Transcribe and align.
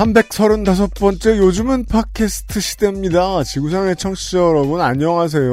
삼백서른다섯 0.00 0.94
번째 0.94 1.36
요즘은 1.36 1.84
팟캐스트 1.84 2.58
시대입니다. 2.58 3.44
지구상의 3.44 3.96
청취자 3.96 4.38
여러분 4.38 4.80
안녕하세요. 4.80 5.52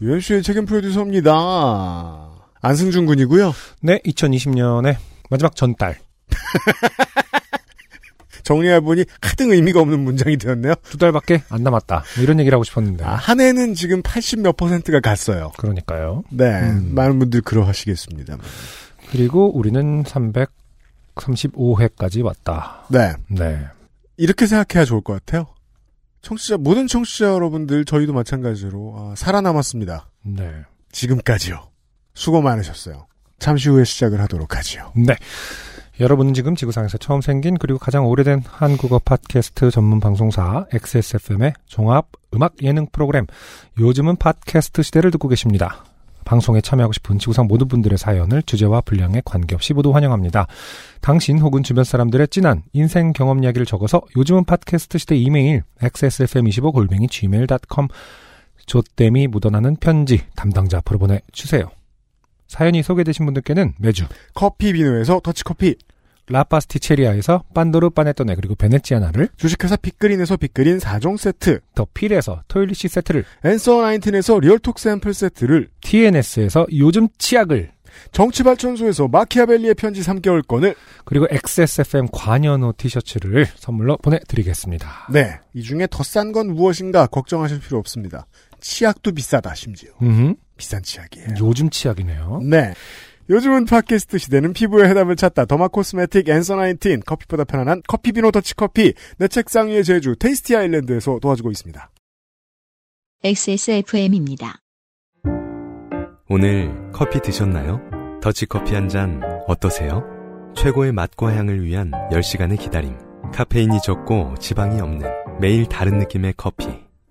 유현수의 0.00 0.42
책임 0.42 0.64
프로듀서입니다. 0.64 2.30
안승준 2.62 3.06
군이고요. 3.06 3.54
네, 3.82 4.00
2020년의 4.00 4.96
마지막 5.30 5.54
전달. 5.54 6.00
정리해보니 8.42 9.04
하등 9.20 9.52
의미가 9.52 9.80
없는 9.82 10.00
문장이 10.00 10.36
되었네요. 10.36 10.74
두 10.82 10.98
달밖에 10.98 11.44
안 11.48 11.62
남았다. 11.62 12.02
뭐 12.16 12.24
이런 12.24 12.40
얘기를 12.40 12.56
하고 12.56 12.64
싶었는데. 12.64 13.04
아, 13.04 13.14
한 13.14 13.38
해는 13.38 13.74
지금 13.74 14.02
80 14.02 14.40
몇 14.40 14.56
퍼센트가 14.56 14.98
갔어요. 14.98 15.52
그러니까요. 15.58 16.24
네, 16.32 16.62
음. 16.62 16.90
많은 16.92 17.20
분들 17.20 17.42
그러하시겠습니다. 17.42 18.38
그리고 19.12 19.56
우리는 19.56 20.02
335회까지 21.14 22.24
왔다. 22.24 22.84
네, 22.88 23.12
네. 23.28 23.66
이렇게 24.16 24.46
생각해야 24.46 24.84
좋을 24.84 25.00
것 25.00 25.14
같아요. 25.14 25.46
청취자 26.22 26.56
모든 26.56 26.86
청취자 26.86 27.26
여러분들 27.26 27.84
저희도 27.84 28.12
마찬가지로 28.12 28.94
아, 28.96 29.14
살아남았습니다. 29.16 30.08
네. 30.22 30.62
지금까지요. 30.92 31.68
수고 32.14 32.40
많으셨어요. 32.42 33.06
잠시 33.38 33.68
후에 33.68 33.84
시작을 33.84 34.20
하도록 34.20 34.56
하지요. 34.56 34.92
네. 34.94 35.16
여러분은 36.00 36.32
지금 36.32 36.54
지구상에서 36.56 36.98
처음 36.98 37.20
생긴 37.20 37.58
그리고 37.58 37.78
가장 37.78 38.06
오래된 38.06 38.42
한국어 38.46 38.98
팟캐스트 38.98 39.70
전문 39.70 40.00
방송사 40.00 40.66
XSFM의 40.72 41.52
종합 41.66 42.08
음악 42.34 42.54
예능 42.62 42.86
프로그램 42.90 43.26
요즘은 43.78 44.16
팟캐스트 44.16 44.82
시대를 44.82 45.10
듣고 45.10 45.28
계십니다. 45.28 45.84
방송에 46.24 46.60
참여하고 46.60 46.92
싶은 46.92 47.18
지구상 47.18 47.46
모든 47.46 47.68
분들의 47.68 47.98
사연을 47.98 48.42
주제와 48.42 48.80
분량에 48.82 49.22
관계없이 49.24 49.74
모두 49.74 49.94
환영합니다. 49.94 50.46
당신 51.00 51.38
혹은 51.38 51.62
주변 51.62 51.84
사람들의 51.84 52.28
진한 52.28 52.62
인생 52.72 53.12
경험 53.12 53.42
이야기를 53.42 53.66
적어서 53.66 54.02
요즘은 54.16 54.44
팟캐스트 54.44 54.98
시대 54.98 55.16
이메일 55.16 55.62
xsfm25 55.80 56.72
골뱅이 56.72 57.06
gmail.com 57.08 57.88
조땜이 58.66 59.26
묻어나는 59.28 59.76
편지 59.76 60.22
담당자 60.36 60.78
앞으로 60.78 60.98
보내주세요. 60.98 61.70
사연이 62.48 62.82
소개되신 62.82 63.24
분들께는 63.24 63.74
매주 63.78 64.04
커피 64.34 64.72
비누에서 64.74 65.20
더치커피, 65.20 65.76
라파스티체리아에서 66.28 67.44
빤도르 67.54 67.90
빠네토네 67.90 68.34
그리고 68.36 68.54
베네치아나를 68.54 69.28
주식회사 69.36 69.76
빅그린에서 69.76 70.36
빅그린 70.36 70.78
4종 70.78 71.16
세트, 71.18 71.60
더 71.74 71.86
필에서 71.92 72.42
토일리시 72.48 72.88
세트를 72.88 73.24
앤서 73.44 73.82
나인틴에서 73.82 74.38
리얼톡 74.40 74.78
샘플 74.78 75.14
세트를, 75.14 75.68
TNS에서 75.80 76.66
요즘 76.76 77.08
치약을 77.18 77.72
정치발전소에서 78.12 79.08
마키아벨리의 79.08 79.74
편지 79.74 80.00
3개월권을, 80.00 80.74
그리고 81.04 81.26
XSFM 81.30 82.06
관여노 82.12 82.74
티셔츠를 82.78 83.46
선물로 83.56 83.98
보내드리겠습니다. 83.98 85.08
네, 85.12 85.40
이 85.52 85.62
중에 85.62 85.86
더 85.90 86.02
싼 86.02 86.32
건 86.32 86.54
무엇인가 86.54 87.06
걱정하실 87.06 87.60
필요 87.60 87.78
없습니다. 87.78 88.26
치약도 88.60 89.12
비싸다, 89.12 89.54
심지어. 89.54 89.90
음, 90.02 90.36
비싼 90.56 90.82
치약이에요. 90.82 91.34
요즘 91.40 91.68
치약이네요. 91.68 92.40
네. 92.44 92.72
요즘은 93.30 93.66
팟캐스트 93.66 94.18
시대는 94.18 94.52
피부의 94.52 94.88
해답을 94.90 95.16
찾다. 95.16 95.44
derma 95.44 95.68
cosmetic 95.68 96.28
앤서 96.28 96.56
나인틴 96.56 97.00
커피보다 97.06 97.44
편안한 97.44 97.82
커피비누 97.86 98.30
더치커피 98.32 98.94
내 99.18 99.28
책상 99.28 99.68
위의 99.68 99.84
제주 99.84 100.16
테이스티 100.16 100.56
아일랜드에서 100.56 101.18
도와주고 101.20 101.50
있습니다. 101.50 101.90
XSFM입니다. 103.24 104.58
오늘 106.28 106.90
커피 106.92 107.20
드셨나요? 107.20 107.80
더치커피 108.20 108.74
한 108.74 108.88
잔 108.88 109.22
어떠세요? 109.46 110.02
최고의 110.56 110.92
맛과 110.92 111.34
향을 111.34 111.64
위한 111.64 111.90
10시간의 112.10 112.58
기다림. 112.58 112.96
카페인이 113.32 113.80
적고 113.82 114.34
지방이 114.40 114.80
없는 114.80 115.08
매일 115.40 115.66
다른 115.66 115.98
느낌의 115.98 116.34
커피. 116.36 116.68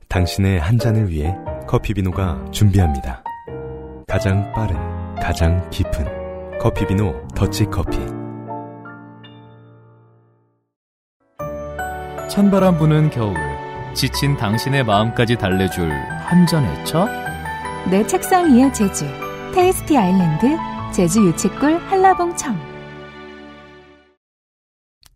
당신의 0.09 0.59
한 0.59 0.77
잔을 0.77 1.09
위해 1.09 1.33
커피비노가 1.67 2.51
준비합니다. 2.51 3.23
가장 4.07 4.51
빠른, 4.51 4.75
가장 5.21 5.69
깊은 5.69 6.59
커피 6.59 6.87
비노 6.87 7.27
더치커피. 7.35 7.97
찬바람 12.27 12.79
부는 12.79 13.11
겨울 13.11 13.35
지친 13.93 14.35
당신의 14.35 14.83
마음까지 14.83 15.35
달래줄 15.35 15.91
한 15.91 16.47
잔의 16.47 16.85
차? 16.85 17.05
내 17.91 18.05
책상 18.07 18.51
위의 18.51 18.73
제주 18.73 19.05
테이스티 19.53 19.95
아일랜드 19.95 20.57
제주 20.91 21.23
유채꿀 21.27 21.77
한라봉청 21.77 22.57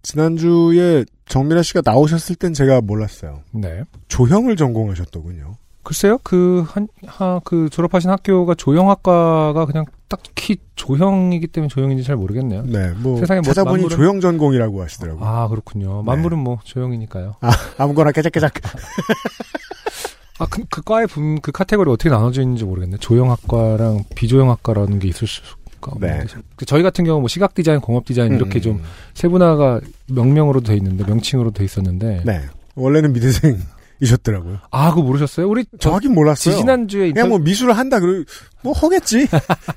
지난주에 0.04 1.06
정미라 1.28 1.64
씨가 1.64 1.82
나오셨을 1.84 2.36
땐 2.36 2.54
제가 2.54 2.82
몰랐어요. 2.82 3.42
네. 3.52 3.84
조형을 4.08 4.56
전공하셨더군요. 4.56 5.56
글쎄요, 5.86 6.18
그, 6.24 6.66
한, 6.68 6.88
하, 7.06 7.40
그 7.44 7.70
졸업하신 7.70 8.10
학교가 8.10 8.56
조형학과가 8.56 9.66
그냥 9.68 9.86
딱히 10.08 10.58
조형이기 10.76 11.48
때문에 11.48 11.68
조형인지 11.70 12.04
잘 12.04 12.16
모르겠네요. 12.16 12.64
네, 12.66 12.92
뭐 12.98 13.18
세상에 13.20 13.40
뭐 13.42 13.54
찾아보니 13.54 13.84
만물은- 13.86 13.90
조형 13.92 14.20
전공이라고 14.20 14.82
하시더라고요. 14.82 15.24
아, 15.24 15.48
그렇군요. 15.48 16.02
만물은 16.02 16.40
뭐 16.40 16.58
조형이니까요. 16.64 17.36
아, 17.40 17.52
아무거나 17.78 18.12
깨작깨작. 18.12 18.54
아, 20.40 20.46
그, 20.50 20.64
그 20.70 20.82
과의 20.82 21.08
분, 21.08 21.40
그 21.40 21.52
카테고리 21.52 21.90
어떻게 21.90 22.10
나눠져 22.10 22.42
있는지 22.42 22.66
모르겠네. 22.66 22.98
조형학과랑 22.98 24.04
비조형학과라는 24.16 25.00
게 25.00 25.08
있을 25.08 25.28
수가 25.28 25.94
네. 26.00 26.12
없는데. 26.12 26.34
그 26.56 26.66
저희 26.66 26.84
같은 26.84 27.06
경우 27.06 27.20
뭐 27.22 27.30
시각 27.30 27.54
디자인, 27.54 27.80
공업 27.80 28.06
디자인 28.06 28.34
이렇게 28.34 28.60
음, 28.60 28.62
좀 28.62 28.82
세분화가 29.14 29.82
명명으로 30.08 30.62
돼 30.62 30.76
있는데, 30.76 31.06
명칭으로 31.06 31.52
돼 31.52 31.64
있었는데. 31.64 32.24
네. 32.26 32.42
원래는 32.76 33.14
미대생 33.14 33.58
이셨더라고요. 34.02 34.60
아, 34.72 34.90
그거 34.90 35.02
모르셨어요? 35.04 35.48
우리 35.50 35.66
저, 35.74 35.78
정확히 35.78 36.08
몰랐어요. 36.08 36.56
지난주에 36.58 37.12
그냥 37.12 37.30
뭐 37.30 37.40
미술을 37.40 37.78
한다 37.78 38.00
그러 38.00 38.24
뭐 38.62 38.74
하겠지. 38.74 39.28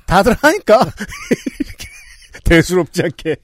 다들 0.05 0.33
하니까 0.41 0.79
대수롭지 2.43 3.03
않게 3.03 3.35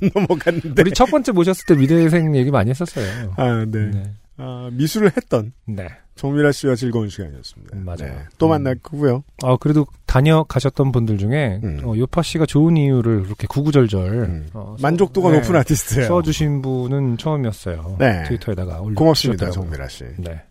넘어갔는데. 0.14 0.82
우리 0.82 0.92
첫 0.92 1.06
번째 1.06 1.32
모셨을 1.32 1.64
때 1.66 1.74
미대생 1.74 2.34
얘기 2.36 2.50
많이 2.50 2.70
했었어요. 2.70 3.34
아, 3.36 3.64
네. 3.68 3.90
네. 3.90 4.12
아, 4.36 4.70
미술을 4.72 5.12
했던 5.16 5.52
네. 5.66 5.88
정미라 6.20 6.52
씨와 6.52 6.74
즐거운 6.74 7.08
시간이었습니다. 7.08 7.76
음, 7.78 7.84
맞아요. 7.86 8.12
네. 8.12 8.18
또 8.36 8.46
음. 8.46 8.50
만날 8.50 8.74
거고요. 8.74 9.24
아, 9.42 9.56
그래도 9.58 9.86
다녀가셨던 10.04 10.92
분들 10.92 11.16
중에, 11.16 11.60
음. 11.64 11.80
어, 11.82 11.94
요파 11.96 12.20
씨가 12.20 12.44
좋은 12.44 12.76
이유를 12.76 13.22
그렇게 13.22 13.46
구구절절, 13.46 14.06
음. 14.12 14.46
어, 14.52 14.76
써- 14.78 14.82
만족도가 14.82 15.30
네, 15.30 15.38
높은 15.40 15.56
아티스트예요. 15.56 16.08
써주신 16.08 16.60
분은 16.60 17.16
처음이었어요. 17.16 17.96
네. 17.98 18.22
트위터에다가 18.24 18.80
올려 18.82 18.94
고맙습니다, 18.96 19.46
주셨더라고요. 19.46 19.70
정미라 19.78 19.88
씨. 19.88 20.04
네. 20.18 20.42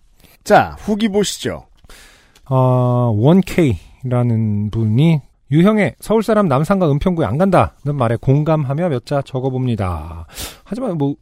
자, 0.44 0.76
후기 0.80 1.08
보시죠. 1.08 1.68
어, 2.50 3.14
1K라는 3.16 4.72
분이 4.72 5.22
유형의 5.52 5.96
서울 6.00 6.24
사람 6.24 6.48
남산과 6.48 6.90
은평구에 6.92 7.26
안 7.28 7.38
간다는 7.38 7.96
말에 7.96 8.16
공감하며 8.20 8.90
몇 8.90 9.06
자 9.06 9.22
적어봅니다. 9.24 10.26
하지만 10.64 10.98
뭐 10.98 11.16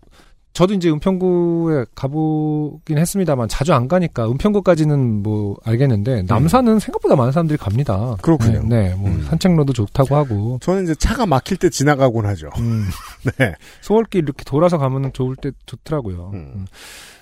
저도 0.58 0.74
이제 0.74 0.90
은평구에 0.90 1.86
가보긴 1.94 2.98
했습니다만 2.98 3.48
자주 3.48 3.76
안 3.76 3.88
가니까 3.88 4.28
은평구까지는 4.28 5.22
뭐 5.22 5.56
알겠는데 5.64 6.24
남산은 6.24 6.80
생각보다 6.80 7.16
많은 7.16 7.32
사람들이 7.32 7.60
갑니다. 7.60 8.14
음. 8.14 8.18
그렇군요. 8.24 8.64
네, 8.64 8.90
네, 8.90 8.96
뭐 8.96 9.08
음. 9.08 9.24
산책로도 9.30 9.74
좋다고 9.74 10.16
하고. 10.16 10.58
저는 10.64 10.86
이제 10.86 10.96
차가 10.96 11.28
막힐 11.28 11.58
때 11.58 11.70
지나가곤 11.70 12.26
하죠. 12.26 12.50
음, 12.58 12.88
네. 13.38 13.54
소월길 13.82 14.24
이렇게 14.24 14.44
돌아서 14.46 14.80
가면 14.80 15.14
좋을 15.14 15.36
때 15.36 15.52
좋더라고요. 15.68 16.32
음. 16.34 16.52
음. 16.56 16.66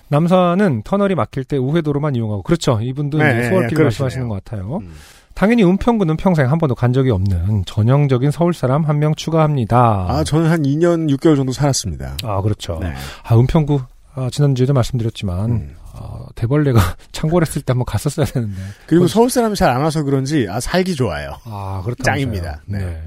남산은 0.08 0.84
터널이 0.84 1.14
막힐 1.14 1.44
때 1.44 1.58
우회도로만 1.58 2.14
이용하고 2.14 2.42
그렇죠. 2.42 2.78
이분도 2.80 3.18
네, 3.18 3.34
네, 3.34 3.48
소월길 3.50 3.76
그러시네요. 3.76 3.84
말씀하시는 3.84 4.28
것 4.28 4.42
같아요. 4.44 4.80
음. 5.36 5.38
당연히 5.38 5.64
은평구는 5.64 6.16
평생 6.16 6.50
한 6.50 6.58
번도 6.58 6.74
간 6.74 6.92
적이 6.92 7.10
없는 7.10 7.64
전형적인 7.66 8.30
서울 8.30 8.54
사람 8.54 8.84
한 8.84 8.96
명 8.98 9.14
추가합니다. 9.14 10.06
아, 10.08 10.24
저는 10.24 10.50
한 10.50 10.62
2년 10.62 11.10
6개월 11.16 11.36
정도 11.36 11.52
살았습니다. 11.52 12.16
아, 12.24 12.40
그렇죠. 12.40 12.78
네. 12.80 12.92
아, 13.22 13.36
은평구 13.38 13.80
아, 14.14 14.28
지난주에도 14.32 14.72
말씀드렸지만 14.72 15.50
음. 15.50 15.76
아, 15.92 16.20
대벌레가 16.34 16.80
창궐 17.12 17.42
했을 17.42 17.60
때 17.60 17.72
한번 17.72 17.84
갔었어야 17.84 18.24
되는데. 18.26 18.56
그리고 18.86 19.06
서울 19.06 19.28
사람이 19.28 19.54
잘 19.56 19.68
안 19.70 19.82
와서 19.82 20.02
그런지 20.02 20.46
아 20.48 20.58
살기 20.60 20.94
좋아요. 20.94 21.32
아, 21.44 21.82
그렇다. 21.84 22.02
짱입니다. 22.04 22.62
네. 22.66 23.02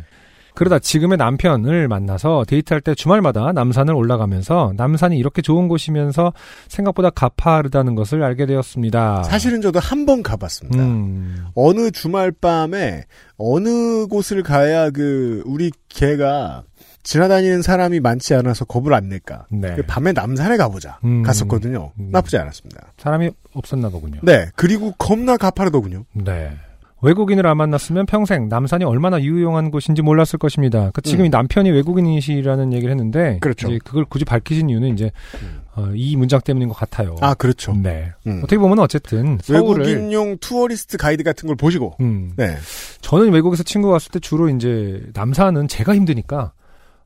그러다 0.59 0.77
지금의 0.79 1.17
남편을 1.17 1.87
만나서 1.87 2.43
데이트할 2.45 2.81
때 2.81 2.93
주말마다 2.93 3.53
남산을 3.53 3.93
올라가면서 3.93 4.73
남산이 4.75 5.17
이렇게 5.17 5.41
좋은 5.41 5.69
곳이면서 5.69 6.33
생각보다 6.67 7.11
가파르다는 7.11 7.95
것을 7.95 8.21
알게 8.23 8.45
되었습니다. 8.45 9.23
사실은 9.23 9.61
저도 9.61 9.79
한 9.79 10.05
번 10.05 10.21
가봤습니다. 10.21 10.83
음, 10.83 11.45
어느 11.55 11.91
주말 11.91 12.31
밤에 12.31 13.05
어느 13.37 14.05
곳을 14.07 14.43
가야 14.43 14.89
그 14.89 15.43
우리 15.45 15.71
개가 15.87 16.63
지나다니는 17.03 17.61
사람이 17.61 18.01
많지 18.01 18.33
않아서 18.35 18.65
겁을 18.65 18.93
안 18.93 19.07
낼까. 19.07 19.45
네. 19.49 19.75
그 19.75 19.83
밤에 19.83 20.11
남산에 20.11 20.57
가보자. 20.57 20.99
음. 21.05 21.23
갔었거든요. 21.23 21.93
음. 21.99 22.09
나쁘지 22.11 22.37
않았습니다. 22.37 22.91
사람이 22.97 23.29
없었나 23.53 23.87
보군요. 23.87 24.19
네. 24.23 24.47
그리고 24.57 24.91
겁나 24.97 25.37
가파르더군요. 25.37 26.03
네. 26.13 26.51
외국인을 27.01 27.47
안 27.47 27.57
만났으면 27.57 28.05
평생 28.05 28.49
남산이 28.49 28.83
얼마나 28.83 29.21
유용한 29.21 29.71
곳인지 29.71 30.01
몰랐을 30.01 30.37
것입니다. 30.39 30.91
그 30.93 31.01
지금 31.01 31.23
음. 31.23 31.25
이 31.27 31.29
남편이 31.29 31.71
외국인이시라는 31.71 32.73
얘기를 32.73 32.91
했는데 32.91 33.37
그렇죠. 33.41 33.67
이제 33.69 33.79
그걸 33.83 34.05
굳이 34.05 34.25
밝히신 34.25 34.69
이유는 34.69 34.93
이제 34.93 35.11
음. 35.41 35.61
어, 35.75 35.91
이 35.95 36.15
문장 36.15 36.41
때문인 36.41 36.67
것 36.67 36.75
같아요. 36.75 37.15
아, 37.21 37.33
그렇죠. 37.33 37.73
네. 37.73 38.11
음. 38.27 38.39
어떻게 38.43 38.57
보면 38.57 38.79
어쨌든 38.79 39.37
서울을 39.41 39.85
외국인용 39.85 40.37
tourist 40.39 40.97
guide 40.97 41.23
같은 41.23 41.47
걸 41.47 41.55
보시고, 41.55 41.95
음, 42.01 42.33
네. 42.35 42.57
저는 43.01 43.31
외국에서 43.31 43.63
친구 43.63 43.89
갔을 43.89 44.11
때 44.11 44.19
주로 44.19 44.49
이제 44.49 45.01
남산은 45.13 45.67
제가 45.69 45.95
힘드니까 45.95 46.51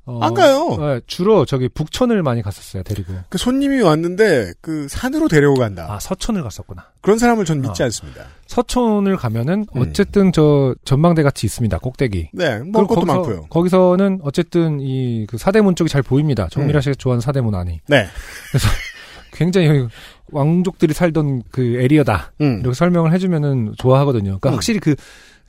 어, 0.05 0.19
안 0.21 0.33
가요. 0.33 0.75
네, 0.79 0.99
주로 1.07 1.45
저기 1.45 1.69
북촌을 1.69 2.23
많이 2.23 2.41
갔었어요. 2.41 2.83
데리고. 2.83 3.13
그 3.29 3.37
손님이 3.37 3.81
왔는데 3.81 4.51
그 4.59 4.87
산으로 4.89 5.29
데려고 5.29 5.55
간다. 5.55 5.87
아 5.89 5.97
서촌을 5.99 6.43
갔었구나. 6.43 6.87
그런 7.01 7.17
사람을 7.17 7.45
전 7.45 7.61
믿지 7.61 7.81
어. 7.81 7.85
않습니다. 7.85 8.25
서촌을 8.47 9.15
가면은 9.15 9.65
음. 9.75 9.81
어쨌든 9.81 10.31
저 10.33 10.75
전망대 10.83 11.23
같이 11.23 11.45
있습니다. 11.45 11.77
꼭대기. 11.79 12.29
네, 12.33 12.59
먹을 12.59 12.85
것도 12.87 13.01
거기서, 13.01 13.05
많고요. 13.05 13.41
거기서는 13.49 14.19
어쨌든 14.23 14.79
이 14.81 15.25
그 15.29 15.37
사대문 15.37 15.75
쪽이 15.75 15.89
잘 15.89 16.01
보입니다. 16.03 16.47
정미라 16.51 16.79
음. 16.79 16.81
씨가 16.81 16.95
좋아하는 16.97 17.21
사대문 17.21 17.55
안이. 17.55 17.79
네. 17.87 18.05
굉장히 19.31 19.87
왕족들이 20.31 20.93
살던 20.93 21.43
그 21.51 21.79
area다. 21.79 22.33
음. 22.41 22.59
이렇게 22.59 22.73
설명을 22.75 23.13
해주면은 23.13 23.73
좋아하거든요. 23.77 24.23
그러니까 24.39 24.49
음. 24.49 24.53
확실히 24.55 24.79
그 24.79 24.95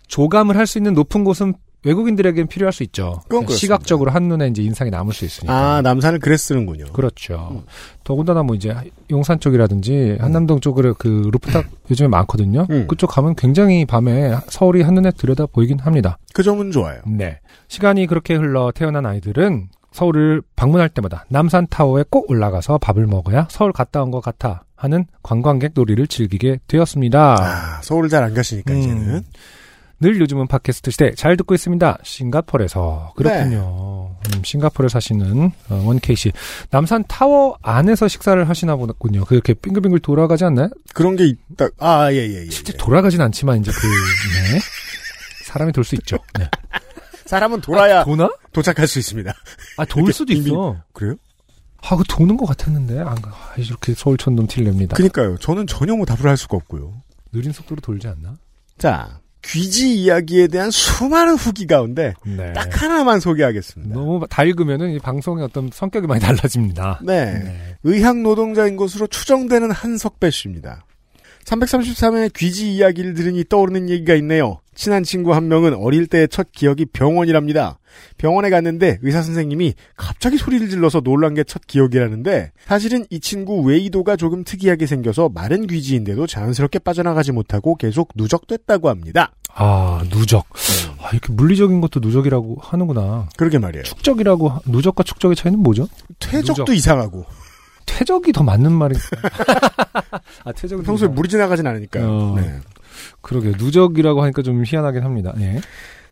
조감을 0.09 0.57
할 0.57 0.67
수 0.67 0.79
있는 0.79 0.95
높은 0.95 1.25
곳은 1.25 1.55
외국인들에게는 1.85 2.47
필요할 2.49 2.73
수 2.73 2.83
있죠. 2.85 3.23
시각적으로 3.51 4.11
한눈에 4.11 4.49
이제 4.49 4.63
인상이 4.63 4.91
남을 4.91 5.13
수 5.13 5.25
있으니까. 5.25 5.55
아, 5.77 5.83
남산을 5.83 6.19
그래 6.19 6.37
쓰는군요. 6.37 6.87
그렇죠. 6.93 7.49
음. 7.53 7.63
더군다나 8.05 8.43
뭐 8.43 8.55
이제 8.57 8.75
용산 9.11 9.39
쪽이라든지 9.41 10.17
한남동 10.21 10.61
쪽으로 10.61 10.95
그 10.95 11.29
루프탑 11.33 11.65
요즘에 11.91 12.09
많거든요. 12.09 12.67
음. 12.71 12.87
그쪽 12.89 13.09
가면 13.09 13.35
굉장히 13.37 13.85
밤에 13.85 14.35
서울이 14.49 14.83
한눈에 14.83 15.11
들여다 15.13 15.47
보이긴 15.47 15.79
합니다. 15.81 16.19
그 16.33 16.43
점은 16.43 16.71
좋아요. 16.71 17.01
네. 17.07 17.39
시간이 17.69 18.07
그렇게 18.07 18.35
흘러 18.35 18.73
태어난 18.75 19.07
아이들은 19.07 19.69
서울을 19.93 20.43
방문할 20.57 20.89
때마다 20.89 21.25
남산 21.29 21.67
타워에 21.71 22.05
꼭 22.11 22.29
올라가서 22.31 22.79
밥을 22.79 23.07
먹어야 23.07 23.47
서울 23.51 23.73
갔다 23.73 24.03
온 24.03 24.11
것 24.11 24.21
같아 24.21 24.65
하는 24.77 25.07
관광객 25.23 25.71
놀이를 25.75 26.07
즐기게 26.09 26.59
되었습니다. 26.67 27.37
아, 27.41 27.81
서울을 27.83 28.09
잘안 28.09 28.35
가시니까, 28.35 28.75
음. 28.75 28.79
이제는. 28.81 29.23
늘 30.05 30.21
요즘은 30.21 30.49
팟캐스트 30.49 30.91
시대 30.91 31.15
잘 31.15 31.35
듣고 31.39 31.55
있습니다. 31.55 31.97
싱가포르에서. 32.03 33.15
그렇군요. 33.17 34.15
네. 34.23 34.37
음, 34.37 34.45
싱가포르에 34.45 34.89
사시는 34.91 35.51
어, 35.71 35.83
원케이 35.87 36.15
씨. 36.15 36.31
남산 36.69 37.05
타워 37.09 37.57
안에서 37.63 38.07
식사를 38.07 38.47
하시나 38.47 38.77
보군요. 38.77 39.25
그렇게 39.25 39.55
빙글빙글 39.55 40.01
돌아가지 40.01 40.45
않나요? 40.45 40.69
그런 40.93 41.17
게 41.17 41.25
있다. 41.25 41.69
아, 41.79 42.13
예, 42.13 42.17
예, 42.19 42.45
예. 42.45 42.51
실제 42.51 42.75
예. 42.75 42.77
돌아가진 42.77 43.23
않지만 43.23 43.61
이제 43.61 43.71
그 43.73 43.87
네. 43.87 44.61
사람이 45.47 45.73
돌 45.73 45.85
수 45.85 45.95
있죠. 45.95 46.19
네. 46.39 46.51
사람은 47.25 47.63
돌아야 47.63 48.05
도나? 48.05 48.29
도착할 48.53 48.87
수 48.87 48.99
있습니다. 48.99 49.33
아, 49.79 49.85
돌 49.87 50.13
수도 50.13 50.35
빙빙- 50.35 50.47
있어. 50.49 50.77
그래요? 50.93 51.15
아, 51.81 51.97
그 51.97 52.05
도는 52.07 52.37
것 52.37 52.45
같았는데. 52.45 52.99
안, 52.99 53.15
가- 53.23 53.31
아, 53.31 53.55
이렇게 53.57 53.95
서울 53.95 54.19
촌놈 54.19 54.47
티를 54.49 54.67
냅니다. 54.67 54.97
그니까요. 54.97 55.39
저는 55.39 55.67
전혀 55.67 55.97
뭐 55.97 56.05
답을 56.05 56.27
할 56.27 56.37
수가 56.37 56.59
없고요. 56.59 56.93
느린 57.33 57.53
속도로 57.53 57.81
돌지 57.81 58.07
않나? 58.07 58.35
자, 58.77 59.19
귀지 59.45 59.95
이야기에 59.95 60.49
대한 60.49 60.71
수많은 60.71 61.35
후기 61.35 61.67
가운데 61.67 62.15
네. 62.25 62.53
딱 62.53 62.83
하나만 62.83 63.21
소개하겠습니다. 63.21 63.95
너무 63.95 64.27
다 64.29 64.43
읽으면은 64.43 64.93
이 64.93 64.99
방송의 64.99 65.45
어떤 65.45 65.71
성격이 65.73 66.07
많이 66.07 66.21
달라집니다. 66.21 67.01
네. 67.05 67.25
네. 67.25 67.77
의학 67.85 68.19
노동자인 68.19 68.77
것으로 68.77 69.07
추정되는 69.07 69.71
한석배 69.71 70.31
씨입니다. 70.31 70.87
333회 71.45 72.33
귀지 72.35 72.73
이야기를 72.75 73.15
들으니 73.15 73.45
떠오르는 73.47 73.91
얘기가 73.91 74.15
있네요. 74.15 74.61
친한 74.75 75.03
친구 75.03 75.35
한 75.35 75.49
명은 75.49 75.75
어릴 75.75 76.07
때의 76.07 76.29
첫 76.29 76.51
기억이 76.53 76.87
병원이랍니다. 76.87 77.79
병원에 78.19 78.51
갔는데 78.51 78.99
의사 79.03 79.23
선생님이 79.23 79.75
갑자기 79.97 80.37
소리를 80.39 80.69
질러서 80.69 81.01
놀란 81.01 81.35
게 81.35 81.45
첫 81.45 81.67
기억이라는데 81.67 82.53
사실은 82.67 83.05
이 83.11 83.21
친구 83.21 83.61
웨이도가 83.63 84.17
조금 84.17 84.45
특이하게 84.45 84.87
생겨서 84.87 85.29
마른 85.29 85.67
귀지인데도 85.67 86.27
자연스럽게 86.27 86.79
빠져나가지 86.81 87.33
못하고 87.33 87.77
계속 87.77 88.09
누적됐다고 88.15 88.89
합니다. 88.89 89.33
아, 89.55 90.03
누적. 90.11 90.47
아, 91.01 91.11
이렇게 91.13 91.33
물리적인 91.33 91.81
것도 91.81 92.01
누적이라고 92.01 92.57
하는구나. 92.61 93.29
그러게 93.37 93.59
말이에요. 93.59 93.85
축적이라고, 93.85 94.49
하- 94.49 94.61
누적과 94.67 95.03
축적의 95.05 95.37
차이는 95.37 95.59
뭐죠? 95.61 95.87
퇴적도 96.19 96.65
누적. 96.65 96.75
이상하고 96.75 97.25
퇴적이 97.87 98.33
더 98.33 98.43
맞는 98.43 98.73
말이. 98.73 98.97
아, 100.45 100.53
퇴적은 100.53 100.85
평소에 100.85 101.09
물이 101.09 101.29
지나가진 101.29 101.67
않으니까요. 101.67 102.09
어. 102.09 102.35
네. 102.41 102.59
그러게요. 103.21 103.53
누적이라고 103.59 104.23
하니까 104.23 104.43
좀 104.43 104.65
희한하긴 104.65 105.03
합니다. 105.03 105.35
예. 105.41 105.61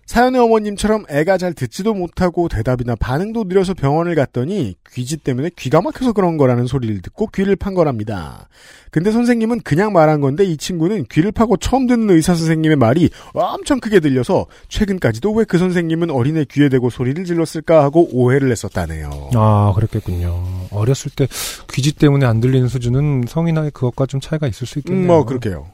사연의 0.06 0.40
어머님처럼 0.40 1.04
애가 1.08 1.38
잘 1.38 1.54
듣지도 1.54 1.94
못하고 1.94 2.48
대답이나 2.48 2.96
반응도 2.96 3.44
느려서 3.44 3.72
병원을 3.72 4.14
갔더니 4.14 4.74
귀지 4.92 5.16
때문에 5.16 5.50
귀가 5.56 5.80
막혀서 5.80 6.12
그런 6.12 6.36
거라는 6.36 6.66
소리를 6.66 7.00
듣고 7.02 7.28
귀를 7.28 7.56
판 7.56 7.72
거랍니다. 7.74 8.48
근데 8.90 9.10
선생님은 9.10 9.60
그냥 9.62 9.92
말한 9.94 10.20
건데 10.20 10.44
이 10.44 10.58
친구는 10.58 11.06
귀를 11.10 11.32
파고 11.32 11.56
처음 11.56 11.86
듣는 11.86 12.10
의사 12.14 12.34
선생님의 12.34 12.76
말이 12.76 13.08
엄청 13.32 13.80
크게 13.80 14.00
들려서 14.00 14.46
최근까지도 14.68 15.32
왜 15.32 15.44
그 15.52 15.58
선생님은 15.58 16.10
어린애 16.10 16.44
귀에 16.50 16.68
대고 16.68 16.88
소리를 16.88 17.24
질렀을까 17.24 17.82
하고 17.82 18.08
오해를 18.12 18.50
했었다네요. 18.50 19.30
아, 19.34 19.72
그랬겠군요. 19.74 20.42
어렸을 20.70 21.10
때 21.14 21.26
귀지 21.72 21.92
때문에 21.92 22.24
안 22.26 22.40
들리는 22.40 22.68
수준은 22.68 23.24
성인의 23.28 23.70
그것과 23.72 24.06
좀 24.06 24.20
차이가 24.20 24.46
있을 24.46 24.66
수 24.66 24.78
있겠네요. 24.78 25.04
음, 25.04 25.06
뭐 25.06 25.24
그렇게요. 25.24 25.66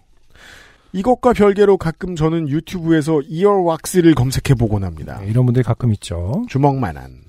이것과 0.92 1.34
별개로 1.34 1.76
가끔 1.76 2.16
저는 2.16 2.48
유튜브에서 2.48 3.20
이어 3.22 3.52
왁스를 3.52 4.14
검색해 4.14 4.54
보곤 4.58 4.84
합니다. 4.84 5.18
네, 5.20 5.28
이런 5.28 5.44
분들이 5.44 5.62
가끔 5.62 5.92
있죠. 5.92 6.44
주먹만한. 6.48 7.28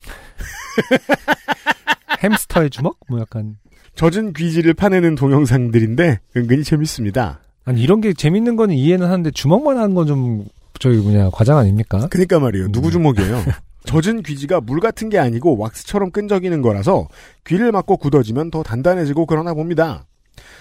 햄스터의 2.22 2.70
주먹? 2.70 2.98
뭐 3.08 3.20
약간. 3.20 3.56
젖은 3.94 4.32
귀지를 4.32 4.74
파내는 4.74 5.14
동영상들인데 5.14 6.20
은근히 6.36 6.64
재밌습니다. 6.64 7.40
아니, 7.64 7.82
이런 7.82 8.00
게 8.00 8.12
재밌는 8.12 8.56
거는 8.56 8.74
이해는 8.74 9.06
하는데 9.06 9.30
주먹만 9.30 9.78
하는 9.78 9.94
건 9.94 10.06
좀, 10.06 10.44
저기 10.78 10.98
뭐냐, 10.98 11.30
과장 11.30 11.58
아닙니까? 11.58 12.08
그니까 12.10 12.38
말이에요. 12.38 12.72
누구 12.72 12.88
음. 12.88 12.92
주먹이에요? 12.92 13.42
젖은 13.84 14.22
귀지가 14.22 14.60
물 14.60 14.80
같은 14.80 15.08
게 15.08 15.18
아니고 15.18 15.56
왁스처럼 15.58 16.10
끈적이는 16.10 16.62
거라서 16.62 17.08
귀를 17.46 17.72
맞고 17.72 17.96
굳어지면 17.96 18.50
더 18.50 18.62
단단해지고 18.62 19.26
그러나 19.26 19.54
봅니다. 19.54 20.06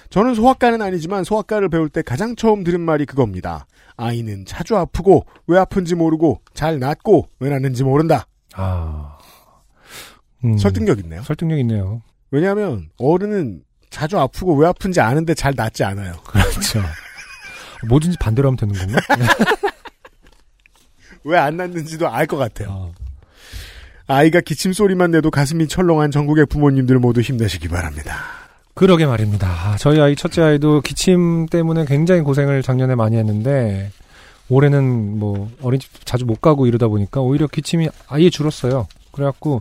저는 0.09 0.33
소아과는 0.35 0.81
아니지만 0.81 1.23
소아과를 1.23 1.69
배울 1.69 1.89
때 1.89 2.01
가장 2.01 2.35
처음 2.35 2.63
들은 2.63 2.81
말이 2.81 3.05
그겁니다. 3.05 3.67
아이는 3.95 4.45
자주 4.45 4.75
아프고 4.75 5.25
왜 5.47 5.59
아픈지 5.59 5.95
모르고 5.95 6.41
잘 6.53 6.79
낫고 6.79 7.27
왜 7.39 7.49
낫는지 7.49 7.83
모른다. 7.83 8.25
아. 8.53 9.17
음, 10.43 10.57
설득력 10.57 10.99
있네요. 10.99 11.21
설득력 11.23 11.59
있네요. 11.59 12.01
왜냐하면 12.31 12.89
어른은 12.97 13.61
자주 13.89 14.17
아프고 14.17 14.55
왜 14.55 14.67
아픈지 14.67 14.99
아는데 15.01 15.33
잘 15.33 15.53
낫지 15.55 15.83
않아요. 15.83 16.13
그렇죠. 16.25 16.81
뭐든지 17.87 18.17
반대로 18.19 18.47
하면 18.49 18.57
되는 18.57 18.73
건가? 18.75 18.99
왜 21.25 21.37
안 21.37 21.57
낫는지도 21.57 22.07
알 22.09 22.25
것 22.27 22.37
같아요. 22.37 22.93
아, 24.07 24.15
아이가 24.15 24.41
기침 24.41 24.73
소리만 24.73 25.11
내도 25.11 25.29
가슴이 25.29 25.67
철렁한 25.67 26.11
전국의 26.11 26.45
부모님들 26.47 26.97
모두 26.99 27.21
힘내시기 27.21 27.67
바랍니다. 27.67 28.15
그러게 28.79 29.05
말입니다. 29.05 29.49
아, 29.49 29.75
저희 29.75 29.99
아이 29.99 30.15
첫째 30.15 30.41
아이도 30.41 30.79
기침 30.79 31.47
때문에 31.47 31.83
굉장히 31.83 32.21
고생을 32.21 32.61
작년에 32.63 32.95
많이 32.95 33.17
했는데 33.17 33.91
올해는 34.47 35.19
뭐 35.19 35.51
어린이집 35.61 36.05
자주 36.05 36.23
못 36.25 36.39
가고 36.39 36.65
이러다 36.65 36.87
보니까 36.87 37.19
오히려 37.19 37.47
기침이 37.47 37.89
아예 38.07 38.29
줄었어요. 38.29 38.87
그래갖고 39.11 39.59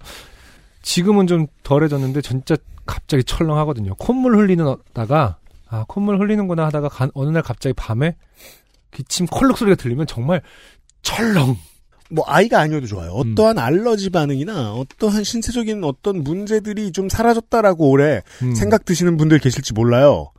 지금은 0.83 1.27
좀 1.27 1.49
덜해졌는데 1.65 2.21
진짜 2.21 2.57
갑자기 2.87 3.25
철렁하거든요. 3.25 3.97
콧물 3.97 4.37
흘리는다가 4.37 5.39
아 5.69 5.85
콧물 5.89 6.21
흘리는구나 6.21 6.67
하다가 6.67 6.89
간- 6.89 7.11
어느 7.15 7.31
날 7.31 7.43
갑자기 7.43 7.73
밤에 7.73 8.15
기침 8.93 9.27
콜록 9.27 9.59
소리가 9.59 9.75
들리면 9.75 10.07
정말 10.07 10.43
철렁. 11.03 11.57
뭐 12.11 12.25
아이가 12.27 12.61
아니어도 12.61 12.87
좋아요. 12.87 13.15
음. 13.17 13.33
어떠한 13.33 13.59
알러지 13.59 14.11
반응이나 14.11 14.73
어떠한 14.73 15.25
신체적인 15.25 15.85
어떤 15.85 16.23
문제들이 16.25 16.93
좀 16.93 17.09
사라졌다라고 17.09 17.91
올해 17.91 18.23
음. 18.43 18.55
생각 18.55 18.85
드시는 18.85 19.17
분들 19.17 19.39
계실지 19.39 19.75
몰라요. 19.75 20.33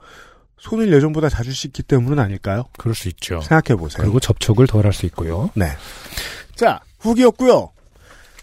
손을 0.58 0.92
예전보다 0.92 1.30
자주 1.30 1.54
씻기 1.54 1.84
때문은 1.84 2.20
아닐까요? 2.20 2.66
그럴 2.78 2.94
수 2.96 3.08
있죠. 3.10 3.40
생각해 3.42 3.78
보세요. 3.80 4.02
그리고 4.02 4.20
접촉을 4.20 4.68
덜 4.68 4.86
할 4.86 4.94
수 4.94 5.06
있고요. 5.06 5.50
네. 5.56 5.68
자, 6.56 6.82
후기였고요. 7.00 7.72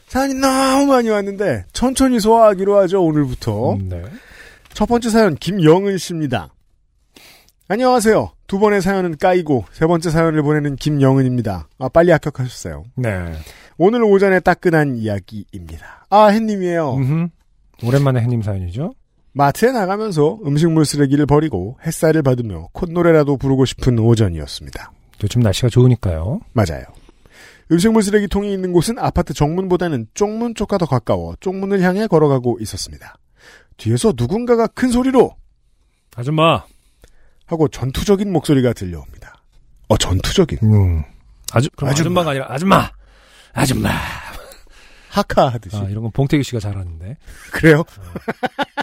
사연이 0.09 0.35
너무 0.35 0.87
많이 0.87 1.09
왔는데 1.11 1.66
천천히 1.73 2.21
소화하기로 2.21 2.78
하죠, 2.78 3.02
오늘부터. 3.02 3.73
음, 3.75 3.88
네. 3.88 4.02
첫 4.73 4.87
번째 4.87 5.11
사연 5.11 5.35
김영은 5.35 5.99
씨입니다. 5.99 6.54
안녕하세요. 7.68 8.30
두 8.47 8.59
번의 8.59 8.81
사연은 8.81 9.17
까이고 9.17 9.65
세 9.73 9.87
번째 9.87 10.11
사연을 10.11 10.43
보내는 10.43 10.76
김영은입니다. 10.76 11.69
아, 11.79 11.88
빨리 11.88 12.12
합격하셨어요. 12.12 12.85
네. 12.97 13.33
오늘 13.76 14.05
오전에 14.05 14.41
따끈한 14.41 14.97
이야기입니다. 14.97 16.07
아, 16.11 16.26
햇님이에요. 16.26 16.95
음흠. 16.95 17.29
오랜만에 17.85 18.21
해님 18.21 18.43
사연이죠. 18.43 18.95
마트에 19.33 19.71
나가면서 19.71 20.38
음식물 20.47 20.87
쓰레기를 20.87 21.26
버리고 21.26 21.76
햇살을 21.85 22.23
받으며 22.23 22.69
콧노래라도 22.73 23.37
부르고 23.37 23.67
싶은 23.67 23.99
오전이었습니다. 23.99 24.93
요즘 25.23 25.43
날씨가 25.43 25.69
좋으니까요. 25.69 26.41
맞아요. 26.53 26.85
음식물 27.71 28.03
쓰레기통이 28.03 28.53
있는 28.53 28.73
곳은 28.73 28.99
아파트 28.99 29.35
정문보다는 29.35 30.07
쪽문 30.15 30.55
쪽과 30.55 30.79
더 30.79 30.87
가까워 30.87 31.35
쪽문을 31.41 31.83
향해 31.83 32.07
걸어가고 32.07 32.59
있었습니다. 32.61 33.17
뒤에서 33.76 34.15
누군가가 34.17 34.69
큰 34.69 34.88
소리로 34.88 35.33
아줌마. 36.15 36.65
하고 37.47 37.69
전투적인 37.69 38.33
목소리가 38.33 38.73
들려옵니다. 38.73 39.35
어, 39.88 39.97
전투적인. 39.97 40.59
음. 40.62 41.05
아주 41.53 41.69
그럼 41.76 41.91
아줌마. 41.91 42.23
아줌마. 42.23 42.25
가 42.25 42.31
아니라 42.31 42.47
아줌마. 42.49 42.91
아줌마. 43.53 43.91
하카 45.11 45.49
하듯이. 45.49 45.76
아, 45.76 45.85
이런 45.88 46.03
건 46.03 46.11
봉태규 46.12 46.43
씨가 46.43 46.61
잘하는데. 46.61 47.17
그래요? 47.53 47.85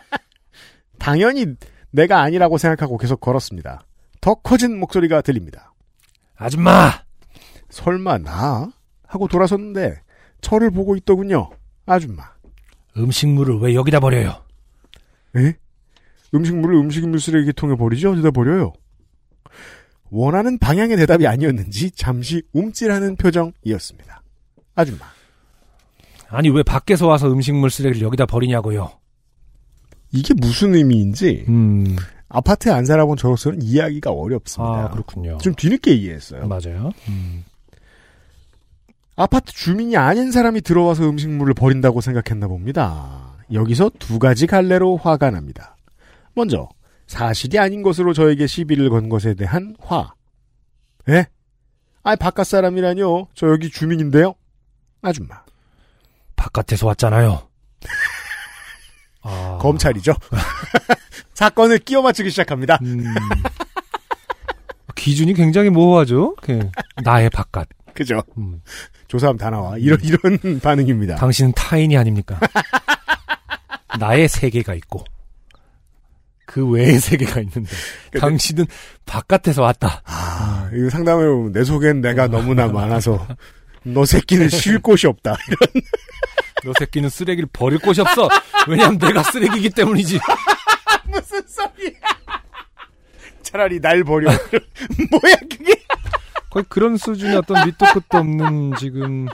당연히 0.98 1.46
내가 1.92 2.22
아니라고 2.22 2.58
생각하고 2.58 2.98
계속 2.98 3.20
걸었습니다. 3.20 3.86
더 4.22 4.36
커진 4.36 4.80
목소리가 4.80 5.22
들립니다. 5.22 5.74
아줌마. 6.36 7.04
설마 7.70 8.20
나? 8.20 8.72
하고 9.06 9.28
돌아섰는데 9.28 10.02
저를 10.42 10.72
보고 10.72 10.96
있더군요. 10.96 11.50
아줌마. 11.86 12.24
음식물을 12.98 13.60
왜 13.60 13.76
여기다 13.76 14.00
버려요? 14.00 14.44
에? 15.36 15.54
음식물을 16.34 16.76
음식물 16.76 17.20
쓰레기통에 17.20 17.76
버리죠? 17.76 18.12
어디다 18.14 18.32
버려요? 18.32 18.74
원하는 20.10 20.58
방향의 20.60 20.98
대답이 20.98 21.26
아니었는지 21.28 21.92
잠시 21.92 22.44
움찔하는 22.54 23.16
표정이었습니다. 23.16 24.22
아줌마. 24.76 25.06
아니 26.30 26.50
왜 26.50 26.64
밖에서 26.64 27.08
와서 27.08 27.32
음식물 27.32 27.70
쓰레기를 27.70 28.06
여기다 28.06 28.26
버리냐고요? 28.26 28.92
이게 30.12 30.34
무슨 30.36 30.76
의미인지 30.76 31.46
음. 31.48 31.96
아파트에 32.30 32.72
안 32.72 32.86
살아본 32.86 33.18
저로서는 33.18 33.62
이해하기가 33.62 34.12
어렵습니다. 34.12 34.86
아 34.86 34.90
그렇군요. 34.90 35.38
좀 35.40 35.54
뒤늦게 35.56 35.94
이해했어요. 35.94 36.48
맞아요. 36.48 36.92
음. 37.10 37.44
아파트 39.16 39.52
주민이 39.52 39.96
아닌 39.98 40.32
사람이 40.32 40.62
들어와서 40.62 41.08
음식물을 41.08 41.54
버린다고 41.54 42.02
생각했나 42.02 42.48
봅니다. 42.48 43.36
여기서 43.52 43.92
두 44.00 44.18
가지 44.18 44.48
갈래로 44.48 44.98
화가 44.98 45.30
납니다. 45.30 45.73
먼저 46.36 46.70
사실이 47.08 47.60
아닌 47.60 47.82
것으로 47.84 48.14
저에게 48.14 48.48
시비를 48.48 48.90
건 48.90 49.10
것에 49.10 49.34
대한 49.34 49.76
화. 49.80 50.14
에? 51.10 51.26
아이 52.04 52.16
바깥 52.16 52.48
사람이라뇨. 52.48 53.28
저 53.34 53.48
여기 53.50 53.70
주민인데요. 53.70 54.36
아줌마. 55.02 55.44
바깥에서 56.36 56.88
왔잖아요. 56.88 57.48
아. 59.22 59.58
검찰이죠. 59.62 60.14
사건을 61.34 61.80
끼워 61.80 62.02
맞추기 62.02 62.30
시작합니다. 62.30 62.80
음. 62.84 63.04
기준이 64.96 65.34
굉장히 65.34 65.70
모호하죠. 65.70 66.36
그, 66.42 66.70
나의 67.04 67.30
바깥. 67.30 67.68
그죠? 67.94 68.22
음. 68.38 68.62
조사하면 69.08 69.38
다 69.38 69.50
나와. 69.50 69.78
이런 69.78 70.00
이런 70.02 70.40
반응입니다. 70.62 71.16
당신은 71.16 71.54
타인이 71.54 71.98
아닙니까? 71.98 72.40
나의 74.00 74.28
세계가 74.28 74.74
있고 74.76 75.04
그 76.46 76.68
외의 76.70 77.00
세계가 77.00 77.40
있는데 77.42 77.70
당신은 78.20 78.66
바깥에서 79.06 79.62
왔다. 79.62 80.02
아, 80.06 80.70
이거 80.74 80.90
상담해 80.90 81.26
보면 81.26 81.52
내 81.54 81.64
속엔 81.64 82.02
내가 82.02 82.28
너무나 82.28 82.68
많아서 82.68 83.26
너 83.84 84.06
새끼는 84.06 84.50
쉴 84.50 84.80
곳이 84.80 85.08
없다. 85.08 85.36
너 86.64 86.74
새끼는 86.80 87.10
쓰레기를 87.10 87.50
버릴 87.52 87.80
곳이 87.80 88.02
없어. 88.02 88.30
왜냐하면 88.68 88.98
내가 88.98 89.24
쓰레기이기 89.24 89.70
때문이지. 89.72 90.20
무슨 91.08 91.42
소리야? 91.48 91.92
차라리 93.42 93.80
날 93.80 94.04
버려. 94.04 94.30
뭐야 95.12 95.36
그게? 95.50 95.74
거의 96.50 96.66
그런 96.70 96.98
수준의 96.98 97.38
어떤 97.38 97.66
밑도 97.66 97.86
끝도 97.94 98.18
없는 98.20 98.74
지금 98.78 99.28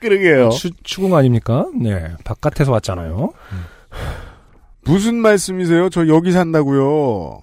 그러게요. 0.00 0.50
추, 0.50 0.70
추궁 0.82 1.14
아닙니까? 1.14 1.66
네, 1.80 2.14
바깥에서 2.24 2.72
왔잖아요. 2.72 3.32
무슨 4.84 5.16
말씀이세요? 5.16 5.88
저 5.90 6.06
여기 6.08 6.32
산다고요. 6.32 7.40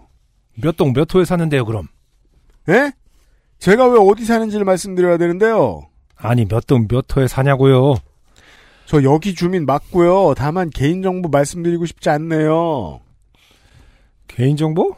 몇 0.55 0.75
동 0.77 0.93
몇 0.93 1.13
호에 1.13 1.25
사는데요, 1.25 1.65
그럼? 1.65 1.87
예? 2.69 2.91
제가 3.59 3.87
왜 3.87 3.99
어디 3.99 4.25
사는지를 4.25 4.65
말씀드려야 4.65 5.17
되는데요. 5.17 5.87
아니, 6.17 6.45
몇 6.45 6.65
동 6.67 6.87
몇 6.87 7.05
호에 7.15 7.27
사냐고요. 7.27 7.95
저 8.85 9.03
여기 9.03 9.33
주민 9.33 9.65
맞고요. 9.65 10.33
다만 10.35 10.69
개인정보 10.69 11.29
말씀드리고 11.29 11.85
싶지 11.85 12.09
않네요. 12.09 12.99
개인정보? 14.27 14.95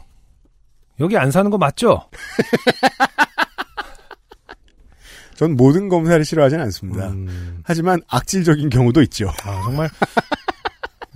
여기 1.00 1.16
안 1.16 1.30
사는 1.30 1.50
거 1.50 1.58
맞죠? 1.58 2.08
전 5.34 5.56
모든 5.56 5.88
검사를 5.88 6.22
싫어하진 6.24 6.60
않습니다. 6.60 7.08
음, 7.08 7.60
하지만 7.64 8.00
악질적인 8.08 8.68
경우도 8.68 9.02
있죠. 9.02 9.28
아, 9.44 9.62
정말. 9.64 9.88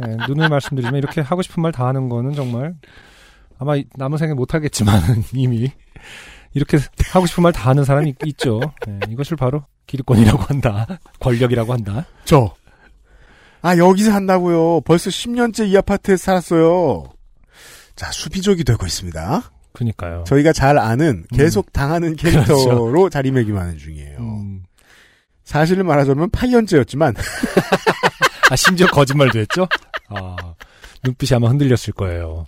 네, 0.00 0.16
눈을 0.28 0.48
말씀드리면 0.48 0.96
이렇게 0.96 1.20
하고 1.20 1.42
싶은 1.42 1.62
말 1.62 1.72
다 1.72 1.86
하는 1.86 2.08
거는 2.08 2.32
정말 2.34 2.74
아마 3.58 3.76
이- 3.76 3.86
남은 3.96 4.18
생에 4.18 4.34
못 4.34 4.54
하겠지만 4.54 5.00
이미 5.34 5.70
이렇게 6.54 6.78
하고 7.12 7.26
싶은 7.26 7.42
말 7.42 7.52
다 7.52 7.70
하는 7.70 7.84
사람이 7.84 8.14
있, 8.24 8.38
죠 8.38 8.60
이것을 9.10 9.36
바로 9.36 9.64
기득권이라고 9.86 10.42
한다. 10.42 10.86
권력이라고 11.20 11.72
한다. 11.72 12.04
저. 12.24 12.54
아, 13.62 13.76
여기서 13.76 14.10
산다고요. 14.12 14.82
벌써 14.82 15.10
10년째 15.10 15.68
이 15.68 15.76
아파트에 15.76 16.16
살았어요. 16.16 17.04
자, 17.96 18.12
수비족이 18.12 18.62
되고 18.64 18.84
있습니다. 18.86 19.42
그니까요. 19.72 20.24
저희가 20.26 20.52
잘 20.52 20.78
아는 20.78 21.24
계속 21.34 21.72
당하는 21.72 22.14
캐릭터로 22.16 23.08
자리매김하는 23.10 23.78
중이에요. 23.78 24.18
음. 24.18 24.62
사실을 25.44 25.82
말하자면 25.84 26.30
8년째였지만 26.30 27.16
아, 28.50 28.56
심지어 28.56 28.86
거짓말도 28.88 29.38
했죠? 29.40 29.66
아, 30.08 30.36
눈빛이 31.04 31.36
아마 31.36 31.48
흔들렸을 31.48 31.92
거예요. 31.96 32.46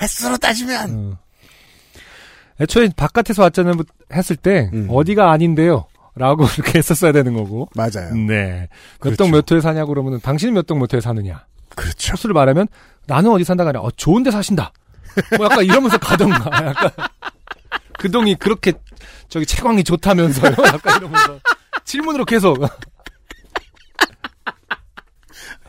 횟수로 0.00 0.36
따지면 0.36 0.90
음. 0.90 1.16
애초에 2.60 2.88
바깥에서 2.96 3.42
왔잖아요 3.42 3.74
했을 4.12 4.36
때 4.36 4.70
음. 4.72 4.88
어디가 4.90 5.30
아닌데요 5.30 5.86
라고 6.14 6.44
이렇게 6.56 6.78
했었어야 6.78 7.12
되는 7.12 7.34
거고 7.34 7.68
맞아요. 7.74 8.14
네. 8.14 8.68
몇 8.70 9.00
그렇죠. 9.00 9.16
동몇 9.24 9.50
호에 9.50 9.60
사냐고 9.60 9.88
그러면 9.88 10.20
당신은 10.20 10.54
몇 10.54 10.66
동 10.66 10.78
몇 10.78 10.92
호에 10.92 11.00
사느냐 11.00 11.44
그렇죠. 11.74 12.12
소수를 12.16 12.32
말하면 12.34 12.68
나는 13.06 13.30
어디 13.30 13.44
산다가 13.44 13.70
아니라 13.70 13.82
어, 13.82 13.90
좋은 13.90 14.22
데 14.22 14.30
사신다 14.30 14.72
뭐 15.36 15.46
약간 15.46 15.64
이러면서 15.64 15.98
가던가 15.98 16.50
약간 16.66 16.90
그 17.98 18.10
동이 18.10 18.34
그렇게 18.34 18.72
저기 19.28 19.44
채광이 19.46 19.84
좋다면서요 19.84 20.52
약간 20.66 20.96
이러면서 20.98 21.38
질문으로 21.84 22.24
계속 22.24 22.58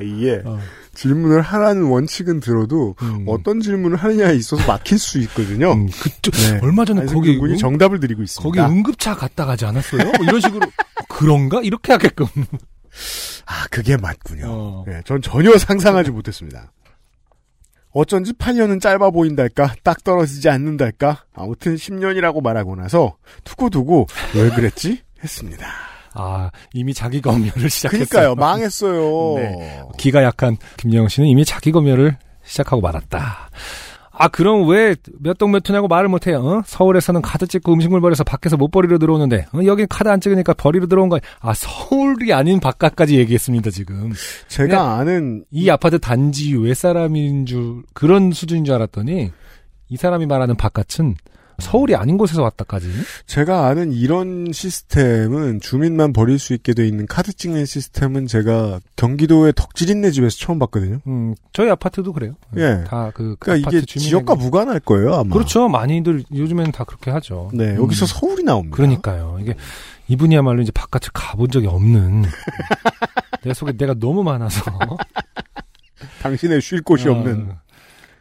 이게 0.01 0.41
어. 0.45 0.59
질문을 0.93 1.41
하라는 1.41 1.83
원칙은 1.83 2.39
들어도 2.39 2.95
음. 3.01 3.25
어떤 3.27 3.59
질문을 3.59 3.97
하느냐에 3.97 4.35
있어서 4.35 4.65
막힐 4.67 4.97
수 4.97 5.19
있거든요. 5.19 5.73
음, 5.73 5.87
그쪽 5.87 6.31
네. 6.31 6.59
얼마 6.63 6.85
전에 6.85 7.05
거기 7.05 7.37
군이 7.37 7.53
응? 7.53 7.57
정답을 7.57 7.99
드리고 7.99 8.19
거기 8.19 8.23
있습니다. 8.25 8.67
응급차 8.69 9.15
갔다 9.15 9.45
가지 9.45 9.65
않았어요? 9.65 10.03
뭐 10.03 10.23
이런 10.23 10.41
식으로 10.41 10.67
그런가 11.09 11.61
이렇게 11.61 11.91
하게끔 11.91 12.25
아, 13.45 13.65
그게 13.69 13.95
맞군요. 13.97 14.45
어. 14.47 14.83
네, 14.87 15.01
전 15.05 15.21
전혀 15.21 15.57
상상하지 15.57 16.11
못했습니다. 16.11 16.71
어쩐지 17.91 18.33
8년은 18.33 18.81
짧아 18.81 19.09
보인달까, 19.11 19.75
딱 19.83 20.03
떨어지지 20.03 20.49
않는달까, 20.49 21.25
아무튼 21.33 21.75
10년이라고 21.75 22.43
말하고 22.43 22.75
나서 22.75 23.17
두고두고 23.43 24.07
왜 24.35 24.49
그랬지? 24.49 25.01
했습니다. 25.23 25.67
아 26.19 26.49
이미 26.73 26.93
자기 26.93 27.21
검열을 27.21 27.69
시작했어요. 27.69 28.05
그니까요, 28.05 28.35
망했어요. 28.35 29.35
네. 29.37 29.81
기가 29.97 30.23
약한 30.23 30.57
김영웅 30.77 31.07
씨는 31.09 31.29
이미 31.29 31.45
자기 31.45 31.71
검열을 31.71 32.17
시작하고 32.43 32.81
말았다. 32.81 33.49
아 34.19 34.27
그럼 34.29 34.67
왜 34.67 34.95
몇 35.19 35.37
동몇 35.37 35.69
호냐고 35.69 35.87
말을 35.87 36.09
못해요? 36.09 36.39
어? 36.39 36.61
서울에서는 36.65 37.21
카드 37.21 37.45
찍고 37.45 37.71
음식물 37.71 38.01
버려서 38.01 38.23
밖에서 38.23 38.57
못 38.57 38.69
버리러 38.71 38.97
들어오는데 38.97 39.45
어? 39.53 39.59
여긴 39.65 39.85
카드 39.87 40.09
안 40.09 40.19
찍으니까 40.19 40.53
버리러 40.55 40.87
들어온 40.87 41.07
거야. 41.09 41.19
아 41.39 41.53
서울이 41.53 42.33
아닌 42.33 42.59
바깥까지 42.59 43.15
얘기했습니다 43.19 43.69
지금. 43.69 44.11
제가 44.47 44.93
아는 44.97 45.45
이 45.51 45.69
아파트 45.69 45.99
단지 45.99 46.55
외 46.55 46.73
사람인 46.73 47.45
줄 47.45 47.83
그런 47.93 48.31
수준인 48.31 48.65
줄 48.65 48.73
알았더니 48.73 49.31
이 49.89 49.97
사람이 49.97 50.25
말하는 50.25 50.55
바깥은 50.57 51.13
서울이 51.59 51.95
아닌 51.95 52.17
곳에서 52.17 52.43
왔다까지. 52.43 52.87
제가 53.25 53.67
아는 53.67 53.91
이런 53.91 54.51
시스템은 54.51 55.59
주민만 55.59 56.13
버릴 56.13 56.37
수 56.39 56.53
있게 56.53 56.73
돼 56.73 56.87
있는 56.87 57.07
카드 57.07 57.33
찍는 57.33 57.65
시스템은 57.65 58.27
제가 58.27 58.79
경기도의 58.95 59.53
덕질인네 59.55 60.11
집에서 60.11 60.37
처음 60.37 60.59
봤거든요. 60.59 60.99
음, 61.07 61.35
저희 61.53 61.69
아파트도 61.69 62.13
그래요. 62.13 62.33
예. 62.57 62.83
다그 62.87 63.37
그러니까 63.39 63.69
이게 63.69 63.85
지역과 63.85 64.35
무관할 64.35 64.79
거예요, 64.79 65.13
아마. 65.15 65.33
그렇죠. 65.33 65.67
많이들 65.67 66.23
요즘에는 66.33 66.71
다 66.71 66.83
그렇게 66.83 67.09
하죠. 67.11 67.49
네, 67.53 67.71
음. 67.71 67.83
여기서 67.83 68.05
서울이 68.05 68.43
나옵니다. 68.43 68.75
그러니까요. 68.75 69.37
이게 69.41 69.55
이분이야말로 70.07 70.61
이제 70.61 70.71
바깥을 70.71 71.09
가본 71.13 71.49
적이 71.51 71.67
없는 71.67 72.23
내 73.43 73.53
속에 73.53 73.73
내가 73.73 73.93
너무 73.93 74.23
많아서 74.23 74.61
당신의 76.21 76.61
쉴 76.61 76.81
곳이 76.81 77.09
어, 77.09 77.13
없는. 77.13 77.51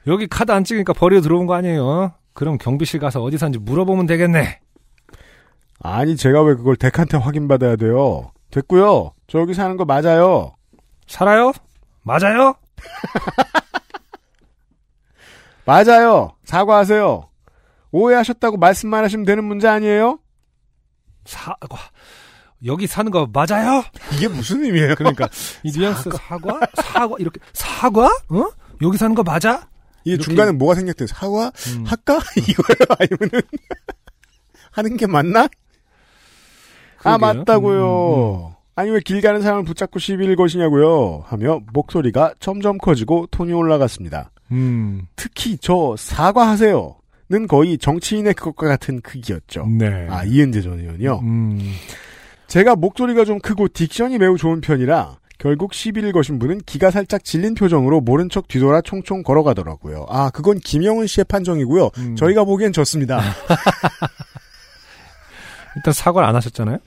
여기 0.06 0.26
카드 0.26 0.52
안 0.52 0.64
찍으니까 0.64 0.92
버리고 0.92 1.20
들어온 1.20 1.46
거 1.46 1.54
아니에요? 1.54 2.12
그럼 2.36 2.58
경비실 2.58 3.00
가서 3.00 3.22
어디 3.22 3.38
사는지 3.38 3.58
물어보면 3.58 4.04
되겠네. 4.04 4.60
아니, 5.80 6.18
제가 6.18 6.42
왜 6.42 6.54
그걸 6.54 6.76
덱한테 6.76 7.16
확인받아야 7.16 7.76
돼요? 7.76 8.30
됐고요. 8.50 9.14
저 9.26 9.40
여기 9.40 9.54
사는 9.54 9.74
거 9.78 9.86
맞아요. 9.86 10.54
살아요? 11.06 11.52
맞아요? 12.02 12.54
맞아요. 15.64 16.32
사과하세요. 16.44 17.26
오해하셨다고 17.90 18.58
말씀만 18.58 19.02
하시면 19.04 19.24
되는 19.24 19.42
문제 19.42 19.66
아니에요? 19.66 20.18
사과. 21.24 21.78
여기 22.66 22.86
사는 22.86 23.10
거 23.10 23.26
맞아요? 23.32 23.82
이게 24.12 24.28
무슨 24.28 24.62
의미예요? 24.62 24.94
그러니까 24.96 25.26
이 25.64 25.72
뉘앙스 25.72 26.10
사과? 26.10 26.60
사과 26.74 27.16
이렇게 27.18 27.40
사과? 27.54 28.08
어? 28.28 28.50
여기 28.82 28.98
사는 28.98 29.14
거 29.14 29.22
맞아? 29.22 29.66
이렇게- 30.12 30.24
중간에 30.24 30.52
뭐가 30.52 30.74
생겼대요? 30.76 31.06
사과? 31.06 31.50
음. 31.76 31.84
할까? 31.84 32.18
이거예요? 32.36 32.96
아니면은 32.98 33.40
하는 34.72 34.96
게 34.96 35.06
맞나? 35.06 35.48
아 37.02 37.16
그러게요. 37.18 37.38
맞다고요. 37.40 38.56
아니 38.74 38.90
왜 38.90 39.00
길 39.00 39.20
가는 39.22 39.40
사람을 39.40 39.64
붙잡고 39.64 39.98
시비를 39.98 40.36
거시냐고요. 40.36 41.24
하며 41.26 41.60
목소리가 41.72 42.34
점점 42.40 42.76
커지고 42.78 43.26
톤이 43.30 43.52
올라갔습니다. 43.52 44.30
음. 44.52 45.06
특히 45.16 45.56
저 45.58 45.94
사과하세요 45.98 46.96
는 47.28 47.48
거의 47.48 47.76
정치인의 47.78 48.34
그것과 48.34 48.68
같은 48.68 49.00
크기였죠. 49.00 49.66
네. 49.66 50.06
아 50.08 50.22
이은재 50.24 50.60
전 50.62 50.78
의원이요. 50.78 51.18
음. 51.24 51.58
제가 52.46 52.76
목소리가 52.76 53.24
좀 53.24 53.40
크고 53.40 53.66
딕션이 53.68 54.18
매우 54.18 54.36
좋은 54.36 54.60
편이라 54.60 55.18
결국 55.38 55.74
시비를 55.74 56.12
거신 56.12 56.38
분은 56.38 56.60
기가 56.66 56.90
살짝 56.90 57.24
질린 57.24 57.54
표정으로 57.54 58.00
모른 58.00 58.28
척 58.30 58.48
뒤돌아 58.48 58.80
총총 58.80 59.22
걸어가더라고요. 59.22 60.06
아 60.08 60.30
그건 60.30 60.58
김영은 60.58 61.06
씨의 61.06 61.24
판정이고요. 61.28 61.90
음. 61.98 62.16
저희가 62.16 62.44
보기엔 62.44 62.72
졌습니다. 62.72 63.20
일단 65.76 65.92
사과를 65.92 66.26
안 66.28 66.34
하셨잖아요? 66.36 66.78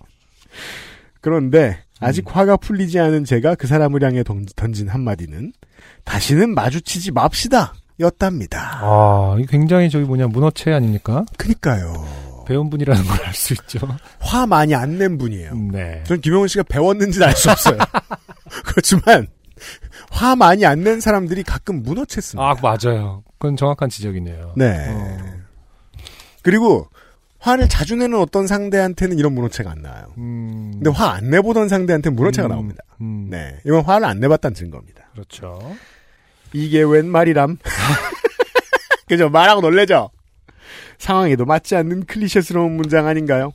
그런데 1.22 1.79
아직 2.00 2.27
음. 2.27 2.32
화가 2.34 2.58
풀리지 2.58 3.00
않은 3.00 3.25
제가 3.25 3.56
그 3.56 3.68
사람을 3.68 4.03
향해 4.03 4.24
던- 4.24 4.46
던진 4.56 4.88
한마디는 4.89 5.53
다시는 6.06 6.53
마주치지 6.56 7.12
맙시다 7.12 7.74
였답니다. 8.00 8.79
아, 8.82 9.36
굉장히 9.50 9.89
저기 9.89 10.06
뭐냐, 10.06 10.27
문어체 10.27 10.72
아닙니까? 10.72 11.25
그니까요. 11.38 12.08
배운 12.48 12.70
분이라는 12.70 13.03
걸 13.03 13.25
알 13.25 13.34
수 13.34 13.53
있죠. 13.53 13.79
화 14.20 14.48
많이 14.48 14.74
안 14.74 14.98
낸 14.98 15.18
분이에요. 15.18 15.53
네. 15.72 16.01
전 16.06 16.20
김영은 16.22 16.48
씨가 16.48 16.63
배웠는지는 16.63 17.27
알 17.27 17.36
수 17.36 17.51
없어요. 17.51 17.77
그렇지만 18.66 19.28
화 20.12 20.36
많이 20.36 20.66
안 20.66 20.84
낸 20.84 21.00
사람들이 21.00 21.44
가끔 21.44 21.84
무너쳤습니다. 21.84 22.44
아, 22.50 22.56
맞아요. 22.62 23.24
그건 23.38 23.56
정확한 23.58 23.89
지적이네요. 23.89 24.54
네. 24.58 24.86
어. 24.89 25.18
그리고 26.42 26.88
화를 27.39 27.70
자주 27.70 27.96
내는 27.96 28.18
어떤 28.20 28.48
상대한테는 28.48 29.18
이런 29.18 29.34
문어체가 29.34 29.72
안 29.72 29.82
나와요. 29.82 30.13
음. 30.18 30.72
근데 30.74 30.89
화 30.89 31.12
안 31.13 31.30
내보던 31.30 31.69
상대한테는 31.69 32.15
문어체가 32.15 32.48
음, 32.48 32.52
나옵니다. 32.52 32.84
음. 33.02 33.28
네. 33.30 33.58
이건 33.65 33.84
화를 33.84 34.06
안 34.08 34.19
내봤다는 34.19 34.56
증거입니다. 34.56 35.10
그렇죠. 35.13 35.76
이게 36.54 36.82
웬 36.84 37.08
말이람? 37.08 37.58
그죠? 39.08 39.30
말하고 39.30 39.62
놀래죠? 39.62 40.10
상황에도 40.98 41.45
맞지 41.45 41.76
않는 41.78 42.06
클리셰스러운 42.06 42.74
문장 42.76 43.08
아닌가요? 43.08 43.52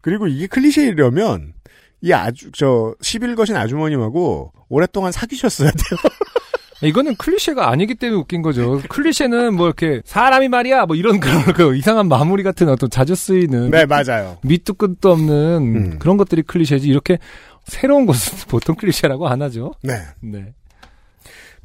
그리고 0.00 0.26
이게 0.26 0.46
클리셰이려면 0.46 1.54
이 2.02 2.12
아주 2.12 2.50
저 2.52 2.94
11거신 3.00 3.56
아주머님하고 3.56 4.52
오랫동안 4.68 5.12
사귀셨어야 5.12 5.70
돼요. 5.70 6.00
이거는 6.82 7.14
클리셰가 7.14 7.70
아니기 7.70 7.94
때문에 7.94 8.20
웃긴 8.20 8.42
거죠. 8.42 8.82
클리셰는 8.88 9.54
뭐 9.54 9.66
이렇게 9.66 10.02
사람이 10.04 10.48
말이야 10.48 10.86
뭐 10.86 10.96
이런 10.96 11.20
그런 11.20 11.44
그 11.54 11.76
이상한 11.76 12.08
마무리 12.08 12.42
같은 12.42 12.68
어떤 12.68 12.90
자주 12.90 13.14
쓰이는 13.14 13.70
네, 13.70 13.86
맞아요. 13.86 14.38
밑도 14.42 14.74
끝도 14.74 15.12
없는 15.12 15.32
음. 15.32 15.98
그런 16.00 16.16
것들이 16.16 16.42
클리셰지 16.42 16.88
이렇게 16.88 17.18
새로운 17.64 18.04
것은 18.04 18.38
보통 18.50 18.74
클리셰라고 18.74 19.28
안 19.28 19.42
하죠. 19.42 19.74
네. 19.82 20.00
네. 20.20 20.52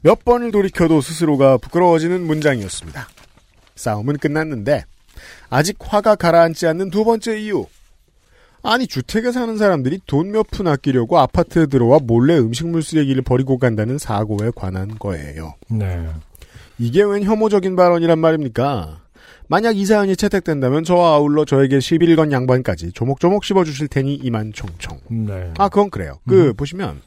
몇 0.01 0.23
번을 0.23 0.51
돌이켜도 0.51 1.01
스스로가 1.01 1.57
부끄러워지는 1.57 2.21
문장이었습니다. 2.21 3.07
싸움은 3.75 4.17
끝났는데 4.17 4.85
아직 5.49 5.77
화가 5.79 6.15
가라앉지 6.15 6.67
않는 6.67 6.91
두 6.91 7.03
번째 7.03 7.39
이유. 7.39 7.65
아니 8.69 8.85
주택에 8.85 9.31
사는 9.31 9.57
사람들이 9.57 10.01
돈 10.05 10.31
몇 10.31 10.47
푼 10.51 10.67
아끼려고 10.67 11.17
아파트에 11.19 11.67
들어와 11.67 11.99
몰래 12.01 12.37
음식물 12.37 12.83
쓰레기를 12.83 13.21
버리고 13.21 13.57
간다는 13.57 13.97
사고에 13.97 14.51
관한 14.55 14.97
거예요. 14.99 15.55
네. 15.69 16.05
이게 16.77 17.01
웬 17.03 17.23
혐오적인 17.23 17.75
발언이란 17.77 18.19
말입니까? 18.19 19.01
만약 19.47 19.77
이 19.77 19.85
사연이 19.85 20.17
채택된다면 20.17 20.83
저와 20.83 21.13
아울러 21.13 21.45
저에게 21.45 21.77
11건 21.77 22.31
양반까지 22.33 22.91
조목조목 22.91 23.45
씹어주실 23.45 23.87
테니 23.87 24.15
이만 24.15 24.51
총총. 24.51 24.99
네. 25.09 25.53
아, 25.57 25.69
그건 25.69 25.89
그래요. 25.89 26.19
그, 26.27 26.49
음. 26.49 26.55
보시면, 26.57 26.99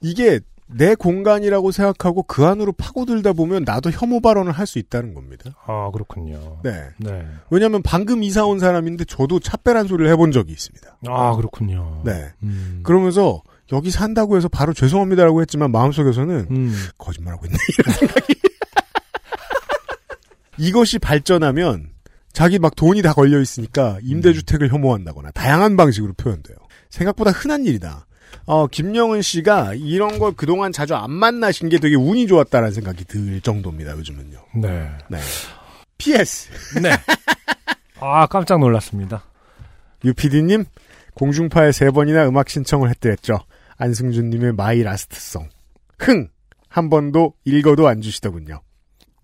이게 0.00 0.40
내 0.72 0.94
공간이라고 0.94 1.72
생각하고 1.72 2.22
그 2.24 2.46
안으로 2.46 2.72
파고들다 2.72 3.32
보면 3.32 3.64
나도 3.64 3.90
혐오 3.90 4.20
발언을 4.20 4.52
할 4.52 4.66
수 4.66 4.78
있다는 4.78 5.14
겁니다. 5.14 5.50
아, 5.66 5.90
그렇군요. 5.92 6.60
네. 6.62 6.84
네. 6.98 7.26
왜냐면 7.50 7.82
방금 7.82 8.22
이사 8.22 8.44
온 8.46 8.58
사람인데 8.60 9.04
저도 9.06 9.40
차빼란 9.40 9.88
소리를 9.88 10.10
해본 10.12 10.30
적이 10.32 10.52
있습니다. 10.52 10.98
아, 11.08 11.34
그렇군요. 11.34 12.02
네. 12.04 12.30
음. 12.44 12.80
그러면서 12.84 13.42
여기 13.72 13.90
산다고 13.90 14.36
해서 14.36 14.48
바로 14.48 14.72
죄송합니다라고 14.72 15.40
했지만 15.40 15.72
마음속에서는 15.72 16.46
음. 16.50 16.74
거짓말하고 16.98 17.46
있네 17.46 17.56
이런 17.78 17.94
생각이 17.96 18.34
이것이 20.58 20.98
발전하면 20.98 21.90
자기 22.32 22.58
막 22.58 22.76
돈이 22.76 23.02
다 23.02 23.12
걸려 23.12 23.40
있으니까 23.40 23.98
임대주택을 24.02 24.72
혐오한다거나 24.72 25.30
다양한 25.32 25.76
방식으로 25.76 26.12
표현돼요. 26.14 26.56
생각보다 26.90 27.30
흔한 27.30 27.64
일이다. 27.64 28.06
어, 28.46 28.66
김영은 28.66 29.22
씨가 29.22 29.74
이런 29.74 30.18
걸 30.18 30.32
그동안 30.32 30.72
자주 30.72 30.94
안 30.94 31.10
만나신 31.10 31.68
게 31.68 31.78
되게 31.78 31.94
운이 31.94 32.26
좋았다라는 32.26 32.72
생각이 32.72 33.04
들 33.04 33.40
정도입니다, 33.40 33.92
요즘은요. 33.92 34.38
네. 34.56 34.90
네. 35.08 35.18
PS. 35.98 36.80
네. 36.80 36.90
아, 38.00 38.26
깜짝 38.26 38.58
놀랐습니다. 38.58 39.22
유피디님, 40.04 40.64
공중파에 41.14 41.72
세 41.72 41.90
번이나 41.90 42.26
음악 42.26 42.48
신청을 42.48 42.88
했더랬죠. 42.90 43.38
안승준님의 43.76 44.54
My 44.54 44.82
Last 44.82 45.11
Song. 45.11 45.48
흥! 45.98 46.28
한 46.68 46.88
번도 46.88 47.34
읽어도 47.44 47.88
안 47.88 48.00
주시더군요. 48.00 48.62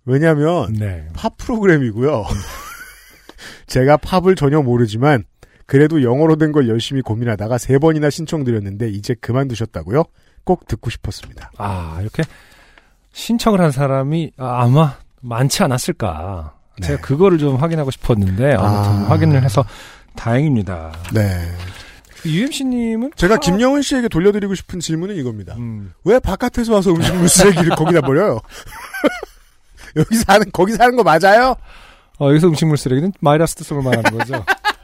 왜냐면, 0.04 0.72
네. 0.72 1.08
팝 1.14 1.36
프로그램이고요. 1.36 2.24
제가 3.66 3.96
팝을 3.96 4.34
전혀 4.36 4.60
모르지만 4.62 5.24
그래도 5.66 6.02
영어로 6.02 6.36
된 6.36 6.52
걸 6.52 6.68
열심히 6.68 7.02
고민하다가 7.02 7.58
세 7.58 7.78
번이나 7.78 8.08
신청드렸는데 8.10 8.88
이제 8.90 9.14
그만두셨다고요? 9.20 10.04
꼭 10.44 10.66
듣고 10.68 10.90
싶었습니다. 10.90 11.50
아, 11.58 11.98
이렇게 12.00 12.22
신청을 13.12 13.60
한 13.60 13.72
사람이 13.72 14.32
아, 14.38 14.62
아마 14.62 14.94
많지 15.22 15.62
않았을까. 15.64 16.54
네. 16.80 16.86
제가 16.88 17.00
그거를 17.00 17.38
좀 17.38 17.56
확인하고 17.56 17.90
싶었는데 17.90 18.54
아무튼 18.54 19.04
아. 19.06 19.06
확인을 19.10 19.42
해서 19.42 19.64
다행입니다. 20.14 20.92
네. 21.14 21.48
UMC님은 22.24 23.12
제가 23.16 23.38
김영은 23.38 23.82
씨에게 23.82 24.08
돌려드리고 24.08 24.54
싶은 24.54 24.80
질문은 24.80 25.16
이겁니다. 25.16 25.54
음, 25.56 25.92
왜 26.04 26.18
바깥에서 26.18 26.74
와서 26.74 26.90
음식물 26.90 27.28
쓰레기를 27.28 27.76
거기다 27.76 28.00
버려요? 28.02 28.40
여기 29.96 30.14
사는 30.16 30.44
거기 30.52 30.72
사는 30.72 30.96
거 30.96 31.02
맞아요? 31.02 31.54
어, 32.18 32.28
여기서 32.30 32.48
음식물 32.48 32.76
쓰레기는 32.76 33.12
마이라스트송을 33.20 33.82
말하는 33.82 34.18
거죠. 34.18 34.44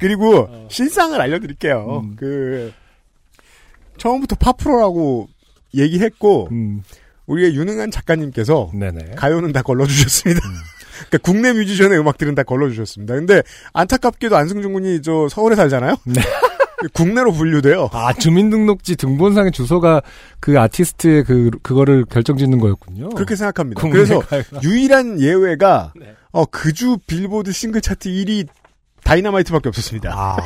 그리고 0.00 0.48
실상을 0.68 1.18
알려드릴게요. 1.20 2.02
음. 2.04 2.16
그 2.16 2.72
처음부터 3.98 4.36
팝프로라고 4.36 5.28
얘기했고 5.74 6.48
음, 6.50 6.82
우리의 7.26 7.54
유능한 7.54 7.90
작가님께서 7.90 8.70
네네. 8.74 9.12
가요는 9.16 9.52
다 9.52 9.62
걸러주셨습니다. 9.62 10.40
그러니까 11.08 11.18
국내 11.22 11.52
뮤지션의 11.52 11.98
음악들은 11.98 12.34
다 12.34 12.42
걸러주셨습니다. 12.42 13.14
근데 13.14 13.42
안타깝게도 13.72 14.36
안승준 14.36 14.72
군이 14.72 15.02
저 15.02 15.28
서울에 15.28 15.54
살잖아요. 15.54 15.96
네. 16.06 16.20
국내로 16.94 17.32
분류돼요. 17.32 17.90
아, 17.92 18.14
주민등록지 18.14 18.96
등본상의 18.96 19.52
주소가 19.52 20.00
그 20.40 20.58
아티스트의 20.58 21.24
그, 21.24 21.50
그거를 21.62 22.06
결정짓는 22.06 22.58
거였군요. 22.58 23.10
그렇게 23.10 23.36
생각합니다. 23.36 23.82
그래서 23.90 24.20
가요가. 24.20 24.60
유일한 24.62 25.20
예외가 25.20 25.92
네. 25.94 26.14
어, 26.32 26.46
그 26.46 26.72
주 26.72 26.96
빌보드 27.06 27.52
싱글 27.52 27.82
차트 27.82 28.08
1위 28.08 28.46
다이너마이트밖에 29.04 29.68
없었습니다. 29.68 30.12
아. 30.14 30.36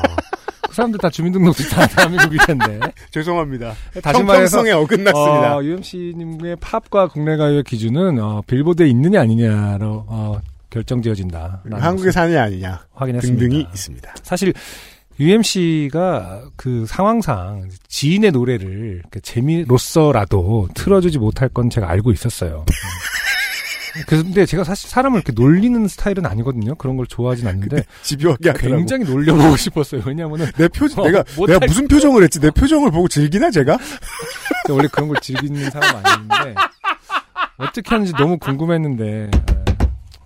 그 0.69 0.75
사람들 0.75 0.99
다 0.99 1.09
주민등록지 1.09 1.71
다 1.71 1.87
대한민국일 1.87 2.39
텐데. 2.47 2.81
죄송합니다. 3.13 3.75
다시 4.03 4.19
형평성에 4.19 4.73
어긋났습니다. 4.73 5.57
어, 5.57 5.63
UMC님의 5.63 6.57
팝과 6.57 7.09
국내 7.09 7.37
가요의 7.37 7.63
기준은 7.65 8.19
어, 8.19 8.43
빌보드에 8.47 8.89
있느냐 8.89 9.21
아니냐로 9.21 10.05
어, 10.09 10.41
결정지어진다. 10.71 11.63
한국에 11.71 12.11
사느냐 12.11 12.43
아니냐 12.43 12.87
확인했습니다. 12.93 13.41
등등이 13.41 13.67
있습니다. 13.73 14.15
사실 14.23 14.53
UMC가 15.21 16.43
그 16.57 16.87
상황상 16.87 17.69
지인의 17.87 18.33
노래를 18.33 19.03
그 19.11 19.21
재미로서라도 19.21 20.69
틀어주지 20.75 21.19
못할 21.19 21.49
건 21.49 21.71
제가 21.71 21.89
알고 21.89 22.11
있었어요. 22.11 22.65
그런데 24.07 24.45
제가 24.47 24.65
사실 24.65 24.89
사람을 24.91 25.19
이렇게 25.19 25.33
놀리는 25.33 25.87
스타일은 25.89 26.27
아니거든요. 26.27 26.75
그런 26.75 26.97
걸 26.97 27.07
좋아하진 27.07 27.47
않는데 27.47 27.85
집요하게. 28.03 28.53
굉장히 28.55 29.05
놀려보고 29.05 29.57
싶었어요. 29.57 30.03
왜냐하면은 30.05 30.51
내 30.57 30.69
표정, 30.69 31.05
어, 31.05 31.07
내가, 31.09 31.23
내가 31.47 31.67
무슨 31.67 31.87
표정을 31.89 32.23
했지? 32.25 32.41
내 32.41 32.51
표정을 32.51 32.91
보고 32.91 33.09
즐기나, 33.09 33.51
제가? 33.51 33.77
제가 34.67 34.75
원래 34.77 34.89
그런 34.91 35.09
걸 35.09 35.19
즐기는 35.21 35.71
사람 35.71 35.97
아닌데 36.05 36.55
어떻게 37.57 37.89
하는지 37.89 38.13
너무 38.19 38.39
궁금했는데 38.39 39.31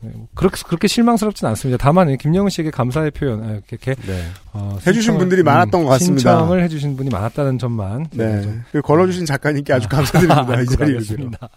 네, 0.00 0.11
그렇게 0.35 0.62
그렇게 0.64 0.87
실망스럽진 0.87 1.46
않습니다. 1.48 1.76
다만 1.83 2.16
김영은 2.16 2.50
씨에게 2.50 2.70
감사의 2.70 3.11
표현 3.11 3.42
아, 3.42 3.59
이렇게 3.68 3.94
네. 4.07 4.22
어, 4.52 4.78
해주신 4.87 5.14
신청을- 5.14 5.18
분들이 5.18 5.42
많았던 5.42 5.83
것 5.85 5.90
같습니다. 5.90 6.31
신청을 6.38 6.62
해주신 6.62 6.96
분이 6.96 7.11
많았다는 7.11 7.59
점만 7.59 8.07
네. 8.12 8.42
좀그 8.42 8.83
걸어주신 8.83 9.26
작가님께 9.26 9.72
아주 9.72 9.88
감사드립니다. 9.88 10.46
이 10.48 10.52
알고 10.52 10.76
자리를 10.76 10.76
빌어. 10.76 10.94
가겠습니다. 10.94 11.48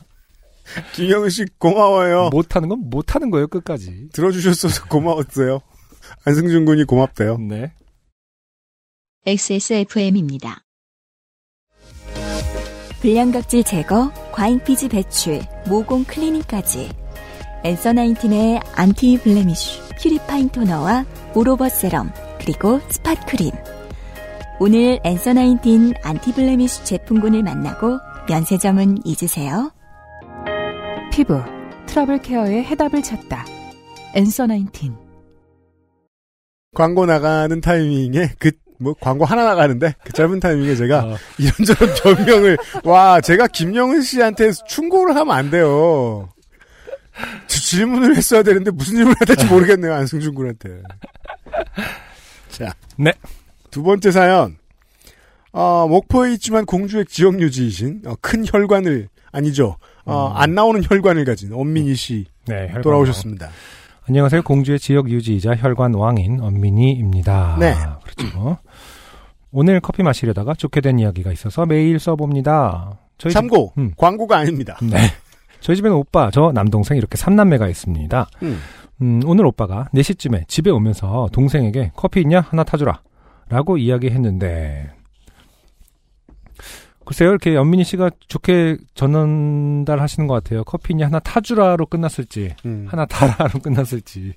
김영은 0.93 1.29
씨 1.29 1.45
고마워요. 1.57 2.29
못하는 2.31 2.69
건 2.69 2.89
못하는 2.89 3.29
거예요 3.29 3.47
끝까지. 3.47 4.09
들어주셨어서 4.13 4.87
고마웠어요. 4.87 5.61
안승준 6.25 6.65
군이 6.65 6.85
고맙대요. 6.85 7.37
네. 7.37 7.73
XSFM입니다. 9.25 10.63
불량각질 13.01 13.63
제거, 13.63 14.11
과잉피지 14.31 14.89
배출, 14.89 15.41
모공 15.67 16.03
클리닝까지. 16.05 16.91
Answer 17.63 17.93
Nineteen의 17.93 18.59
Anti 18.73 19.19
Blemish 19.19 19.79
Purifying 20.01 20.49
토너와 20.49 21.05
all 21.35 21.50
over 21.50 21.69
serum, 21.69 22.11
그리고 22.39 22.79
spot 22.89 23.25
크림. 23.25 23.51
오늘 24.59 24.99
Answer 25.03 25.33
Nineteen 25.33 25.95
Anti 26.03 26.33
Blemish 26.33 26.85
제품군을 26.85 27.41
만나고 27.43 27.99
면세점은 28.29 28.99
잊으세요. 29.05 29.71
피부 31.11 31.41
트러블 31.87 32.21
care의 32.21 32.63
해답을 32.63 33.03
찾다. 33.03 33.45
Answer 34.15 34.47
Nineteen. 34.47 34.95
광고 36.73 37.05
나가는 37.05 37.59
타이밍에 37.59 38.31
그, 38.39 38.51
뭐, 38.79 38.93
광고 38.99 39.25
하나 39.25 39.43
나가는데, 39.43 39.93
그 40.05 40.13
짧은 40.13 40.39
타이밍에 40.39 40.73
제가 40.75 41.03
어, 41.03 41.17
이런저런 41.37 41.93
변명을, 41.95 42.57
와, 42.85 43.19
제가 43.19 43.47
김영은 43.47 44.01
씨한테 44.01 44.51
충고를 44.67 45.15
하면 45.17 45.35
안 45.35 45.51
돼요. 45.51 46.29
저 47.45 47.59
질문을 47.59 48.15
했어야 48.15 48.41
되는데 48.41 48.71
무슨 48.71 48.95
질문을 48.95 49.17
해야 49.19 49.25
될지 49.25 49.45
모르겠네요, 49.45 49.93
안승준 49.93 50.33
군한테. 50.33 50.81
자. 52.49 52.73
네. 52.97 53.11
두 53.69 53.83
번째 53.83 54.11
사연. 54.11 54.57
어, 55.51 55.87
목포에 55.89 56.31
있지만 56.33 56.65
공주의 56.65 57.05
지역 57.05 57.41
유지이신, 57.41 58.03
어, 58.05 58.15
큰 58.21 58.45
혈관을, 58.47 59.09
아니죠. 59.33 59.75
어, 60.05 60.27
음. 60.27 60.37
안 60.37 60.55
나오는 60.55 60.81
혈관을 60.83 61.25
가진 61.25 61.53
엄민희 61.53 61.95
씨 61.95 62.25
네. 62.47 62.67
혈관 62.67 62.81
돌아오셨습니다. 62.81 63.49
안녕하세요. 64.07 64.41
공주의 64.41 64.79
지역 64.79 65.09
유지이자 65.09 65.55
혈관 65.55 65.93
왕인 65.93 66.41
엄민희입니다. 66.41 67.57
네. 67.59 67.75
그렇죠. 68.03 68.57
오늘 69.51 69.79
커피 69.79 70.01
마시려다가 70.01 70.53
좋게 70.53 70.81
된 70.81 70.97
이야기가 70.99 71.31
있어서 71.31 71.65
매일 71.65 71.99
써봅니다. 71.99 72.97
저희 73.17 73.31
참고, 73.33 73.73
음. 73.77 73.91
광고가 73.97 74.37
아닙니다. 74.37 74.75
집, 74.79 74.89
네. 74.89 74.97
저희 75.59 75.75
집에는 75.75 75.95
오빠, 75.95 76.31
저 76.31 76.51
남동생 76.53 76.97
이렇게 76.97 77.17
삼남매가 77.17 77.67
있습니다. 77.67 78.29
음. 78.43 78.59
음, 79.01 79.21
오늘 79.25 79.45
오빠가 79.45 79.87
4시쯤에 79.93 80.47
집에 80.47 80.71
오면서 80.71 81.29
동생에게 81.31 81.91
커피 81.95 82.21
있냐? 82.21 82.41
하나 82.41 82.63
타주라. 82.63 83.01
라고 83.49 83.77
이야기했는데, 83.77 84.89
글쎄요, 87.11 87.31
이렇게 87.31 87.55
연민희 87.55 87.83
씨가 87.83 88.09
좋게 88.29 88.77
전달하시는 88.95 90.27
것 90.27 90.33
같아요. 90.35 90.63
커피 90.63 90.93
있냐? 90.93 91.07
하나 91.07 91.19
타주라로 91.19 91.85
끝났을지, 91.87 92.55
음. 92.65 92.85
하나 92.87 93.05
타라로 93.05 93.59
끝났을지. 93.59 94.33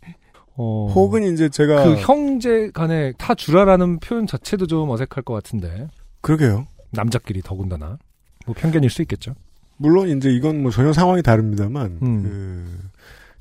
어, 0.57 0.91
혹은 0.93 1.23
이제 1.33 1.49
제가, 1.49 1.85
그 1.85 1.95
형제 2.01 2.73
간에 2.75 3.13
타주라라는 3.17 4.01
표현 4.01 4.27
자체도 4.27 4.67
좀 4.67 4.91
어색할 4.91 5.23
것 5.23 5.35
같은데, 5.35 5.87
그러게요. 6.21 6.67
남자끼리 6.91 7.43
더군다나. 7.43 7.97
뭐 8.45 8.57
편견일 8.59 8.91
수 8.91 9.03
있겠죠. 9.03 9.37
물론 9.77 10.09
이제 10.09 10.31
이건 10.31 10.61
뭐 10.61 10.73
전혀 10.73 10.93
상황이 10.93 11.23
다릅니다만 11.23 11.99
음. 12.03 12.23
그 12.25 12.89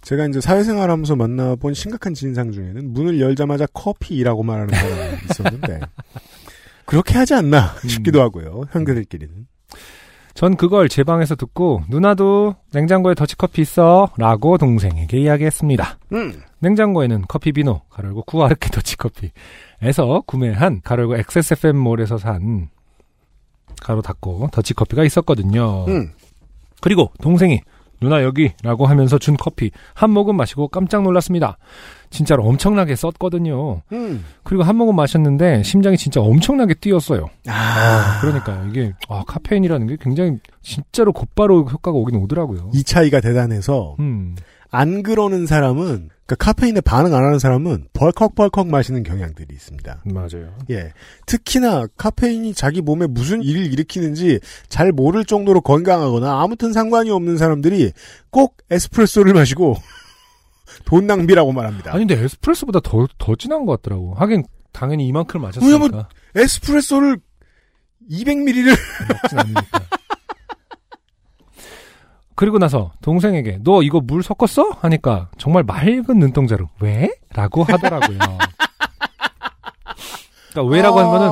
제가 0.01 0.27
이제 0.27 0.41
사회생활하면서 0.41 1.15
만나본 1.15 1.73
심각한 1.73 2.13
진상 2.13 2.51
중에는 2.51 2.93
문을 2.93 3.19
열자마자 3.19 3.65
커피라고 3.73 4.43
말하는 4.43 4.75
사람이 4.75 5.17
있었는데 5.31 5.79
그렇게 6.85 7.17
하지 7.17 7.33
않나 7.33 7.75
음. 7.83 7.87
싶기도 7.89 8.21
하고요 8.21 8.65
형제들끼리는 8.71 9.47
전 10.33 10.57
그걸 10.57 10.89
제 10.89 11.03
방에서 11.03 11.35
듣고 11.35 11.83
누나도 11.89 12.55
냉장고에 12.73 13.13
더치커피 13.13 13.61
있어 13.61 14.09
라고 14.17 14.57
동생에게 14.57 15.19
이야기했습니다. 15.19 15.99
음. 16.13 16.41
냉장고에는 16.59 17.25
커피 17.27 17.51
비노 17.51 17.81
가로고 17.89 18.23
구아르케 18.23 18.69
더치커피에서 18.71 20.23
구매한 20.25 20.81
가로고 20.83 21.17
XSFM몰에서 21.17 22.17
산 22.17 22.69
가로 23.79 24.01
닫고 24.01 24.49
더치커피가 24.51 25.03
있었거든요. 25.03 25.85
음. 25.87 26.11
그리고 26.81 27.11
동생이 27.21 27.61
누나 28.03 28.21
여기라고 28.23 28.85
하면서 28.85 29.17
준 29.17 29.37
커피 29.37 29.71
한 29.93 30.11
모금 30.11 30.35
마시고 30.35 30.67
깜짝 30.67 31.03
놀랐습니다. 31.03 31.57
진짜로 32.09 32.43
엄청나게 32.43 32.95
썼거든요. 32.95 33.81
음. 33.91 34.23
그리고 34.43 34.63
한 34.63 34.75
모금 34.75 34.95
마셨는데 34.95 35.63
심장이 35.63 35.97
진짜 35.97 36.21
엄청나게 36.21 36.75
뛰었어요. 36.75 37.29
아, 37.47 38.19
그러니까요. 38.21 38.67
이게 38.69 38.93
아, 39.09 39.23
카페인이라는 39.25 39.87
게 39.87 39.97
굉장히 39.99 40.37
진짜로 40.61 41.11
곧바로 41.11 41.61
효과가 41.63 41.97
오긴 41.97 42.17
오더라고요. 42.17 42.71
이 42.73 42.83
차이가 42.83 43.19
대단해서 43.19 43.95
음. 43.99 44.35
안 44.73 45.03
그러는 45.03 45.45
사람은 45.45 46.09
그러니까 46.25 46.35
카페인에 46.39 46.81
반응 46.81 47.13
안 47.13 47.23
하는 47.23 47.37
사람은 47.37 47.89
벌컥벌컥 47.93 48.67
마시는 48.67 49.03
경향들이 49.03 49.53
있습니다. 49.53 50.01
맞아요. 50.05 50.55
예. 50.71 50.91
특히나 51.27 51.85
카페인이 51.95 52.53
자기 52.55 52.81
몸에 52.81 53.05
무슨 53.07 53.43
일을 53.43 53.71
일으키는지 53.71 54.39
잘 54.69 54.91
모를 54.91 55.25
정도로 55.25 55.61
건강하거나 55.61 56.41
아무튼 56.41 56.73
상관이 56.73 57.11
없는 57.11 57.37
사람들이 57.37 57.91
꼭 58.31 58.57
에스프레소를 58.71 59.33
마시고 59.33 59.75
돈 60.85 61.05
낭비라고 61.05 61.51
말합니다. 61.51 61.93
아니 61.93 62.07
근데 62.07 62.21
에스프레소보다 62.23 62.79
더 62.79 63.07
더 63.19 63.35
진한 63.35 63.65
것 63.65 63.81
같더라고. 63.81 64.15
하긴 64.15 64.43
당연히 64.71 65.05
이만큼 65.07 65.43
왜냐면- 65.61 65.91
마셨으니까 65.91 66.09
에스프레소를 66.35 67.17
200ml를 68.09 68.75
먹진 69.07 69.39
않으니까. 69.39 69.81
그리고 72.35 72.57
나서 72.59 72.91
동생에게 73.01 73.59
너 73.63 73.83
이거 73.83 73.99
물 74.01 74.23
섞었어? 74.23 74.69
하니까 74.81 75.29
정말 75.37 75.63
맑은 75.63 76.19
눈동자로 76.19 76.69
왜? 76.81 77.09
라고 77.33 77.63
하더라고요. 77.63 78.17
그러니까 80.51 80.71
왜라고 80.71 80.99
한 80.99 81.07
거는 81.07 81.29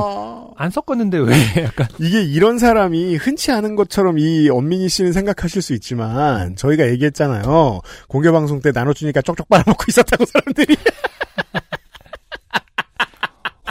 안 0.58 0.70
섞었는데 0.70 1.18
왜? 1.18 1.34
약간 1.64 1.88
이게 2.00 2.22
이런 2.22 2.60
사람이 2.60 3.16
흔치 3.16 3.52
않은 3.52 3.76
것처럼 3.76 4.20
이 4.20 4.50
엄민희 4.50 4.90
씨는 4.90 5.12
생각하실 5.12 5.62
수 5.62 5.74
있지만 5.74 6.56
저희가 6.56 6.88
얘기했잖아요. 6.90 7.82
공개 8.08 8.32
방송 8.32 8.62
때 8.62 8.72
나눠주니까 8.72 9.22
쪽쪽 9.22 9.50
빨아먹고 9.50 9.86
있었다고 9.88 10.26
사람들이. 10.26 10.76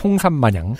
홍삼 0.02 0.32
마냥 0.32 0.74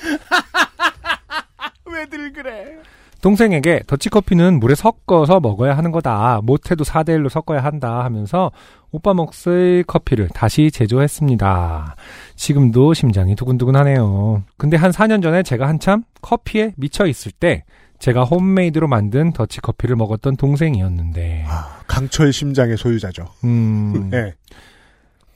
왜들 1.85 2.33
그래? 2.33 2.79
동생에게 3.21 3.83
더치커피는 3.87 4.61
물에 4.61 4.75
섞어서 4.75 5.41
먹어야 5.41 5.77
하는 5.77 5.91
거다. 5.91 6.41
못해도 6.43 6.85
4대1로 6.85 7.29
섞어야 7.29 7.63
한다 7.63 8.05
하면서 8.05 8.51
오빠 8.91 9.13
몫의 9.15 9.85
커피를 9.87 10.29
다시 10.29 10.71
제조했습니다. 10.71 11.97
지금도 12.37 12.95
심장이 12.95 13.35
두근두근하네요. 13.37 14.43
근데 14.57 14.77
한 14.77 14.91
4년 14.91 15.23
전에 15.23 15.43
제가 15.43 15.69
한참 15.69 16.03
커피에 16.23 16.73
미쳐 16.77 17.07
있을 17.07 17.33
때 17.33 17.65
제가 17.99 18.25
홈메이드로 18.25 18.89
만든 18.89 19.33
더치커피를 19.33 19.95
먹었던 19.95 20.37
동생이었는데 20.37 21.45
아, 21.47 21.81
강철 21.87 22.33
심장의 22.33 22.79
소유자죠. 22.79 23.27
음, 23.45 24.09
네. 24.11 24.33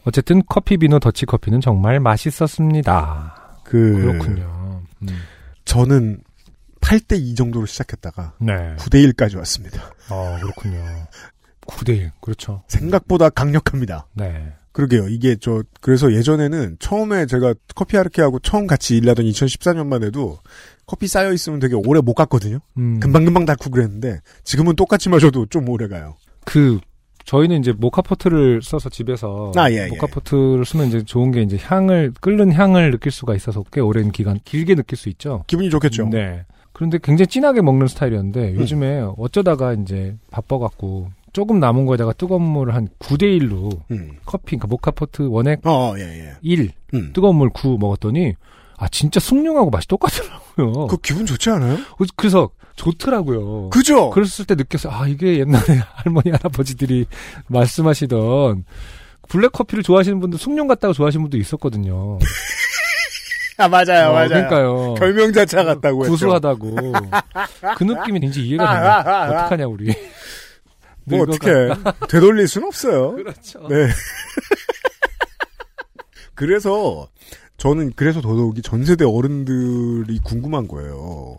어쨌든 0.06 0.42
커피 0.48 0.78
비노 0.78 0.98
더치커피는 0.98 1.60
정말 1.60 2.00
맛있었습니다. 2.00 3.60
그 3.64 3.92
그렇군요. 3.92 4.82
음. 5.02 5.08
저는 5.66 6.18
8대 6.84 7.18
2 7.18 7.34
정도로 7.34 7.66
시작했다가 7.66 8.34
네. 8.40 8.52
9대 8.76 9.12
1까지 9.12 9.36
왔습니다. 9.38 9.90
아, 10.08 10.38
그렇군요. 10.40 10.84
9대 11.66 11.96
1. 11.96 12.10
그렇죠. 12.20 12.62
생각보다 12.68 13.30
강력합니다. 13.30 14.06
네. 14.12 14.52
그러게요. 14.72 15.08
이게 15.08 15.36
저 15.40 15.62
그래서 15.80 16.12
예전에는 16.12 16.76
처음에 16.80 17.26
제가 17.26 17.54
커피 17.76 17.96
아르케하고 17.96 18.40
처음 18.40 18.66
같이 18.66 18.96
일하던 18.96 19.24
2014년만 19.24 20.04
해도 20.04 20.38
커피 20.84 21.06
쌓여 21.06 21.32
있으면 21.32 21.60
되게 21.60 21.74
오래 21.74 22.00
못 22.00 22.14
갔거든요. 22.14 22.58
음. 22.76 22.98
금방금방 22.98 23.46
닳고 23.46 23.70
그랬는데 23.70 24.20
지금은 24.42 24.74
똑같이 24.74 25.08
마셔도 25.08 25.46
좀 25.46 25.68
오래 25.68 25.86
가요. 25.86 26.16
그 26.44 26.80
저희는 27.24 27.60
이제 27.60 27.72
모카포트를 27.72 28.62
써서 28.62 28.90
집에서 28.90 29.52
아, 29.56 29.70
예, 29.70 29.84
예. 29.84 29.86
모카포트를 29.86 30.64
쓰면 30.64 30.88
이제 30.88 31.02
좋은 31.04 31.30
게 31.30 31.42
이제 31.42 31.56
향을 31.56 32.12
끓는 32.20 32.52
향을 32.52 32.90
느낄 32.90 33.12
수가 33.12 33.34
있어서 33.36 33.62
꽤 33.72 33.80
오랜 33.80 34.10
기간 34.10 34.38
길게 34.44 34.74
느낄 34.74 34.98
수 34.98 35.08
있죠. 35.08 35.44
기분이 35.46 35.70
좋겠죠. 35.70 36.08
네. 36.10 36.44
그런데 36.74 36.98
굉장히 37.02 37.28
진하게 37.28 37.62
먹는 37.62 37.86
스타일이었는데 37.86 38.56
요즘에 38.56 39.06
어쩌다가 39.16 39.72
이제 39.72 40.16
바빠갖고 40.30 41.08
조금 41.32 41.58
남은 41.60 41.86
거에다가 41.86 42.12
뜨거운 42.12 42.42
물을 42.42 42.74
한 42.74 42.88
9대 42.98 43.22
1로 43.40 43.80
음. 43.90 44.18
커피 44.26 44.56
그러니까 44.56 44.66
모카포트 44.68 45.22
원액 45.30 45.66
어, 45.66 45.94
예, 45.96 46.02
예. 46.02 46.32
1 46.42 46.70
음. 46.94 47.12
뜨거운 47.14 47.36
물 47.36 47.48
9 47.50 47.78
먹었더니 47.78 48.34
아 48.76 48.88
진짜 48.88 49.20
숭늉하고 49.20 49.70
맛이 49.70 49.86
똑같더라고요. 49.88 50.88
그 50.88 50.96
기분 50.98 51.24
좋지 51.26 51.48
않아요? 51.50 51.78
그래서 52.16 52.50
좋더라고요. 52.76 53.70
그죠? 53.70 54.10
그랬을 54.10 54.44
때 54.46 54.56
느꼈어요. 54.56 54.92
아, 54.92 55.06
이게 55.06 55.38
옛날에 55.38 55.80
할머니, 55.94 56.30
할아버지들이 56.30 57.06
말씀하시던 57.46 58.64
블랙 59.28 59.52
커피를 59.52 59.84
좋아하시는 59.84 60.18
분들, 60.20 60.38
숭늉 60.38 60.66
같다고 60.66 60.92
좋아하시는 60.92 61.22
분도 61.22 61.38
있었거든요. 61.38 62.18
아, 63.56 63.68
맞아요, 63.68 64.10
어, 64.10 64.12
맞아요. 64.14 64.28
그러니까요. 64.28 64.94
결명자차 64.94 65.64
같다고 65.64 66.02
했죠. 66.04 66.12
구수하다고. 66.12 66.76
그 67.76 67.84
느낌이 67.84 68.20
이제 68.26 68.40
이해가 68.40 69.02
되네. 69.04 69.36
어떡하냐, 69.38 69.66
우리. 69.66 69.94
뭐 71.06 71.20
어떻게 71.22 71.48
되돌릴 72.08 72.48
수는 72.48 72.68
없어요. 72.68 73.12
그렇죠. 73.12 73.66
네. 73.68 73.88
그래서 76.34 77.08
저는 77.56 77.92
그래서 77.94 78.20
더더욱이 78.20 78.62
전 78.62 78.84
세대 78.84 79.04
어른들이 79.04 80.18
궁금한 80.24 80.66
거예요. 80.66 81.38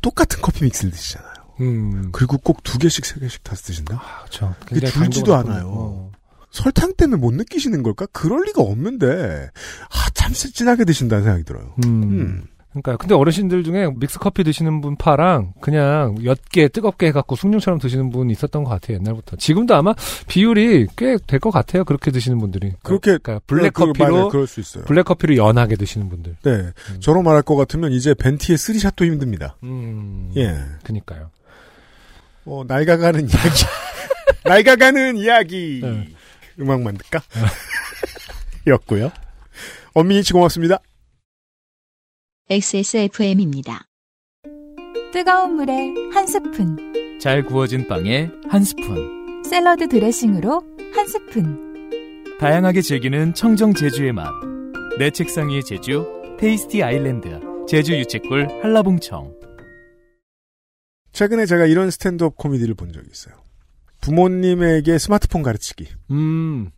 똑같은 0.00 0.40
커피 0.40 0.64
믹스를 0.64 0.92
드시잖아요. 0.92 1.32
음. 1.60 2.10
그리고 2.12 2.38
꼭 2.38 2.62
두 2.62 2.78
개씩 2.78 3.04
세 3.06 3.18
개씩 3.18 3.42
다 3.42 3.56
드신다? 3.56 3.96
아, 3.96 4.18
그렇죠. 4.20 4.54
그게 4.66 4.80
굉장히 4.80 5.04
줄지도 5.10 5.34
않아요. 5.34 5.66
어. 5.68 6.12
설탕 6.56 6.94
때문에 6.96 7.20
못 7.20 7.34
느끼시는 7.34 7.82
걸까? 7.82 8.06
그럴 8.12 8.42
리가 8.46 8.62
없는데 8.62 9.50
아, 9.90 10.10
참 10.14 10.32
진하게 10.32 10.84
드신다는 10.84 11.24
생각이 11.24 11.44
들어요. 11.44 11.74
음. 11.84 12.02
음. 12.02 12.44
그러니까 12.70 12.98
근데 12.98 13.14
어르신들 13.14 13.64
중에 13.64 13.88
믹스 13.96 14.18
커피 14.18 14.44
드시는 14.44 14.82
분 14.82 14.96
파랑 14.96 15.54
그냥 15.62 16.14
옅게 16.22 16.68
뜨겁게 16.68 17.06
해갖고 17.06 17.34
숭늉처럼 17.34 17.78
드시는 17.80 18.10
분 18.10 18.28
있었던 18.28 18.64
것 18.64 18.70
같아요 18.70 18.98
옛날부터. 18.98 19.36
지금도 19.36 19.74
아마 19.74 19.94
비율이 20.28 20.88
꽤 20.94 21.16
될 21.26 21.38
것 21.40 21.50
같아요 21.50 21.84
그렇게 21.84 22.10
드시는 22.10 22.36
분들이. 22.38 22.72
그렇게 22.82 23.16
그러니까 23.16 23.40
블랙 23.46 23.72
그, 23.72 23.86
그. 23.86 23.92
커피로 23.92 24.28
그럴 24.28 24.46
수 24.46 24.60
있어요. 24.60 24.84
블랙 24.84 25.04
커피를 25.04 25.38
연하게 25.38 25.76
드시는 25.76 26.10
분들. 26.10 26.36
네, 26.42 26.50
음. 26.50 27.00
저로 27.00 27.22
말할 27.22 27.40
것 27.42 27.56
같으면 27.56 27.92
이제 27.92 28.12
venti의 28.12 28.58
three 28.58 28.80
shot도 28.80 29.06
힘듭니다. 29.06 29.56
음. 29.62 30.30
예, 30.36 30.54
그니까요. 30.84 31.30
어, 32.44 32.62
낡아가는 32.66 33.20
이야기. 33.22 33.64
낡아가는 34.44 35.16
이야기. 35.16 35.80
네. 35.82 36.08
음악만 36.58 36.96
듣까? 36.98 37.20
였고요. 38.66 39.10
엄민이치 39.94 40.32
고맙습니다. 40.32 40.78
XSFM입니다. 42.48 43.86
뜨거운 45.12 45.56
물에 45.56 45.94
한 46.12 46.26
스푼, 46.26 47.18
잘 47.20 47.44
구워진 47.44 47.88
빵에 47.88 48.30
한 48.48 48.62
스푼. 48.62 49.42
샐러드 49.44 49.88
드레싱으로 49.88 50.62
한 50.94 51.06
스푼. 51.08 52.26
다양하게 52.38 52.82
즐기는 52.82 53.32
청정 53.34 53.74
제주의 53.74 54.12
맛. 54.12 54.30
내 54.98 55.10
책상 55.10 55.48
위의 55.48 55.62
제주, 55.64 56.06
Tasty 56.38 56.82
Island, 56.82 57.40
제주 57.68 57.96
유채꿀 57.96 58.48
한라봉청. 58.62 59.34
최근에 61.12 61.46
제가 61.46 61.66
이런 61.66 61.90
스탠드업 61.90 62.36
코미디를 62.36 62.74
본 62.74 62.92
적이 62.92 63.08
있어요. 63.10 63.45
부모님에게 64.06 64.98
스마트폰 64.98 65.42
가르치기, 65.42 65.88
음. 66.12 66.70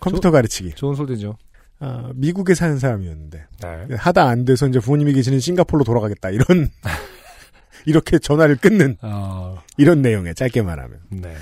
컴퓨터 0.00 0.30
가르치기. 0.30 0.72
좋은 0.74 0.94
소리죠. 0.94 1.36
아, 1.80 2.10
미국에 2.14 2.54
사는 2.54 2.78
사람이었는데 2.78 3.44
네. 3.60 3.94
하다 3.96 4.28
안 4.28 4.44
돼서 4.44 4.66
이제 4.68 4.78
부모님이 4.78 5.12
계시는 5.12 5.40
싱가포르로 5.40 5.84
돌아가겠다 5.84 6.30
이런 6.30 6.70
이렇게 7.86 8.18
전화를 8.18 8.56
끊는 8.56 8.96
아, 9.02 9.60
이런 9.76 10.00
내용에 10.00 10.32
짧게 10.32 10.62
말하면 10.62 11.00
네. 11.10 11.34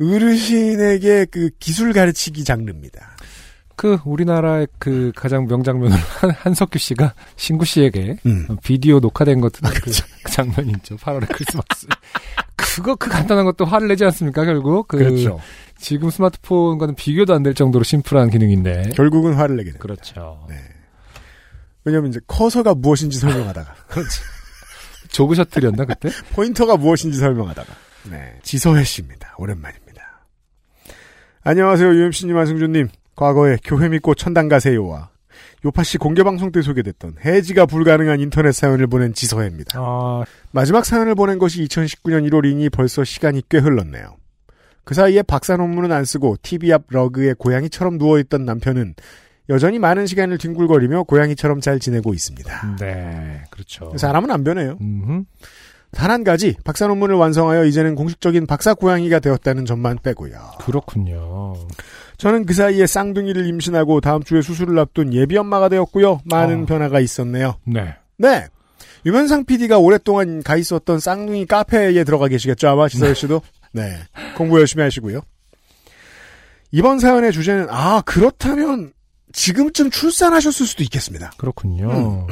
어르신에게 0.00 1.24
그 1.30 1.50
기술 1.58 1.92
가르치기 1.92 2.44
장르입니다. 2.44 3.16
그 3.78 3.96
우리나라의 4.04 4.66
그 4.80 5.12
가장 5.14 5.46
명장면으로 5.46 5.96
한, 6.18 6.30
한석규 6.30 6.78
씨가 6.80 7.14
신구 7.36 7.64
씨에게 7.64 8.16
음. 8.26 8.48
비디오 8.64 8.98
녹화된 8.98 9.40
것 9.40 9.52
그, 9.52 9.70
그 10.24 10.32
장면이 10.32 10.72
있죠. 10.78 10.96
8월의 10.96 11.28
크리스마스. 11.32 11.86
그거 12.56 12.96
그 12.96 13.08
간단한 13.08 13.44
것도 13.44 13.64
화를 13.64 13.86
내지 13.86 14.04
않습니까? 14.04 14.44
결국 14.44 14.88
그 14.88 14.98
그렇죠. 14.98 15.40
지금 15.78 16.10
스마트폰과는 16.10 16.96
비교도 16.96 17.32
안 17.34 17.44
될 17.44 17.54
정도로 17.54 17.84
심플한 17.84 18.30
기능인데. 18.30 18.90
결국은 18.96 19.34
화를 19.34 19.56
내게 19.56 19.70
됩니다. 19.70 19.82
그렇죠. 19.82 20.44
네. 20.48 20.56
왜냐면 21.84 22.10
이제 22.10 22.18
커서가 22.26 22.74
무엇인지 22.74 23.16
설명하다가 23.18 23.74
조그 25.10 25.36
셔틀이었나 25.36 25.84
그때? 25.84 26.10
포인터가 26.32 26.76
무엇인지 26.76 27.16
설명하다가 27.18 27.72
네. 28.10 28.38
지서혜 28.42 28.82
씨입니다. 28.82 29.34
오랜만입니다. 29.38 30.26
안녕하세요. 31.44 31.94
UMC님, 31.94 32.36
안승준님. 32.36 32.88
과거에 33.18 33.58
교회 33.64 33.88
믿고 33.88 34.14
천당 34.14 34.46
가세요와 34.46 35.10
요파씨 35.64 35.98
공개방송 35.98 36.52
때 36.52 36.62
소개됐던 36.62 37.16
해지가 37.24 37.66
불가능한 37.66 38.20
인터넷 38.20 38.52
사연을 38.52 38.86
보낸 38.86 39.12
지서혜입니다. 39.12 39.76
아, 39.76 40.22
마지막 40.52 40.84
사연을 40.86 41.16
보낸 41.16 41.40
것이 41.40 41.64
2019년 41.64 42.30
1월이니 42.30 42.70
벌써 42.70 43.02
시간이 43.02 43.42
꽤 43.48 43.58
흘렀네요. 43.58 44.14
그 44.84 44.94
사이에 44.94 45.22
박사 45.22 45.56
논문은 45.56 45.90
안 45.90 46.04
쓰고 46.04 46.36
TV 46.42 46.72
앞 46.72 46.84
러그에 46.90 47.34
고양이처럼 47.36 47.98
누워있던 47.98 48.44
남편은 48.44 48.94
여전히 49.48 49.80
많은 49.80 50.06
시간을 50.06 50.38
뒹굴거리며 50.38 51.02
고양이처럼 51.02 51.60
잘 51.60 51.80
지내고 51.80 52.14
있습니다. 52.14 52.76
네, 52.78 53.42
그렇죠. 53.50 53.92
사람은 53.96 54.30
안 54.30 54.44
변해요. 54.44 54.78
단 55.90 56.10
한 56.10 56.22
가지 56.22 56.54
박사 56.64 56.86
논문을 56.86 57.16
완성하여 57.16 57.64
이제는 57.64 57.94
공식적인 57.94 58.46
박사 58.46 58.74
고양이가 58.74 59.20
되었다는 59.20 59.64
점만 59.64 59.98
빼고요. 60.02 60.38
그렇군요. 60.60 61.54
저는 62.18 62.46
그 62.46 62.52
사이에 62.52 62.86
쌍둥이를 62.86 63.46
임신하고 63.46 64.00
다음 64.00 64.22
주에 64.22 64.42
수술을 64.42 64.78
앞둔 64.78 65.14
예비 65.14 65.36
엄마가 65.36 65.68
되었고요. 65.68 66.20
많은 66.24 66.64
어. 66.64 66.66
변화가 66.66 67.00
있었네요. 67.00 67.54
네. 67.64 67.94
네. 68.16 68.46
유면상 69.06 69.44
PD가 69.44 69.78
오랫동안 69.78 70.42
가 70.42 70.56
있었던 70.56 70.98
쌍둥이 70.98 71.46
카페에 71.46 72.02
들어가 72.02 72.26
계시겠죠, 72.26 72.68
아마 72.68 72.88
지서희 72.88 73.14
씨도. 73.14 73.40
네. 73.72 73.96
공부 74.36 74.58
열심히 74.58 74.82
하시고요. 74.82 75.20
이번 76.72 76.98
사연의 76.98 77.32
주제는 77.32 77.68
아 77.70 78.02
그렇다면 78.04 78.92
지금쯤 79.32 79.90
출산하셨을 79.90 80.66
수도 80.66 80.82
있겠습니다. 80.82 81.30
그렇군요. 81.38 82.26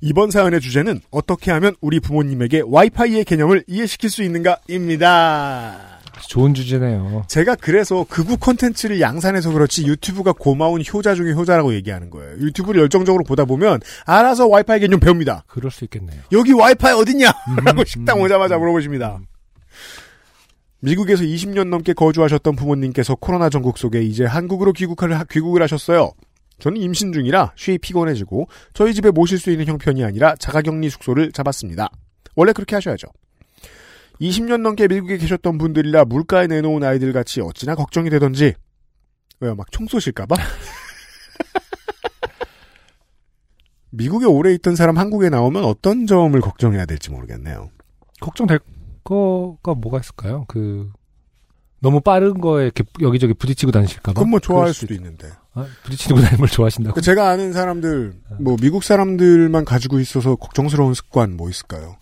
이번 0.00 0.30
사연의 0.30 0.60
주제는 0.60 1.00
어떻게 1.10 1.50
하면 1.52 1.76
우리 1.80 2.00
부모님에게 2.00 2.62
와이파이의 2.66 3.24
개념을 3.24 3.64
이해시킬 3.68 4.10
수 4.10 4.22
있는가입니다. 4.22 5.93
좋은 6.28 6.54
주제네요. 6.54 7.24
제가 7.28 7.54
그래서 7.56 8.04
극우 8.08 8.36
콘텐츠를 8.38 9.00
양산해서 9.00 9.52
그렇지 9.52 9.86
유튜브가 9.86 10.32
고마운 10.32 10.82
효자 10.82 11.14
중에 11.14 11.32
효자라고 11.32 11.74
얘기하는 11.74 12.10
거예요. 12.10 12.36
유튜브를 12.38 12.80
열정적으로 12.82 13.24
보다 13.24 13.44
보면 13.44 13.80
알아서 14.06 14.46
와이파이 14.46 14.80
개념 14.80 15.00
배웁니다. 15.00 15.44
그럴 15.46 15.70
수 15.70 15.84
있겠네요. 15.84 16.20
여기 16.32 16.52
와이파이 16.52 16.92
어딨냐? 16.94 17.32
라고 17.64 17.80
음, 17.80 17.84
식당 17.86 18.18
음, 18.18 18.22
오자마자 18.22 18.56
음. 18.56 18.60
물어보십니다. 18.60 19.20
미국에서 20.80 21.22
20년 21.22 21.68
넘게 21.68 21.94
거주하셨던 21.94 22.56
부모님께서 22.56 23.14
코로나 23.14 23.48
전국 23.48 23.78
속에 23.78 24.02
이제 24.02 24.24
한국으로 24.24 24.72
귀국을, 24.72 25.18
하- 25.18 25.24
귀국을 25.24 25.62
하셨어요. 25.62 26.12
저는 26.58 26.80
임신 26.80 27.12
중이라 27.12 27.52
쉬이 27.56 27.78
피곤해지고 27.78 28.48
저희 28.74 28.94
집에 28.94 29.10
모실 29.10 29.38
수 29.38 29.50
있는 29.50 29.66
형편이 29.66 30.04
아니라 30.04 30.34
자가격리 30.36 30.88
숙소를 30.90 31.32
잡았습니다. 31.32 31.88
원래 32.36 32.52
그렇게 32.52 32.76
하셔야죠. 32.76 33.08
20년 34.20 34.60
넘게 34.62 34.88
미국에 34.88 35.18
계셨던 35.18 35.58
분들이라 35.58 36.04
물가에 36.04 36.46
내놓은 36.46 36.82
아이들 36.84 37.12
같이 37.12 37.40
어찌나 37.40 37.74
걱정이 37.74 38.10
되던지 38.10 38.54
왜요? 39.40 39.54
막 39.54 39.66
총 39.70 39.86
쏘실까봐? 39.86 40.36
미국에 43.90 44.26
오래 44.26 44.52
있던 44.54 44.74
사람 44.76 44.98
한국에 44.98 45.28
나오면 45.28 45.64
어떤 45.64 46.06
점을 46.06 46.38
걱정해야 46.40 46.84
될지 46.84 47.10
모르겠네요. 47.10 47.70
걱정될 48.20 48.58
거가 49.04 49.74
뭐가 49.74 50.00
있을까요? 50.00 50.44
그 50.48 50.90
너무 51.80 52.00
빠른 52.00 52.40
거에 52.40 52.64
이렇게 52.64 52.82
여기저기 53.02 53.34
부딪히고 53.34 53.70
다니실까봐. 53.70 54.14
그건 54.14 54.30
뭐 54.30 54.40
좋아할 54.40 54.64
그럴 54.64 54.74
수도 54.74 54.94
있는데. 54.94 55.30
아, 55.52 55.66
부딪히고 55.84 56.16
다니는 56.16 56.38
걸 56.38 56.48
좋아하신다고. 56.48 56.94
그 56.94 57.02
제가 57.02 57.28
아는 57.28 57.52
사람들, 57.52 58.14
뭐, 58.40 58.56
미국 58.60 58.82
사람들만 58.82 59.64
가지고 59.64 60.00
있어서 60.00 60.34
걱정스러운 60.34 60.94
습관 60.94 61.36
뭐 61.36 61.48
있을까요? 61.48 61.96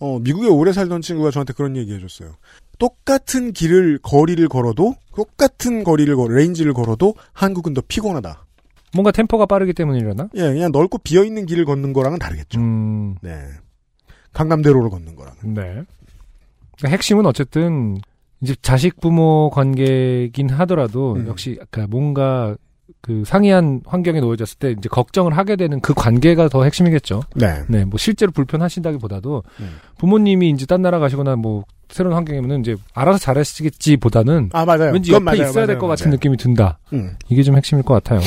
어, 0.00 0.18
미국에 0.18 0.48
오래 0.48 0.72
살던 0.72 1.02
친구가 1.02 1.30
저한테 1.30 1.52
그런 1.52 1.76
얘기 1.76 1.92
해줬어요. 1.94 2.34
똑같은 2.78 3.52
길을, 3.52 3.98
거리를 4.02 4.46
걸어도, 4.48 4.94
똑같은 5.14 5.82
거리를 5.82 6.14
걸, 6.16 6.34
range를 6.34 6.72
걸어도 6.72 7.14
한국은 7.32 7.74
더 7.74 7.82
피곤하다. 7.86 8.46
뭔가 8.94 9.10
템포가 9.10 9.46
빠르기 9.46 9.72
때문이려나? 9.72 10.28
예, 10.34 10.40
그냥 10.40 10.72
넓고 10.72 10.98
비어 10.98 11.24
있는 11.24 11.44
길을 11.46 11.64
걷는 11.64 11.92
거랑은 11.92 12.18
다르겠죠. 12.18 12.60
음, 12.60 13.16
네. 13.20 13.38
강남대로를 14.32 14.90
걷는 14.90 15.16
거랑은. 15.16 15.54
네. 15.54 15.62
그러니까 16.76 16.88
핵심은 16.88 17.26
어쨌든 17.26 17.98
이제 18.40 18.54
자식 18.62 19.00
부모 19.00 19.50
관계긴 19.50 20.48
하더라도 20.50 21.14
음. 21.14 21.26
역시 21.26 21.58
아까 21.60 21.86
뭔가 21.88 22.56
그 23.00 23.22
상이한 23.24 23.80
환경에 23.86 24.20
놓여졌을 24.20 24.58
때 24.58 24.70
이제 24.72 24.88
걱정을 24.88 25.36
하게 25.36 25.56
되는 25.56 25.80
그 25.80 25.94
관계가 25.94 26.48
더 26.48 26.64
핵심이겠죠. 26.64 27.22
네. 27.36 27.62
네, 27.68 27.84
뭐 27.84 27.96
실제로 27.98 28.32
불편하신다기보다도 28.32 29.42
음. 29.60 29.76
부모님이 29.98 30.50
이제 30.50 30.66
딴 30.66 30.82
나라 30.82 30.98
가시거나 30.98 31.36
뭐 31.36 31.64
새로운 31.88 32.14
환경이면은 32.16 32.60
이제 32.60 32.76
알아서 32.92 33.18
잘하시겠지보다는 33.18 34.50
아, 34.52 34.64
맞아요. 34.64 34.92
왠지 34.92 35.12
옆에 35.12 35.24
맞아요, 35.24 35.42
있어야 35.48 35.66
될 35.66 35.78
것 35.78 35.86
같은 35.86 36.06
맞아요. 36.06 36.16
느낌이 36.16 36.36
든다. 36.36 36.78
음. 36.92 37.16
이게 37.28 37.42
좀 37.42 37.56
핵심일 37.56 37.82
것 37.84 37.94
같아요. 37.94 38.20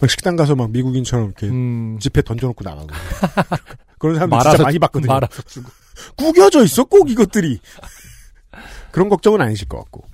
막 0.00 0.10
식당 0.10 0.34
가서 0.34 0.56
막 0.56 0.70
미국인처럼 0.72 1.26
이렇게 1.26 1.46
음, 1.46 1.98
집에 2.00 2.22
던져놓고 2.22 2.64
나가고. 2.64 2.88
그런 3.98 4.16
사람들 4.16 4.36
말아서 4.36 4.50
진짜 4.56 4.62
많이 4.64 4.78
봤거든요. 4.80 5.12
말아서 5.12 5.42
주고. 5.42 5.70
구겨져 6.16 6.64
있어, 6.64 6.82
꼭 6.84 7.08
이것들이. 7.08 7.60
그런 8.90 9.08
걱정은 9.08 9.40
아니실 9.40 9.68
것 9.68 9.78
같고. 9.78 10.04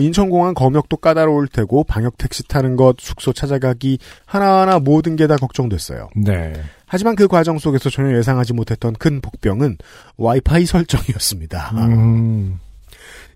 인천공항 0.00 0.54
검역도 0.54 0.96
까다로울 0.98 1.48
테고, 1.48 1.84
방역 1.84 2.18
택시 2.18 2.46
타는 2.46 2.76
것, 2.76 2.96
숙소 3.00 3.32
찾아가기, 3.32 3.98
하나하나 4.26 4.78
모든 4.78 5.16
게 5.16 5.26
다 5.26 5.36
걱정됐어요. 5.36 6.08
네. 6.16 6.52
하지만 6.86 7.14
그 7.14 7.28
과정 7.28 7.58
속에서 7.58 7.88
전혀 7.90 8.16
예상하지 8.16 8.52
못했던 8.52 8.92
큰 8.94 9.20
복병은 9.20 9.78
와이파이 10.16 10.64
설정이었습니다. 10.66 11.70
음, 11.76 12.58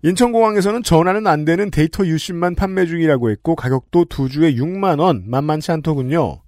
인천공항에서는 0.03 0.83
전화는 0.83 1.27
안 1.27 1.44
되는 1.44 1.70
데이터 1.70 2.05
유심만 2.07 2.55
판매 2.55 2.85
중이라고 2.87 3.31
했고, 3.31 3.55
가격도 3.57 4.07
두 4.07 4.29
주에 4.29 4.55
6만 4.55 5.00
원, 5.00 5.24
만만치 5.27 5.72
않더군요. 5.72 6.40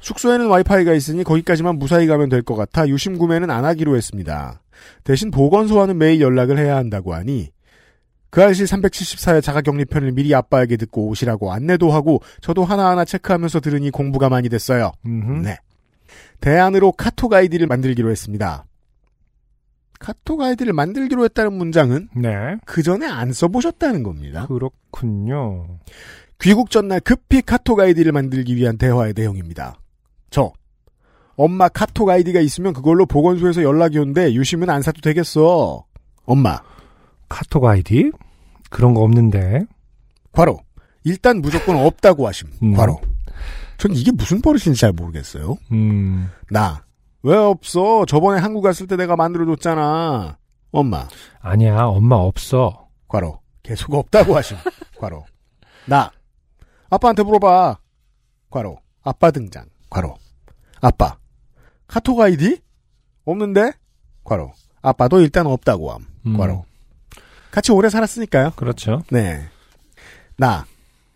숙소에는 0.00 0.46
와이파이가 0.46 0.92
있으니 0.94 1.22
거기까지만 1.24 1.78
무사히 1.78 2.06
가면 2.06 2.28
될 2.28 2.42
것 2.42 2.56
같아 2.56 2.88
유심 2.88 3.18
구매는 3.18 3.50
안 3.50 3.64
하기로 3.64 3.96
했습니다. 3.96 4.60
대신 5.04 5.30
보건소와는 5.30 5.96
매일 5.98 6.20
연락을 6.20 6.58
해야 6.58 6.76
한다고 6.76 7.14
하니 7.14 7.50
그알싫 8.32 8.64
374회 8.64 9.42
자가격리편을 9.42 10.12
미리 10.12 10.34
아빠에게 10.34 10.78
듣고 10.78 11.06
오시라고 11.08 11.52
안내도 11.52 11.92
하고 11.92 12.22
저도 12.40 12.64
하나하나 12.64 13.04
체크하면서 13.04 13.60
들으니 13.60 13.90
공부가 13.90 14.30
많이 14.30 14.48
됐어요. 14.48 14.90
음흠. 15.04 15.42
네. 15.42 15.58
대안으로 16.40 16.92
카톡 16.92 17.34
아이디를 17.34 17.66
만들기로 17.66 18.10
했습니다. 18.10 18.64
카톡 20.00 20.40
아이디를 20.40 20.72
만들기로 20.72 21.24
했다는 21.24 21.52
문장은 21.52 22.08
네. 22.16 22.56
그 22.64 22.82
전에 22.82 23.06
안 23.06 23.34
써보셨다는 23.34 24.02
겁니다. 24.02 24.46
그렇군요. 24.46 25.78
귀국 26.40 26.70
전날 26.70 27.00
급히 27.00 27.42
카톡 27.42 27.80
아이디를 27.80 28.12
만들기 28.12 28.56
위한 28.56 28.78
대화의 28.78 29.12
내용입니다. 29.14 29.78
저 30.30 30.54
엄마 31.36 31.68
카톡 31.68 32.08
아이디가 32.08 32.40
있으면 32.40 32.72
그걸로 32.72 33.04
보건소에서 33.04 33.62
연락이 33.62 33.98
온대 33.98 34.32
유심은 34.32 34.70
안 34.70 34.80
사도 34.80 35.02
되겠어. 35.02 35.84
엄마 36.24 36.62
카톡 37.32 37.64
아이디? 37.64 38.10
그런 38.70 38.94
거 38.94 39.00
없는데. 39.02 39.64
괄호 40.32 40.60
일단 41.04 41.40
무조건 41.40 41.76
없다고 41.76 42.26
하심. 42.28 42.48
음. 42.62 42.74
괄호 42.74 43.00
전 43.78 43.92
이게 43.94 44.10
무슨 44.12 44.40
버릇인지 44.40 44.74
잘 44.80 44.92
모르겠어요. 44.92 45.56
음, 45.72 46.30
나 46.50 46.84
왜 47.24 47.36
없어? 47.36 48.04
저번에 48.04 48.40
한국 48.40 48.62
갔을 48.62 48.88
때 48.88 48.96
내가 48.96 49.14
만들어줬잖아. 49.14 50.38
엄마 50.72 51.08
아니야, 51.40 51.84
엄마 51.84 52.16
없어. 52.16 52.88
괄호 53.06 53.38
계속 53.62 53.94
없다고 53.94 54.34
하심. 54.36 54.56
괄호 54.98 55.24
나 55.86 56.10
아빠한테 56.90 57.22
물어봐. 57.22 57.78
과로 58.50 58.78
아빠 59.04 59.30
등장. 59.30 59.66
과로 59.88 60.16
아빠 60.80 61.16
카톡 61.86 62.20
아이디 62.20 62.60
없는데? 63.24 63.70
과로 64.24 64.52
아빠도 64.80 65.20
일단 65.20 65.46
없다고 65.46 65.92
함. 65.92 66.04
음, 66.26 66.36
과로 66.36 66.64
같이 67.52 67.70
오래 67.70 67.88
살았으니까요. 67.88 68.52
그렇죠. 68.56 69.04
네. 69.10 69.44
나 70.36 70.66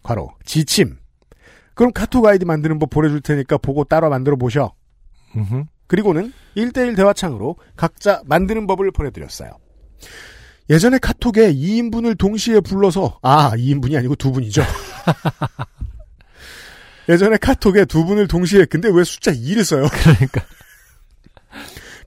과로 0.05 0.31
지침. 0.45 0.97
그럼 1.75 1.93
카톡 1.93 2.27
아이디 2.27 2.45
만드는 2.45 2.79
법 2.79 2.91
보내줄 2.91 3.23
테니까 3.23 3.59
보고 3.59 3.83
따로 3.83 4.09
만들어 4.09 4.37
보셔. 4.37 4.73
음흠. 5.35 5.65
그리고는 5.89 6.33
1대1 6.57 6.95
대화창으로 6.95 7.57
각자 7.75 8.23
만드는 8.27 8.67
법을 8.67 8.93
보내드렸어요. 8.93 9.51
예전에 10.69 10.99
카톡에 10.99 11.53
2인분을 11.53 12.19
동시에 12.19 12.61
불러서, 12.61 13.19
아, 13.23 13.53
2인분이 13.53 13.97
아니고 13.97 14.17
두 14.17 14.33
분이죠. 14.33 14.63
예전에 17.09 17.37
카톡에 17.37 17.85
두 17.85 18.05
분을 18.05 18.27
동시에, 18.27 18.65
근데 18.65 18.89
왜 18.93 19.05
숫자 19.05 19.33
2를 19.33 19.65
써요? 19.65 19.87
그러니까. 19.89 20.45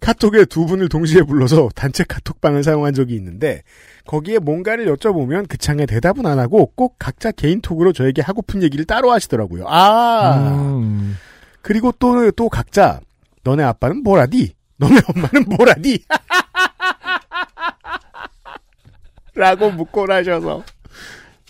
카톡에 0.01 0.45
두 0.45 0.65
분을 0.65 0.89
동시에 0.89 1.21
불러서 1.21 1.69
단체 1.73 2.03
카톡방을 2.03 2.63
사용한 2.63 2.93
적이 2.93 3.15
있는데, 3.15 3.63
거기에 4.09 4.39
뭔가를 4.39 4.91
여쭤보면 4.95 5.47
그 5.47 5.59
창에 5.59 5.85
대답은 5.85 6.25
안 6.25 6.39
하고 6.39 6.71
꼭 6.73 6.95
각자 6.97 7.29
개인톡으로 7.29 7.93
저에게 7.93 8.23
하고픈 8.23 8.63
얘기를 8.63 8.83
따로 8.85 9.11
하시더라고요. 9.11 9.65
아! 9.67 10.55
음, 10.55 11.15
그리고 11.61 11.91
또, 11.91 12.31
또 12.31 12.49
각자, 12.49 13.01
너네 13.43 13.61
아빠는 13.61 14.01
뭐라디? 14.01 14.55
너네 14.77 14.99
엄마는 15.13 15.45
뭐라디? 15.55 16.03
라고 19.35 19.69
묻곤 19.69 20.09
하셔서. 20.09 20.63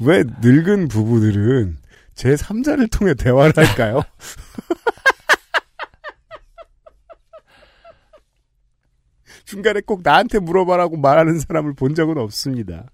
왜 0.02 0.26
늙은 0.41 0.89
부부들은 0.89 1.78
제 2.13 2.36
3자를 2.36 2.91
통해 2.91 3.13
대화를 3.13 3.54
할까요? 3.56 4.02
중간에 9.50 9.82
꼭 9.82 10.02
나한테 10.04 10.38
물어봐라고 10.38 10.98
말하는 10.98 11.40
사람을 11.40 11.74
본 11.74 11.96
적은 11.96 12.20
없습니다. 12.20 12.86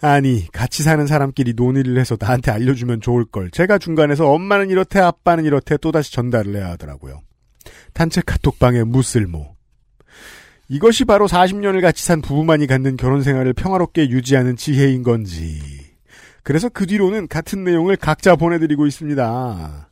아니, 0.00 0.48
같이 0.50 0.82
사는 0.82 1.06
사람끼리 1.06 1.52
논의를 1.54 2.00
해서 2.00 2.16
나한테 2.18 2.50
알려주면 2.50 3.00
좋을 3.00 3.24
걸. 3.26 3.48
제가 3.52 3.78
중간에서 3.78 4.28
엄마는 4.28 4.70
이렇대, 4.70 4.98
아빠는 4.98 5.44
이렇대 5.44 5.76
또다시 5.76 6.12
전달을 6.12 6.56
해야 6.56 6.70
하더라고요. 6.70 7.20
단체 7.92 8.20
카톡방의 8.26 8.86
무쓸모. 8.86 9.54
이것이 10.68 11.04
바로 11.04 11.28
40년을 11.28 11.80
같이 11.80 12.04
산 12.04 12.22
부부만이 12.22 12.66
갖는 12.66 12.96
결혼 12.96 13.22
생활을 13.22 13.52
평화롭게 13.52 14.08
유지하는 14.08 14.56
지혜인 14.56 15.04
건지. 15.04 15.60
그래서 16.42 16.68
그 16.70 16.86
뒤로는 16.86 17.28
같은 17.28 17.62
내용을 17.62 17.94
각자 17.94 18.34
보내드리고 18.34 18.88
있습니다. 18.88 19.88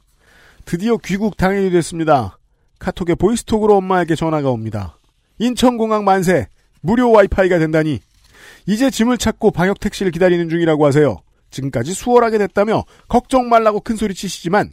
드디어 0.64 0.96
귀국 0.96 1.36
당일이 1.36 1.70
됐습니다. 1.70 2.38
카톡에 2.80 3.14
보이스톡으로 3.14 3.76
엄마에게 3.76 4.16
전화가 4.16 4.50
옵니다. 4.50 4.96
인천공항 5.40 6.04
만세! 6.04 6.46
무료 6.82 7.10
와이파이가 7.10 7.58
된다니! 7.58 8.00
이제 8.66 8.90
짐을 8.90 9.18
찾고 9.18 9.50
방역 9.50 9.80
택시를 9.80 10.12
기다리는 10.12 10.48
중이라고 10.48 10.86
하세요. 10.86 11.16
지금까지 11.50 11.94
수월하게 11.94 12.38
됐다며 12.38 12.84
걱정 13.08 13.48
말라고 13.48 13.80
큰 13.80 13.96
소리 13.96 14.14
치시지만 14.14 14.70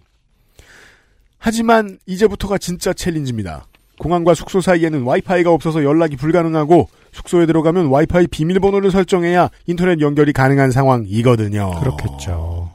하지만 1.40 1.98
이제부터가 2.06 2.58
진짜 2.58 2.94
챌린지입니다. 2.94 3.66
공항과 4.00 4.36
숙소 4.36 4.62
사이에는 4.62 5.04
와이파이가 5.04 5.52
없어서 5.52 5.84
연락이 5.84 6.18
불가능하고 6.18 6.90
숙소에 7.14 7.46
들어가면 7.46 7.88
와이파이 7.88 8.28
비밀번호를 8.28 8.92
설정해야 8.92 9.50
인터넷 9.66 10.02
연결이 10.02 10.34
가능한 10.34 10.72
상황이거든요. 10.72 11.80
그렇겠죠. 11.80 12.72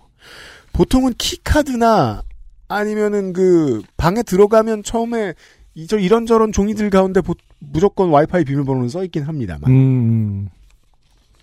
보통은 0.72 1.12
키카드나 1.18 2.22
아니면은 2.68 3.32
그 3.32 3.82
방에 3.96 4.22
들어가면 4.22 4.82
처음에 4.82 5.34
이- 5.74 5.86
저 5.86 5.98
이런저런 5.98 6.52
종이들 6.52 6.90
가운데 6.90 7.20
보- 7.20 7.34
무조건 7.58 8.10
와이파이 8.10 8.44
비밀번호는 8.44 8.88
써 8.88 9.04
있긴 9.04 9.22
합니다만 9.24 9.70
음, 9.70 10.48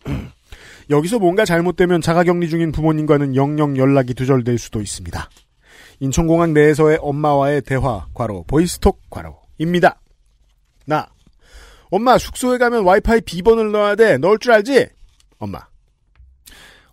여기서 0.90 1.20
뭔가 1.20 1.46
잘못되면 1.46 2.02
자가격리 2.02 2.50
중인 2.50 2.72
부모님과는 2.72 3.36
영영 3.36 3.78
연락이 3.78 4.14
두절될 4.14 4.58
수도 4.58 4.82
있습니다. 4.82 5.30
인천공항 6.02 6.54
내에서의 6.54 6.98
엄마와의 7.02 7.62
대화, 7.64 8.08
과로, 8.14 8.44
보이스톡, 8.48 9.02
과로입니다. 9.10 10.00
나, 10.86 11.08
엄마 11.92 12.18
숙소에 12.18 12.58
가면 12.58 12.84
와이파이 12.86 13.22
비번을 13.22 13.72
넣어야 13.72 13.96
돼. 13.96 14.18
넣을 14.18 14.40
줄 14.40 14.52
알지? 14.54 14.88
엄마, 15.40 15.60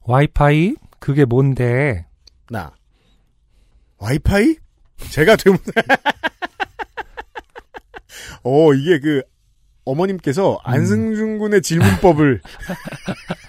와이파이? 0.03 0.75
그게 0.99 1.25
뭔데? 1.25 2.07
나, 2.51 2.73
와이파이? 3.99 4.57
제가 5.11 5.37
되면, 5.37 5.59
어, 8.43 8.75
이게 8.75 9.01
그, 9.01 9.23
어머님께서 9.85 10.59
안승준 10.65 11.39
군의 11.39 11.63
질문법을 11.63 12.41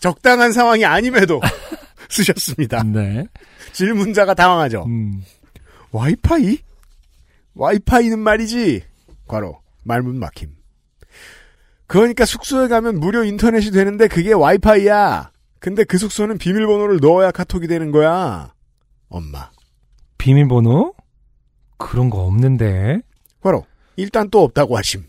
적당한 0.00 0.52
상황이 0.52 0.84
아님에도 0.84 1.40
쓰셨습니다. 2.08 2.82
네. 2.84 3.26
질문자가 3.72 4.34
당황하죠. 4.34 4.84
음. 4.86 5.22
와이파이? 5.90 6.58
와이파이는 7.54 8.18
말이지. 8.18 8.82
과로 9.26 9.60
말문 9.82 10.18
막힘. 10.18 10.54
그러니까 11.86 12.24
숙소에 12.24 12.68
가면 12.68 13.00
무료 13.00 13.24
인터넷이 13.24 13.70
되는데 13.70 14.08
그게 14.08 14.32
와이파이야. 14.32 15.32
근데 15.58 15.84
그 15.84 15.98
숙소는 15.98 16.38
비밀번호를 16.38 16.98
넣어야 17.00 17.30
카톡이 17.30 17.66
되는 17.66 17.90
거야. 17.90 18.52
엄마. 19.08 19.50
비밀번호? 20.18 20.94
그런 21.78 22.10
거 22.10 22.18
없는데. 22.24 23.00
과로 23.40 23.64
일단 23.96 24.28
또 24.30 24.42
없다고 24.42 24.76
하심. 24.76 25.04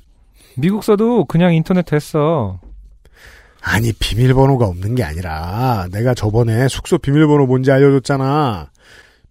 미국서도 0.57 1.25
그냥 1.25 1.53
인터넷 1.53 1.83
됐어. 1.85 2.59
아니 3.61 3.91
비밀번호가 3.91 4.65
없는 4.65 4.95
게 4.95 5.03
아니라 5.03 5.87
내가 5.91 6.13
저번에 6.13 6.67
숙소 6.69 6.97
비밀번호 6.97 7.45
뭔지 7.45 7.71
알려줬잖아. 7.71 8.71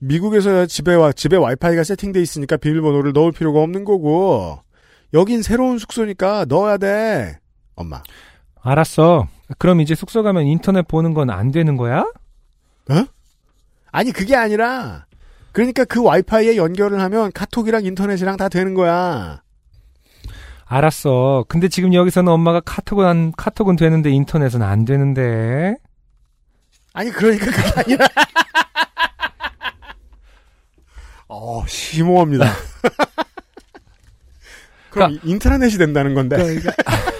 미국에서 0.01 0.67
집에 0.67 0.95
와 0.95 1.13
집에 1.13 1.37
와이파이가 1.37 1.83
세팅돼 1.83 2.21
있으니까 2.21 2.57
비밀번호를 2.57 3.13
넣을 3.15 3.33
필요가 3.33 3.61
없는 3.63 3.85
거고 3.85 4.59
여긴 5.15 5.43
새로운 5.43 5.79
숙소니까 5.79 6.45
넣어야 6.49 6.77
돼. 6.77 7.39
엄마. 7.75 8.03
알았어. 8.61 9.27
그럼 9.59 9.81
이제 9.81 9.95
숙소 9.95 10.23
가면 10.23 10.45
인터넷 10.45 10.87
보는 10.87 11.15
건 11.15 11.31
안 11.31 11.51
되는 11.51 11.77
거야? 11.77 12.05
아니 13.91 14.13
그게 14.13 14.37
아니라 14.37 15.07
그러니까 15.53 15.85
그 15.85 16.03
와이파이에 16.03 16.57
연결을 16.57 17.01
하면 17.01 17.33
카톡이랑 17.33 17.85
인터넷이랑 17.85 18.37
다 18.37 18.49
되는 18.49 18.75
거야. 18.75 19.43
알았어. 20.67 21.45
근데 21.49 21.69
지금 21.69 21.95
여기서는 21.95 22.31
엄마가 22.31 22.61
카톡은 22.61 23.07
안, 23.07 23.33
카톡은 23.33 23.77
되는데 23.77 24.11
인터넷은 24.11 24.63
안 24.63 24.85
되는데. 24.85 25.77
아니 26.93 27.11
그러니까 27.11 27.47
그게 27.47 27.81
아니라. 27.81 28.07
어 31.29 31.65
심오합니다. 31.67 32.47
그럼 34.91 35.19
인트라넷이 35.23 35.79
된다는 35.79 36.15
건데. 36.15 36.37
그러니까 36.37 36.73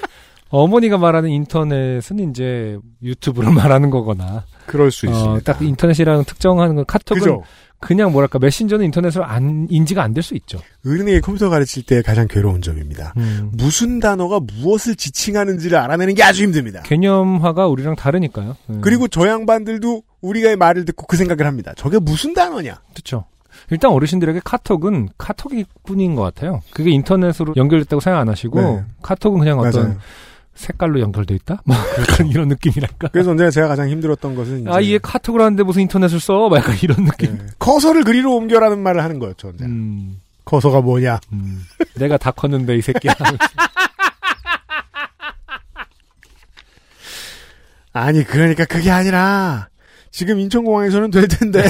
어머니가 0.51 0.99
말하는 0.99 1.31
인터넷은 1.31 2.31
이제 2.31 2.79
유튜브를 3.03 3.53
말하는 3.53 3.91
거거나. 3.91 4.45
그럴 4.67 4.91
수 4.91 5.07
어, 5.07 5.11
있습니다. 5.11 5.53
딱 5.53 5.63
인터넷이랑 5.63 6.25
특정하는 6.25 6.75
건 6.75 6.85
카톡은 6.87 7.21
그죠? 7.21 7.43
그냥 7.81 8.11
뭐랄까 8.13 8.39
메신저는 8.39 8.85
인터넷으로 8.87 9.25
안 9.25 9.67
인지가 9.71 10.03
안 10.03 10.13
될 10.13 10.23
수 10.23 10.35
있죠. 10.35 10.59
어른에게 10.85 11.21
컴퓨터 11.21 11.49
가르칠 11.49 11.85
때 11.85 12.03
가장 12.03 12.27
괴로운 12.27 12.61
점입니다. 12.61 13.15
음. 13.17 13.51
무슨 13.53 14.01
단어가 14.01 14.41
무엇을 14.41 14.97
지칭하는지를 14.97 15.79
알아내는 15.79 16.15
게 16.15 16.23
아주 16.25 16.43
힘듭니다. 16.43 16.83
개념화가 16.83 17.69
우리랑 17.69 17.95
다르니까요. 17.95 18.57
음. 18.71 18.81
그리고 18.81 19.07
저 19.07 19.29
양반들도 19.29 20.03
우리가 20.21 20.49
의 20.51 20.57
말을 20.57 20.85
듣고 20.87 21.07
그 21.07 21.17
생각을 21.17 21.47
합니다. 21.47 21.73
저게 21.77 21.99
무슨 22.01 22.35
단어냐? 22.35 22.81
그렇죠. 22.93 23.27
일단 23.71 23.91
어르신들에게 23.93 24.41
카톡은 24.45 25.09
카톡이 25.19 25.65
뿐인 25.85 26.15
것 26.15 26.23
같아요. 26.23 26.63
그게 26.73 26.91
인터넷으로 26.91 27.55
연결됐다고 27.57 28.01
생각 28.01 28.21
안 28.21 28.29
하시고 28.29 28.61
네. 28.61 28.85
카톡은 29.03 29.39
그냥 29.41 29.59
어떤 29.59 29.83
맞아요. 29.83 29.99
색깔로 30.59 31.01
연결돼 31.01 31.35
있다? 31.37 31.63
뭐 31.65 31.77
약간 32.01 32.27
이런 32.27 32.49
느낌이랄까. 32.49 33.09
그래서 33.09 33.31
언제나 33.31 33.51
제가 33.51 33.69
가장 33.69 33.89
힘들었던 33.89 34.35
것은 34.35 34.67
아, 34.69 34.83
얘 34.83 34.99
카톡을 34.99 35.41
하는데 35.41 35.63
무슨 35.63 35.83
인터넷을 35.83 36.19
써? 36.21 36.49
막 36.49 36.57
약간 36.57 36.77
이런 36.83 37.05
느낌. 37.05 37.39
네. 37.39 37.47
커서를 37.59 38.03
그리로 38.05 38.35
옮겨라는 38.37 38.81
말을 38.83 39.03
하는 39.03 39.19
거였죠. 39.21 39.49
언제나. 39.49 39.71
음, 39.71 40.21
커서가 40.45 40.81
뭐냐? 40.81 41.21
음. 41.33 41.63
내가 41.95 42.17
다 42.19 42.33
컸는데 42.33 42.77
이 42.77 42.83
새끼야. 42.83 43.15
아니 47.93 48.23
그러니까 48.25 48.65
그게 48.65 48.91
아니라 48.91 49.69
지금 50.11 50.39
인천공항에서는 50.41 51.11
될 51.11 51.27
텐데 51.29 51.63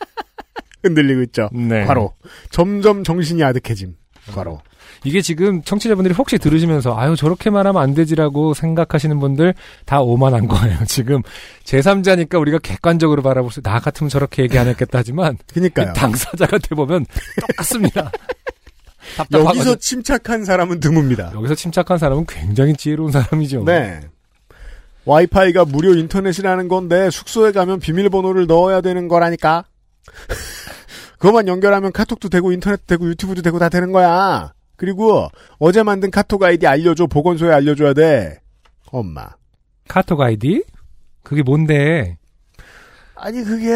흔들리고 0.84 1.22
있죠. 1.22 1.48
네. 1.52 1.84
과로 1.84 2.14
점점 2.50 3.04
정신이 3.04 3.42
아득해짐. 3.42 3.96
과로 4.34 4.60
이게 5.04 5.20
지금 5.22 5.62
청취자분들이 5.62 6.14
혹시 6.14 6.38
들으시면서 6.38 6.96
아유 6.98 7.16
저렇게 7.16 7.50
말하면 7.50 7.80
안 7.82 7.94
되지라고 7.94 8.54
생각하시는 8.54 9.18
분들 9.20 9.54
다 9.84 10.00
오만한 10.00 10.46
거예요. 10.48 10.78
지금 10.86 11.22
제3자니까 11.64 12.40
우리가 12.40 12.58
객관적으로 12.58 13.22
바라볼 13.22 13.50
수 13.50 13.60
나 13.62 13.78
같으면 13.80 14.08
저렇게 14.10 14.42
얘기 14.42 14.58
안 14.58 14.68
했겠다 14.68 14.98
하지만 14.98 15.36
그니까요. 15.52 15.92
당사자가 15.94 16.58
돼보면 16.58 17.06
똑같습니다. 17.40 18.10
여기서. 19.32 19.76
침착한 19.76 20.44
사람은 20.44 20.80
드뭅니다. 20.80 21.32
여기서 21.34 21.54
침착한 21.54 21.96
사람은 21.98 22.26
굉장히 22.28 22.74
지혜로운 22.74 23.12
사람이죠. 23.12 23.64
네. 23.64 24.00
와이파이가 25.04 25.64
무료 25.64 25.94
인터넷이라는 25.94 26.66
건데 26.66 27.08
숙소에 27.10 27.52
가면 27.52 27.78
비밀번호를 27.78 28.46
넣어야 28.48 28.80
되는 28.80 29.06
거라니까. 29.06 29.64
그것만 31.18 31.46
연결하면 31.48 31.92
카톡도 31.92 32.28
되고 32.28 32.50
인터넷도 32.52 32.82
되고 32.86 33.06
유튜브도 33.08 33.42
되고 33.42 33.58
다 33.60 33.68
되는 33.68 33.92
거야. 33.92 34.52
그리고 34.76 35.28
어제 35.58 35.82
만든 35.82 36.10
카톡 36.10 36.42
아이디 36.42 36.66
알려줘 36.66 37.06
보건소에 37.06 37.52
알려줘야 37.52 37.94
돼. 37.94 38.38
엄마. 38.90 39.28
카톡 39.88 40.20
아이디? 40.20 40.64
그게 41.22 41.42
뭔데? 41.42 42.18
아니 43.14 43.42
그게 43.42 43.70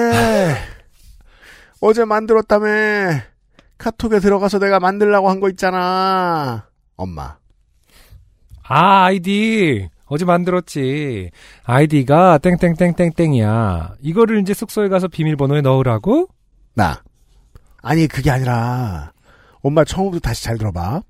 어제 1.80 2.04
만들었다며 2.04 2.66
카톡에 3.78 4.20
들어가서 4.20 4.58
내가 4.58 4.78
만들라고 4.80 5.30
한 5.30 5.40
거 5.40 5.48
있잖아. 5.48 6.66
엄마. 6.96 7.36
아 8.62 9.04
아이디 9.04 9.88
어제 10.06 10.24
만들었지. 10.24 11.30
아이디가 11.64 12.38
땡땡땡땡땡이야. 12.38 13.94
이거를 14.00 14.40
이제 14.40 14.52
숙소에 14.54 14.88
가서 14.88 15.08
비밀번호에 15.08 15.60
넣으라고? 15.62 16.28
나. 16.74 17.02
아니, 17.82 18.06
그게 18.08 18.30
아니라, 18.30 19.12
엄마 19.62 19.84
처음부터 19.84 20.28
다시 20.28 20.44
잘 20.44 20.58
들어봐. 20.58 21.02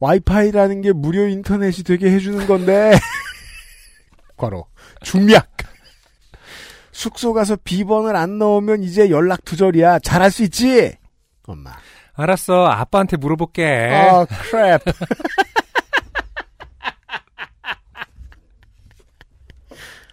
와이파이라는 0.00 0.82
게 0.82 0.92
무료 0.92 1.26
인터넷이 1.26 1.82
되게 1.82 2.10
해주는 2.12 2.46
건데, 2.46 2.92
과로. 4.36 4.66
중략. 5.02 5.48
숙소 6.92 7.32
가서 7.32 7.56
비번을 7.56 8.14
안 8.16 8.38
넣으면 8.38 8.82
이제 8.82 9.10
연락 9.10 9.44
두절이야. 9.44 9.98
잘할 10.00 10.30
수 10.30 10.42
있지? 10.44 10.96
엄마. 11.46 11.72
알았어. 12.14 12.66
아빠한테 12.66 13.16
물어볼게. 13.18 13.90
아, 13.92 14.24
크랩. 14.24 14.80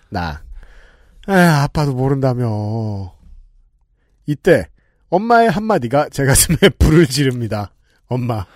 나. 0.10 0.42
에, 1.30 1.34
아빠도 1.34 1.94
모른다며. 1.94 3.14
이때, 4.26 4.68
엄마의 5.14 5.52
한마디가 5.52 6.10
제 6.10 6.26
가슴에 6.26 6.58
불을 6.80 7.06
지릅니다. 7.06 7.72
엄마. 8.08 8.48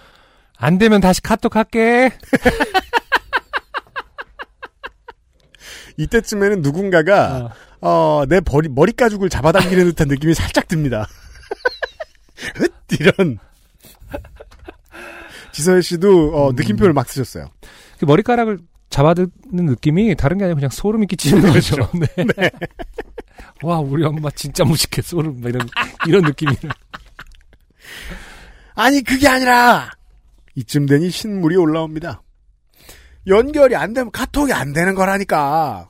안 0.58 0.80
되면 0.80 1.02
다시 1.02 1.22
카톡 1.22 1.56
할게. 1.56 2.12
이때쯤에는 5.98 6.64
누군가가, 6.64 7.54
어, 7.82 8.24
내 8.28 8.42
머리, 8.44 8.70
머리 8.70 8.92
가죽을 8.92 9.30
잡아당기는 9.30 9.86
듯한 9.86 10.08
느낌이 10.08 10.34
살짝 10.34 10.68
듭니다. 10.68 11.08
흩! 12.56 12.74
이런. 13.00 13.38
지서혜 15.52 15.82
씨도, 15.82 16.32
어, 16.36 16.54
느낌표를 16.54 16.94
막 16.94 17.08
쓰셨어요. 17.10 17.50
그 18.00 18.06
머리카락을 18.06 18.58
잡아드는 18.90 19.30
느낌이 19.52 20.16
다른 20.16 20.38
게 20.38 20.46
아니라 20.46 20.56
그냥 20.56 20.70
소름이 20.70 21.08
끼치는 21.08 21.52
거죠. 21.52 21.76
네. 22.38 22.52
와, 23.64 23.80
우리 23.80 24.04
엄마 24.06 24.30
진짜 24.32 24.64
무식해. 24.64 25.02
소름. 25.02 25.42
막 25.42 25.50
이런, 25.50 25.68
이런 26.08 26.24
느낌이라. 26.24 26.74
아니, 28.76 29.02
그게 29.02 29.28
아니라! 29.28 29.90
이쯤 30.56 30.86
되니 30.86 31.10
신물이 31.10 31.56
올라옵니다. 31.56 32.22
연결이 33.28 33.76
안 33.76 33.94
되면 33.94 34.12
카톡이 34.12 34.54
안 34.54 34.74
되는 34.74 34.96
거라니까. 34.96 35.90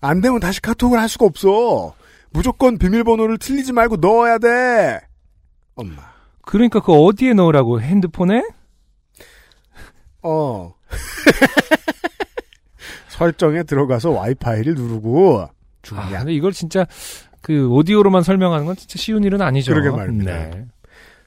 안 0.00 0.20
되면 0.20 0.40
다시 0.40 0.60
카톡을 0.60 0.98
할 0.98 1.08
수가 1.08 1.26
없어. 1.26 1.94
무조건 2.30 2.78
비밀번호를 2.78 3.38
틀리지 3.38 3.72
말고 3.72 3.96
넣어야 3.96 4.38
돼. 4.38 5.00
엄마. 5.74 6.02
그러니까 6.42 6.80
그 6.80 6.92
어디에 6.92 7.32
넣으라고? 7.34 7.80
핸드폰에? 7.80 8.42
어. 10.22 10.74
설정에 13.16 13.62
들어가서 13.62 14.10
와이파이를 14.10 14.74
누르고 14.74 15.40
아, 15.42 15.48
중량. 15.82 16.08
근데 16.10 16.32
이걸 16.34 16.52
진짜 16.52 16.86
그 17.40 17.68
오디오로만 17.68 18.22
설명하는 18.22 18.66
건 18.66 18.76
진짜 18.76 18.98
쉬운 18.98 19.24
일은 19.24 19.40
아니죠. 19.40 19.72
그러게 19.72 19.94
말입니다. 19.96 20.32
네. 20.32 20.64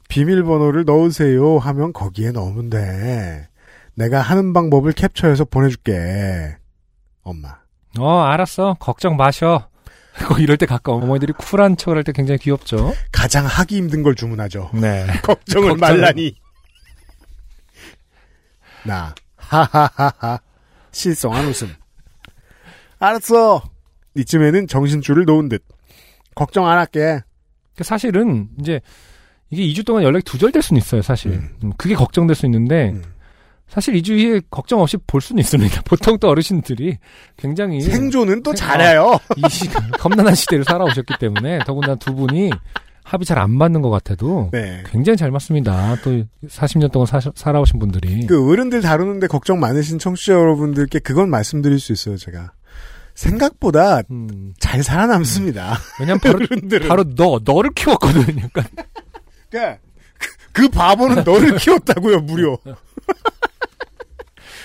비밀번호를 0.07 0.85
넣으세요 0.85 1.57
하면 1.57 1.93
거기에 1.93 2.31
넣으면 2.31 2.69
돼. 2.69 3.47
내가 3.95 4.21
하는 4.21 4.53
방법을 4.53 4.91
캡처해서 4.93 5.45
보내줄게. 5.45 6.55
엄마. 7.23 7.57
어, 7.97 8.19
알았어. 8.21 8.75
걱정 8.79 9.17
마셔. 9.17 9.67
거 10.27 10.37
이럴 10.39 10.57
때 10.57 10.65
가까워. 10.65 11.01
어머니들이 11.01 11.33
쿨한 11.33 11.77
척을 11.77 11.97
할 11.97 12.03
때 12.03 12.11
굉장히 12.11 12.37
귀엽죠. 12.39 12.93
가장 13.11 13.45
하기 13.45 13.77
힘든 13.77 14.03
걸 14.03 14.15
주문하죠. 14.15 14.71
네. 14.73 15.05
걱정을- 15.23 15.79
말라니. 15.79 16.35
나 18.85 19.13
하하하하 19.37 20.39
실성한 20.91 21.45
웃음. 21.47 21.73
알았어. 23.00 23.62
이쯤에는 24.16 24.68
정신줄을 24.68 25.26
놓은 25.26 25.50
듯. 25.50 25.64
걱정 26.36 26.68
안 26.68 26.78
할게. 26.78 27.20
사실은 27.82 28.50
이제 28.60 28.82
이게 29.50 29.64
2주 29.64 29.86
동안 29.86 30.04
연락이 30.04 30.24
두절될 30.26 30.62
수는 30.62 30.80
있어요, 30.80 31.02
사실. 31.02 31.32
음. 31.32 31.50
음, 31.64 31.72
그게 31.78 31.95
걱정될 31.95 32.36
수 32.36 32.45
있는데 32.45 32.89
음. 32.91 33.04
사실 33.68 33.93
2주 33.95 34.20
후에 34.20 34.41
걱정 34.52 34.82
없이 34.82 34.97
볼 35.08 35.22
수는 35.22 35.39
있습니다. 35.41 35.82
보통 35.86 36.18
또 36.20 36.28
어르신들이 36.30 36.97
굉장히 37.38 37.82
생존은 37.82 38.43
또 38.43 38.52
생- 38.56 38.68
잘해요. 38.68 39.18
이 39.38 39.41
시간 39.50 39.89
험난한 40.04 40.36
시대를 40.36 40.66
살아오셨기 40.66 41.14
때문에 41.20 41.60
더군다나 41.66 41.95
두 41.95 42.14
분이 42.16 42.50
합이 43.04 43.26
잘 43.26 43.39
안 43.39 43.52
맞는 43.52 43.82
것 43.82 43.89
같아도 43.89 44.50
네. 44.52 44.84
굉장히 44.88 45.18
잘 45.18 45.32
맞습니다. 45.32 45.95
또 46.04 46.24
40년 46.47 46.91
동안 46.91 47.06
사, 47.08 47.20
살아오신 47.34 47.80
분들이 47.80 48.28
그 48.28 48.52
어른들 48.52 48.82
다루는데 48.82 49.28
걱정 49.28 49.60
많으신 49.60 49.97
청취자 50.00 50.34
여러분들께 50.34 51.00
그건 51.00 51.30
말씀드릴 51.30 51.80
수 51.80 51.91
있어요, 51.91 52.18
제가. 52.18 52.52
생각보다 53.20 54.01
음, 54.11 54.53
잘 54.59 54.82
살아남습니다. 54.82 55.78
왜냐면 55.99 56.20
바로. 56.20 56.39
바로 56.88 57.03
너 57.15 57.41
너를 57.43 57.72
키웠거든. 57.72 58.39
약간 58.39 58.63
그러니까 59.49 59.82
그, 60.17 60.30
그 60.53 60.70
바보는 60.70 61.24
너를 61.26 61.57
키웠다고요, 61.57 62.22
무려. 62.22 62.57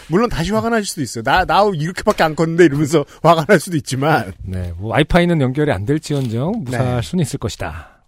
물론 0.09 0.29
다시 0.29 0.53
화가 0.53 0.69
나실 0.69 0.87
수도 0.87 1.03
있어요. 1.03 1.25
나, 1.25 1.45
나 1.45 1.65
이렇게밖에 1.75 2.23
안 2.23 2.37
컸는데 2.37 2.67
이러면서 2.67 3.05
화가 3.23 3.47
날 3.47 3.59
수도 3.59 3.77
있지만, 3.77 4.33
네, 4.43 4.73
뭐 4.77 4.91
와이파이는 4.91 5.41
연결이 5.41 5.73
안 5.73 5.87
될지언정 5.87 6.65
무사할 6.65 6.97
네. 6.97 7.03
수는 7.03 7.23
있을 7.23 7.39
것이다. 7.39 8.05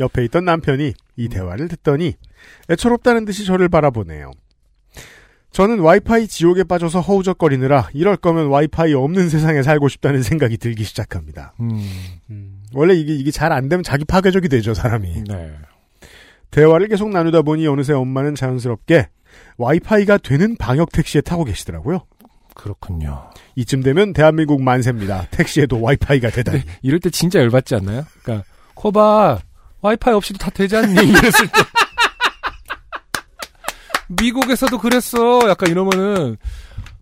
옆에 0.00 0.24
있던 0.24 0.44
남편이 0.44 0.92
이 1.16 1.28
대화를 1.28 1.68
듣더니 1.68 2.14
애처롭다는 2.68 3.24
듯이 3.24 3.46
저를 3.46 3.68
바라보네요. 3.68 4.32
저는 5.52 5.78
와이파이 5.80 6.28
지옥에 6.28 6.64
빠져서 6.64 7.00
허우적거리느라 7.00 7.88
이럴 7.94 8.16
거면 8.16 8.48
와이파이 8.48 8.92
없는 8.92 9.30
세상에 9.30 9.62
살고 9.62 9.88
싶다는 9.88 10.22
생각이 10.22 10.58
들기 10.58 10.84
시작합니다. 10.84 11.54
음, 11.60 12.62
원래 12.74 12.94
이게, 12.94 13.14
이게 13.14 13.30
잘 13.30 13.52
안 13.52 13.68
되면 13.68 13.82
자기 13.82 14.04
파괴적이 14.04 14.48
되죠, 14.50 14.74
사람이. 14.74 15.24
네. 15.28 15.52
대화를 16.50 16.88
계속 16.88 17.08
나누다 17.10 17.42
보니 17.42 17.66
어느새 17.66 17.92
엄마는 17.94 18.34
자연스럽게 18.34 19.08
와이파이가 19.56 20.18
되는 20.18 20.56
방역 20.56 20.92
택시에 20.92 21.20
타고 21.22 21.44
계시더라고요. 21.44 22.04
그렇군요. 22.54 23.30
이쯤 23.54 23.82
되면 23.82 24.12
대한민국 24.12 24.62
만세입니다. 24.62 25.28
택시에도 25.30 25.80
와이파이가 25.80 26.30
되다니. 26.30 26.62
이럴 26.82 27.00
때 27.00 27.08
진짜 27.10 27.38
열받지 27.40 27.74
않나요? 27.74 28.04
그러니까 28.22 28.46
코바 28.74 29.40
와이파이 29.80 30.14
없이도 30.14 30.38
다 30.38 30.50
되지 30.50 30.76
않니? 30.76 30.94
이랬을 31.08 31.46
때 31.48 31.60
미국에서도 34.08 34.78
그랬어. 34.78 35.48
약간 35.48 35.68
이러면은 35.70 36.36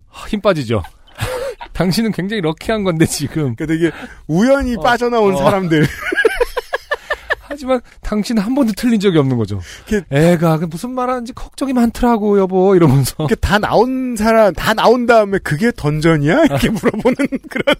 하, 0.09 0.27
힘 0.27 0.41
빠지죠. 0.41 0.81
당신은 1.73 2.11
굉장히 2.11 2.41
럭키한 2.41 2.83
건데 2.83 3.05
지금. 3.05 3.55
그 3.55 3.67
되게 3.67 3.91
우연히 4.27 4.75
어, 4.75 4.81
빠져나온 4.81 5.33
어. 5.35 5.37
사람들. 5.37 5.85
하지만 7.47 7.79
당신은 8.01 8.41
한 8.41 8.55
번도 8.55 8.73
틀린 8.75 8.99
적이 8.99 9.19
없는 9.19 9.37
거죠. 9.37 9.61
그- 9.87 10.03
애가 10.09 10.57
그 10.57 10.65
무슨 10.65 10.91
말하는지 10.91 11.31
걱정이 11.33 11.73
많더라고 11.73 12.39
여보 12.39 12.75
이러면서. 12.75 13.13
이렇게 13.19 13.35
다 13.35 13.59
나온 13.59 14.15
사람, 14.17 14.51
다 14.53 14.73
나온 14.73 15.05
다음에 15.05 15.37
그게 15.39 15.71
던전이야? 15.75 16.45
이렇게 16.45 16.69
물어보는 16.71 17.15
그런. 17.49 17.75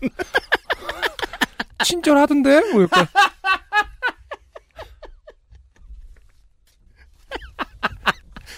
친절하던데? 1.84 2.72
뭐 2.74 2.84
약간. 2.84 3.08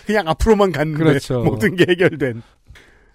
그냥 0.07 0.27
앞으로만 0.27 0.71
갔는데 0.71 1.03
그렇죠. 1.03 1.43
모든 1.45 1.75
게 1.75 1.85
해결된. 1.89 2.41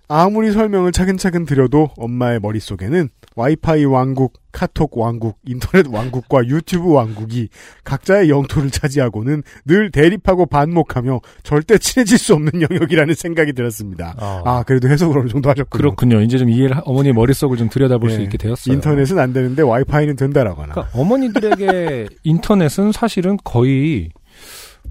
아무리 0.08 0.52
설명을 0.52 0.92
차근차근 0.92 1.46
드려도 1.46 1.88
엄마의 1.96 2.38
머릿속에는 2.40 3.08
와이파이 3.34 3.86
왕국, 3.86 4.34
카톡 4.52 4.98
왕국, 4.98 5.38
인터넷 5.46 5.86
왕국과 5.88 6.46
유튜브 6.48 6.92
왕국이 6.92 7.48
각자의 7.82 8.28
영토를 8.28 8.70
차지하고는 8.70 9.42
늘 9.64 9.90
대립하고 9.90 10.44
반목하며 10.44 11.20
절대 11.44 11.78
친해질 11.78 12.18
수 12.18 12.34
없는 12.34 12.60
영역이라는 12.60 13.14
생각이 13.14 13.54
들었습니다. 13.54 14.14
아, 14.18 14.62
그래도 14.66 14.88
해석을 14.90 15.18
어느 15.18 15.28
정도 15.30 15.48
하셨군요. 15.48 15.78
그렇군요. 15.80 16.20
이제 16.20 16.36
좀 16.36 16.50
이해를 16.50 16.76
하- 16.76 16.82
어머니 16.84 17.10
머릿속을 17.14 17.56
좀 17.56 17.70
들여다볼 17.70 18.10
수 18.10 18.18
네. 18.18 18.24
있게 18.24 18.36
되었어요. 18.36 18.74
인터넷은 18.74 19.18
안 19.18 19.32
되는데 19.32 19.62
와이파이는 19.62 20.16
된다라거나. 20.16 20.74
그러니까 20.74 20.98
어머니들에게 20.98 22.08
인터넷은 22.24 22.92
사실은 22.92 23.38
거의 23.44 24.10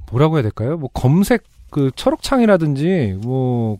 뭐라고 0.09 0.37
해야 0.37 0.41
될까요? 0.41 0.77
뭐 0.77 0.89
검색 0.93 1.43
그 1.71 1.89
초록창이라든지 1.95 3.17
뭐 3.23 3.77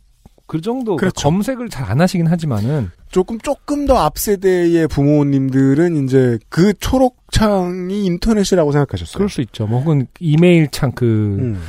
그 0.47 0.59
정도 0.59 0.97
그러니까 0.97 1.13
그렇죠. 1.13 1.29
검색을 1.29 1.69
잘 1.69 1.89
안 1.89 2.01
하시긴 2.01 2.27
하지만은 2.27 2.91
조금 3.09 3.39
조금 3.39 3.85
더 3.85 3.95
앞 3.97 4.17
세대의 4.17 4.89
부모님들은 4.89 6.03
이제 6.03 6.39
그 6.49 6.73
초록창이 6.73 8.03
인터넷이라고 8.05 8.73
생각하셨어요. 8.73 9.13
그럴 9.17 9.29
수 9.29 9.39
있죠. 9.41 9.65
뭐 9.65 9.79
혹은 9.79 10.07
이메일 10.19 10.67
창그그 10.69 11.05
음. 11.39 11.61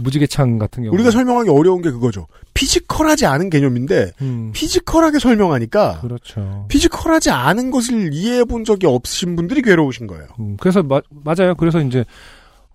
무지개 0.00 0.26
창 0.26 0.58
같은 0.58 0.82
경우 0.82 0.92
우리가 0.94 1.12
설명하기 1.12 1.48
어려운 1.50 1.80
게 1.80 1.92
그거죠. 1.92 2.26
physical하지 2.54 3.24
않은 3.26 3.50
개념인데 3.50 4.10
음, 4.20 4.50
physical하게 4.52 5.20
설명하니까 5.20 6.00
그렇죠. 6.00 6.66
physical하지 6.68 7.30
않은 7.30 7.70
것을 7.70 8.12
이해해 8.12 8.44
본 8.44 8.64
적이 8.64 8.86
없으신 8.88 9.36
분들이 9.36 9.62
괴로우신 9.62 10.08
거예요. 10.08 10.26
음, 10.40 10.56
그래서 10.58 10.82
마- 10.82 11.00
맞아요. 11.24 11.54
그래서 11.54 11.80
이제 11.80 12.04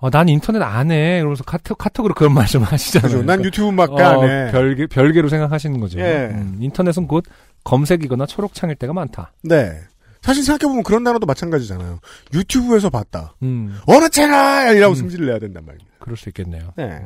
어, 0.04 0.10
난 0.10 0.28
인터넷 0.28 0.62
안 0.62 0.91
해. 0.91 1.20
그러면서 1.20 1.45
카톡 1.45 1.78
카톡으로 1.78 2.14
그런 2.14 2.34
말씀 2.34 2.62
하시잖아요. 2.62 3.08
그죠? 3.08 3.18
난 3.20 3.38
그러니까, 3.41 3.45
유튜브밖에 3.47 4.04
어, 4.04 4.06
안 4.06 4.30
해. 4.30 4.51
별개 4.51 4.88
별개로 4.88 5.30
생각하시는 5.30 5.80
거죠. 5.80 5.97
예. 6.01 6.30
음, 6.34 6.58
인터넷은 6.60 7.08
곧 7.08 7.24
검색이거나 7.64 8.26
초록창일 8.26 8.76
때가 8.76 8.91
많다. 8.91 9.32
네. 9.43 9.80
사실 10.22 10.43
생각해보면 10.43 10.84
그런 10.84 11.06
단어도 11.06 11.26
마찬가지잖아요. 11.26 12.01
유튜브에서 12.34 12.89
봤다. 12.89 13.36
음, 13.43 13.80
어느 13.88 14.10
채널이라고 14.10 14.93
음. 14.93 14.95
승질을 14.95 15.26
내야 15.28 15.39
된단 15.39 15.66
말이에요. 15.66 15.88
그럴 15.99 16.18
수 16.18 16.28
있겠네요. 16.28 16.74
네. 16.76 16.99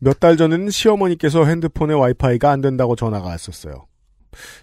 몇달 0.00 0.36
전에는 0.36 0.68
시어머니께서 0.68 1.46
핸드폰에 1.46 1.94
와이파이가 1.94 2.50
안 2.50 2.60
된다고 2.60 2.94
전화가 2.94 3.26
왔었어요. 3.26 3.86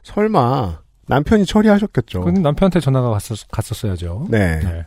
설마 0.03 0.81
남편이 1.07 1.47
처리하셨겠죠. 1.47 2.19
그건 2.19 2.43
남편한테 2.43 2.79
전화가 2.79 3.09
갔었, 3.09 3.47
갔었어야죠. 3.49 4.27
네. 4.29 4.59
네. 4.59 4.85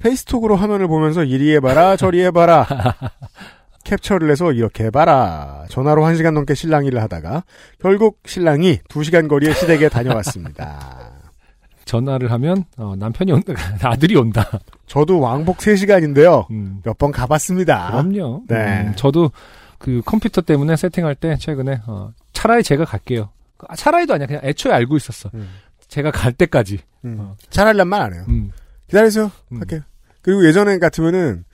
페이스톡으로 0.00 0.56
화면을 0.56 0.88
보면서 0.88 1.24
이리 1.24 1.54
해봐라 1.54 1.96
저리 1.96 2.22
해봐라 2.24 2.66
캡처를 3.84 4.30
해서 4.30 4.52
이렇게 4.52 4.84
해봐라 4.84 5.64
전화로 5.68 6.04
한 6.04 6.16
시간 6.16 6.34
넘게 6.34 6.54
실랑이를 6.54 7.00
하다가 7.02 7.44
결국 7.80 8.20
신랑이 8.26 8.80
두 8.88 9.04
시간 9.04 9.28
거리의 9.28 9.54
시댁에 9.54 9.88
다녀왔습니다. 9.88 11.10
전화를 11.84 12.30
하면 12.30 12.64
어, 12.76 12.94
남편이 12.96 13.32
온다, 13.32 13.52
아들이 13.82 14.16
온다. 14.16 14.48
저도 14.86 15.18
왕복 15.18 15.58
3시간인데요. 15.58 16.48
음, 16.50 16.80
몇번 16.84 17.10
가봤습니다. 17.10 17.90
그럼요. 17.90 18.44
네. 18.48 18.82
음, 18.82 18.92
저도 18.94 19.32
그 19.78 20.00
컴퓨터 20.04 20.40
때문에 20.40 20.76
세팅할 20.76 21.16
때 21.16 21.36
최근에 21.36 21.80
어, 21.86 22.12
차라리 22.32 22.62
제가 22.62 22.84
갈게요. 22.84 23.30
아, 23.66 23.74
차라리도 23.74 24.14
아니야. 24.14 24.26
그냥 24.26 24.42
애초에 24.44 24.72
알고 24.72 24.96
있었어. 24.96 25.30
음. 25.34 25.48
제가 25.88 26.12
갈 26.12 26.32
때까지. 26.32 26.78
음. 27.06 27.16
어. 27.18 27.36
잘하려면 27.48 27.88
말안 27.88 28.14
해요. 28.14 28.24
음, 28.28 28.52
기다리세요. 28.86 29.32
음. 29.52 29.58
할게요. 29.58 29.80
그리고 30.22 30.46
예전에 30.46 30.78
같으면은 30.78 31.44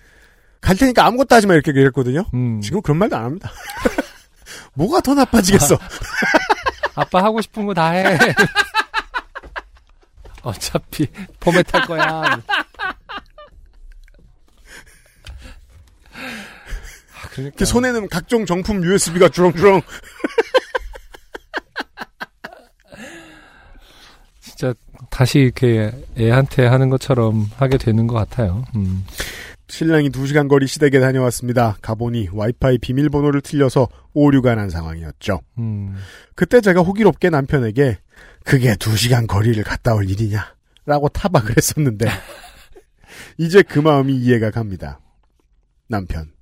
갈 0.61 0.77
테니까 0.77 1.07
아무것도 1.07 1.35
하지 1.35 1.47
마 1.47 1.55
이렇게 1.55 1.71
이랬거든요. 1.71 2.25
음. 2.35 2.61
지금 2.61 2.83
그런 2.83 2.99
말도 2.99 3.17
안 3.17 3.25
합니다. 3.25 3.53
뭐가 4.75 5.01
더 5.01 5.15
나빠지겠어. 5.15 5.79
아빠 6.97 7.23
하고 7.23 7.41
싶은 7.41 7.67
거 7.67 7.75
다 7.75 7.91
해. 7.91 8.05
어차피 10.43 11.07
포맷할 11.41 11.87
거야. 11.87 12.41
아, 16.13 17.29
그러니까 17.33 17.65
손에는 17.65 18.09
각종 18.09 18.47
정품 18.47 18.85
USB가 18.85 19.29
주렁주렁. 19.29 19.83
진짜 24.57 24.75
다시 25.11 25.39
이렇게 25.41 25.93
애한테 26.19 26.67
하는 26.67 26.89
것처럼 26.89 27.47
하게 27.57 27.77
되는 27.77 28.07
것 28.07 28.15
같아요. 28.15 28.65
음. 28.75 29.05
신랑이 29.69 30.11
2시간 30.11 30.49
거리 30.49 30.67
시댁에 30.67 30.99
다녀왔습니다. 30.99 31.77
가보니 31.83 32.31
와이파이 32.33 32.79
비밀번호를 32.79 33.43
틀려서 33.43 33.89
오류가 34.15 34.55
난 34.55 34.71
상황이었죠. 34.71 35.41
음. 35.59 35.97
그때 36.35 36.61
제가 36.61 36.81
호기롭게 36.81 37.31
남편에게 37.31 37.99
그게 38.45 38.75
2시간 38.75 39.27
거리를 39.27 39.63
갔다 39.63 39.95
올 39.95 40.09
일이냐 40.09 40.55
라고 40.87 41.09
타박을 41.09 41.57
했었는데 41.57 42.07
이제 43.39 43.63
그 43.63 43.79
마음이 43.79 44.17
이해가 44.17 44.51
갑니다. 44.51 45.01
남편 45.89 46.33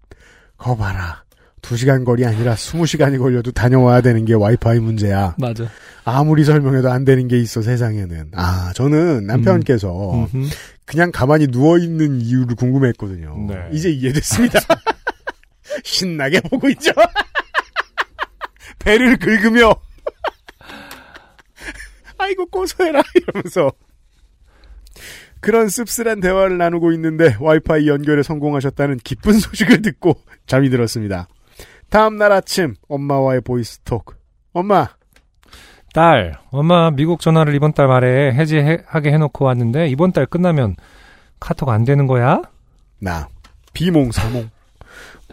거 0.56 0.76
봐라. 0.76 1.24
2시간 1.64 2.04
거리 2.04 2.24
아니라 2.24 2.54
20시간이 2.54 3.18
걸려도 3.18 3.52
다녀와야 3.52 4.00
되는 4.00 4.24
게 4.24 4.34
와이파이 4.34 4.80
문제야. 4.80 5.34
맞아. 5.38 5.68
아무리 6.04 6.44
설명해도 6.44 6.90
안 6.90 7.04
되는 7.04 7.28
게 7.28 7.38
있어 7.38 7.62
세상에는. 7.62 8.32
아 8.34 8.72
저는 8.74 9.26
남편께서 9.26 10.14
음흠. 10.14 10.48
그냥 10.84 11.10
가만히 11.10 11.46
누워 11.46 11.78
있는 11.78 12.20
이유를 12.20 12.56
궁금했거든요. 12.56 13.46
네. 13.48 13.68
이제 13.72 13.90
이해됐습니다. 13.90 14.60
신나게 15.82 16.40
보고 16.42 16.68
있죠? 16.70 16.92
배를 18.80 19.16
긁으며. 19.16 19.74
아이고 22.18 22.46
고소해라 22.46 23.02
이러면서 23.14 23.72
그런 25.40 25.68
씁쓸한 25.68 26.20
대화를 26.20 26.56
나누고 26.58 26.92
있는데 26.92 27.36
와이파이 27.40 27.88
연결에 27.88 28.22
성공하셨다는 28.22 28.98
기쁜 29.04 29.38
소식을 29.38 29.82
듣고 29.82 30.18
잠이 30.46 30.70
들었습니다. 30.70 31.28
다음 31.91 32.16
날 32.16 32.32
아침 32.32 32.74
엄마와의 32.89 33.41
보이스톡. 33.43 34.14
엄마 34.53 34.89
딸, 35.93 36.39
엄마 36.51 36.91
미국 36.91 37.20
전화를 37.20 37.55
이번 37.55 37.72
달 37.72 37.87
말에 37.87 38.32
해지하게 38.35 39.12
해놓고 39.12 39.45
왔는데 39.45 39.87
이번 39.89 40.12
달 40.12 40.26
끝나면 40.26 40.74
카톡 41.39 41.68
안 41.68 41.85
되는 41.85 42.07
거야? 42.07 42.43
나 43.01 43.28
비몽사몽 43.74 44.51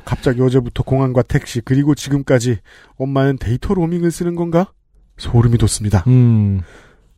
갑자기 0.05 0.41
어제부터 0.41 0.83
공항과 0.83 1.21
택시 1.23 1.61
그리고 1.61 1.95
지금까지 1.95 2.57
엄마는 2.97 3.37
데이터 3.37 3.73
로밍을 3.73 4.11
쓰는 4.11 4.35
건가? 4.35 4.71
소름이 5.17 5.57
돋습니다. 5.57 6.03
음, 6.07 6.61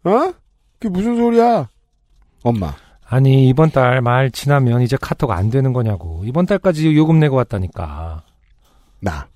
어? 0.03 0.33
그게 0.79 0.89
무슨 0.89 1.15
소리야? 1.17 1.69
엄마 2.43 2.73
아니 3.05 3.47
이번 3.47 3.71
달 3.71 4.01
말 4.01 4.31
지나면 4.31 4.81
이제 4.81 4.97
카톡 4.99 5.31
안 5.31 5.49
되는 5.49 5.71
거냐고. 5.73 6.23
이번 6.25 6.45
달까지 6.45 6.95
요금 6.95 7.19
내고 7.19 7.35
왔다니까. 7.37 8.23
나 9.03 9.27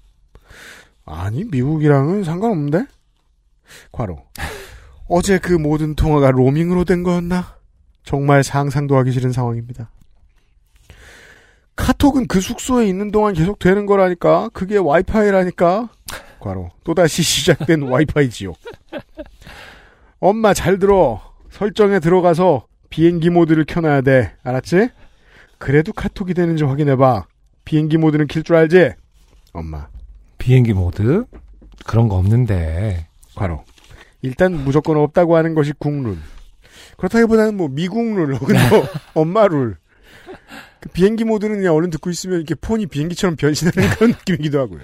아니 1.06 1.44
미국이랑은 1.44 2.24
상관없는데? 2.24 2.86
과로 3.92 4.18
어제 5.10 5.38
그 5.40 5.54
모든 5.54 5.94
통화가 5.96 6.32
로밍으로 6.32 6.86
된 6.86 7.04
거였나? 7.04 7.58
정말 8.04 8.44
상상도 8.44 8.98
하기 8.98 9.12
싫은 9.12 9.32
상황입니다. 9.34 9.92
카톡은 11.76 12.28
그 12.28 12.42
숙소에 12.42 12.88
있는 12.88 13.12
동안 13.12 13.34
계속 13.34 13.60
되는 13.60 13.86
거라니까. 13.86 14.50
그게 14.54 14.78
와이파이라니까. 14.78 15.90
과로. 16.40 16.70
또다시 16.84 17.22
시작된 17.22 17.84
와이파이 17.84 18.30
지옥. 18.30 18.58
엄마 20.20 20.54
잘 20.54 20.80
들어. 20.80 21.22
설정에 21.52 22.00
들어가서 22.00 22.66
비행기 22.90 23.30
모드를 23.30 23.66
켜놔야 23.66 24.02
돼. 24.02 24.34
알았지? 24.44 24.90
그래도 25.58 25.94
카톡이 25.94 26.34
되는지 26.34 26.64
확인해봐. 26.64 27.28
비행기 27.66 27.98
모드는 27.98 28.28
킬 28.28 28.44
줄 28.44 28.56
알지? 28.56 28.94
엄마. 29.58 29.88
비행기 30.38 30.74
모드 30.74 31.26
그런 31.86 32.08
거 32.08 32.16
없는데. 32.16 33.08
괄호. 33.36 33.64
일단 34.22 34.54
무조건 34.64 34.98
없다고 34.98 35.36
하는 35.36 35.54
것이 35.54 35.74
국룰. 35.78 36.18
그렇다기보다는 36.98 37.58
뭐 37.58 37.68
미국 37.68 38.02
룰 38.16 38.36
혹은 38.38 38.56
뭐 38.70 38.88
엄마 39.14 39.48
룰. 39.48 39.78
그 40.80 40.90
비행기 40.90 41.24
모드는 41.24 41.58
그냥 41.58 41.74
얼른 41.76 41.90
듣고 41.90 42.10
있으면 42.10 42.38
이렇게 42.38 42.56
폰이 42.56 42.88
비행기처럼 42.88 43.36
변신하는 43.36 43.90
그런 43.96 44.12
느낌이기도 44.12 44.60
하고요. 44.60 44.82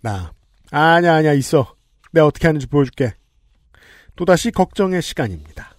나 0.00 0.32
아냐 0.70 1.14
아냐 1.14 1.32
있어. 1.32 1.74
내가 2.12 2.26
어떻게 2.26 2.46
하는지 2.46 2.66
보여줄게. 2.66 3.14
또다시 4.16 4.50
걱정의 4.50 5.02
시간입니다. 5.02 5.74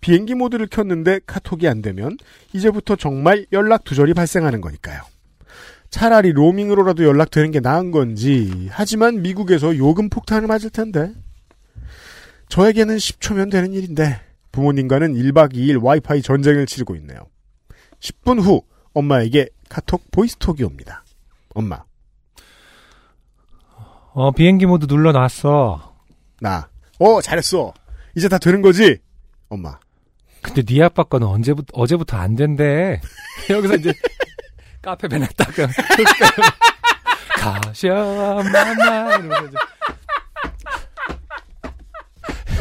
비행기 0.00 0.34
모드를 0.34 0.66
켰는데 0.66 1.20
카톡이 1.26 1.66
안 1.66 1.82
되면 1.82 2.16
이제부터 2.52 2.96
정말 2.96 3.46
연락 3.52 3.84
두절이 3.84 4.14
발생하는 4.14 4.60
거니까요. 4.60 5.02
차라리 5.90 6.32
로밍으로라도 6.32 7.04
연락되는 7.04 7.50
게 7.52 7.60
나은 7.60 7.90
건지 7.90 8.68
하지만 8.70 9.22
미국에서 9.22 9.76
요금 9.76 10.08
폭탄을 10.08 10.46
맞을 10.48 10.70
텐데 10.70 11.12
저에게는 12.48 12.96
10초면 12.96 13.50
되는 13.50 13.72
일인데 13.72 14.20
부모님과는 14.52 15.14
1박 15.14 15.52
2일 15.54 15.82
와이파이 15.82 16.22
전쟁을 16.22 16.66
치르고 16.66 16.94
있네요. 16.96 17.18
10분 18.00 18.40
후 18.42 18.62
엄마에게 18.94 19.48
카톡 19.68 20.02
보이스톡이 20.10 20.62
옵니다. 20.64 21.04
엄마 21.54 21.82
어 24.12 24.30
비행기 24.32 24.66
모드 24.66 24.86
눌러놨어. 24.88 25.94
나 26.40 26.68
어 26.98 27.20
잘했어 27.20 27.74
이제 28.16 28.28
다 28.28 28.38
되는 28.38 28.62
거지 28.62 28.96
엄마 29.50 29.78
근데 30.40 30.62
네 30.62 30.82
아빠 30.82 31.02
거는 31.02 31.26
언제부터 31.26 31.68
어제부터 31.74 32.16
안 32.16 32.36
된대. 32.36 33.00
여기서 33.50 33.74
이제 33.76 33.92
카페 34.86 35.08
베네 35.08 35.26
딱 35.36 35.52
그냥 35.52 35.68
가셔 37.34 37.88
마마 37.88 39.16
이러면서 39.16 39.46
이제 39.46 39.56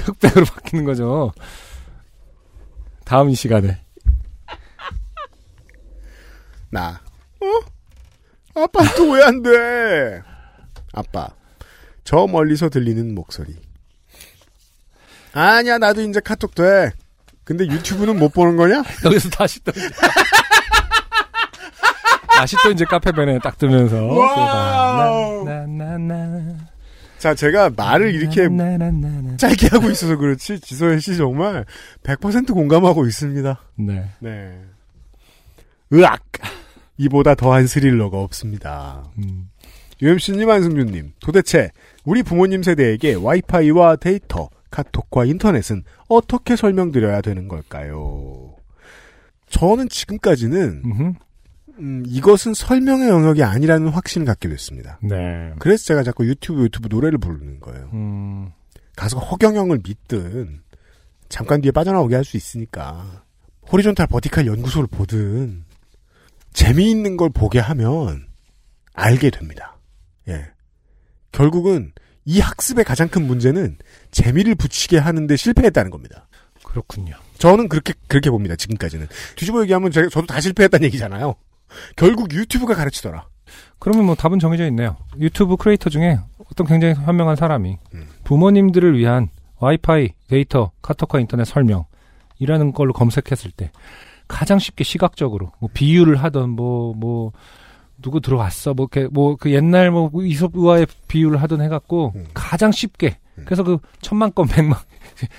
흑백으로 0.05 0.45
바뀌는 0.45 0.86
거죠. 0.86 1.32
다음 3.03 3.30
이 3.30 3.36
시간에 3.36 3.80
나 6.71 6.99
어? 7.39 8.63
아빠 8.63 8.84
또 8.95 9.13
왜 9.13 9.32
안 9.32 9.43
돼? 9.43 10.23
아빠 10.93 11.28
저 12.03 12.26
멀리서 12.26 12.69
들리는 12.69 13.13
목소리 13.13 13.55
아니야 15.32 15.78
나도 15.78 16.01
이제 16.01 16.19
카톡 16.21 16.55
돼 16.55 16.91
근데 17.43 17.67
유튜브는 17.67 18.17
못 18.17 18.34
보는 18.34 18.57
거냐? 18.57 18.84
여기서 19.05 19.30
다시 19.30 19.63
또 19.63 19.71
다시 22.38 22.55
또 22.63 22.71
이제 22.71 22.86
카페 22.86 23.11
베네 23.11 23.39
딱 23.39 23.57
뜨면서 23.57 24.05
와우. 24.05 25.43
나나나나 25.45 26.55
자 27.17 27.33
제가 27.33 27.71
말을 27.75 28.13
이렇게. 28.13 28.47
짧게 29.38 29.67
하고 29.71 29.89
있어서 29.89 30.15
그렇지 30.17 30.59
지소연 30.59 30.99
씨 30.99 31.17
정말 31.17 31.65
100% 32.03 32.53
공감하고 32.53 33.05
있습니다. 33.07 33.59
네. 33.75 34.05
네. 34.19 34.61
으악! 35.93 36.21
이보다 36.97 37.36
더한 37.36 37.67
스릴러가 37.67 38.19
없습니다. 38.19 39.05
음. 39.17 39.49
UMC님, 40.01 40.49
안승준님, 40.49 41.13
도대체 41.19 41.71
우리 42.03 42.21
부모님 42.23 42.63
세대에게 42.63 43.13
와이파이와 43.15 43.95
데이터, 43.97 44.49
카톡과 44.71 45.25
인터넷은 45.25 45.83
어떻게 46.09 46.55
설명드려야 46.55 47.21
되는 47.21 47.47
걸까요? 47.47 48.53
저는 49.49 49.88
지금까지는 49.89 50.81
음흠. 50.86 51.13
음, 51.80 52.03
이것은 52.07 52.53
설명의 52.53 53.09
영역이 53.09 53.43
아니라는 53.43 53.89
확신을 53.89 54.26
갖게 54.26 54.47
됐습니다. 54.49 54.99
네. 55.01 55.53
그래서 55.59 55.86
제가 55.86 56.03
자꾸 56.03 56.26
유튜브 56.28 56.63
유튜브 56.63 56.88
노래를 56.89 57.17
부르는 57.17 57.59
거예요. 57.59 57.89
음. 57.93 58.51
가서 58.95 59.19
허경영을 59.19 59.80
믿든 59.84 60.61
잠깐 61.28 61.59
뒤에 61.61 61.71
빠져나오게 61.71 62.15
할 62.15 62.23
수 62.23 62.38
있으니까 62.38 63.23
호리존탈 63.71 64.07
버티칼 64.07 64.45
연구소를 64.47 64.88
보든 64.88 65.65
재미있는 66.53 67.17
걸 67.17 67.30
보게 67.30 67.59
하면 67.59 68.28
알게 68.93 69.30
됩니다. 69.32 69.78
예. 70.30 70.45
결국은 71.34 71.91
이 72.23 72.39
학습의 72.39 72.86
가장 72.86 73.09
큰 73.09 73.28
문제는 73.28 73.78
재미를 74.11 74.55
붙이게 74.55 74.97
하는데 74.97 75.36
실패했다는 75.36 75.91
겁니다. 75.91 76.28
그렇군요. 76.63 77.15
저는 77.38 77.67
그렇게 77.67 77.93
그렇게 78.07 78.30
봅니다. 78.30 78.55
지금까지는 78.55 79.07
뒤집어 79.36 79.61
얘기하면 79.63 79.91
제가 79.91 80.07
저도 80.09 80.26
다 80.28 80.39
실패했다는 80.39 80.86
얘기잖아요. 80.86 81.36
결국 81.95 82.34
유튜브가 82.34 82.76
가르치더라. 82.76 83.28
그러면 83.80 84.05
뭐 84.05 84.16
답은 84.16 84.39
정해져 84.39 84.66
있네요. 84.68 84.97
유튜브 85.20 85.57
크리에이터 85.57 85.89
중에 85.89 86.20
어떤 86.51 86.68
굉장히 86.68 86.93
현명한 86.95 87.36
사람이 87.36 87.78
음. 87.93 88.07
부모님들을 88.24 88.97
위한 88.97 89.30
와이파이, 89.59 90.09
데이터, 90.28 90.72
카톡과 90.82 91.20
인터넷 91.20 91.45
설명이라는 91.45 92.74
걸로 92.74 92.93
검색했을 92.93 93.51
때 93.51 93.72
가장 94.28 94.59
쉽게 94.59 94.84
시각적으로 94.84 95.51
뭐 95.59 95.70
비유를 95.74 96.16
하던 96.24 96.49
뭐뭐 96.51 97.32
누구 98.01 98.22
들어왔어 98.22 98.74
뭐 98.74 98.88
이렇게 98.91 99.07
뭐 99.11 99.36
그 99.38 99.51
옛날 99.51 99.91
뭐 99.91 100.09
이솝 100.24 100.55
우화의 100.55 100.88
비유를 101.07 101.41
하던 101.43 101.61
해갖고 101.61 102.13
음. 102.16 102.26
가장 102.34 102.72
쉽게 102.72 103.18
그래서 103.43 103.63
그 103.63 103.77
천만 104.01 104.31
건 104.33 104.47
백만 104.49 104.79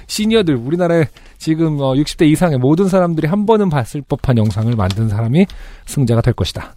시니어들 0.06 0.54
우리나라에 0.56 1.06
지금 1.38 1.80
어 1.80 1.94
60대 1.94 2.26
이상의 2.30 2.58
모든 2.58 2.88
사람들이 2.88 3.26
한 3.26 3.46
번은 3.46 3.68
봤을 3.70 4.02
법한 4.02 4.36
영상을 4.38 4.74
만든 4.74 5.08
사람이 5.08 5.46
승자가 5.86 6.20
될 6.20 6.34
것이다. 6.34 6.74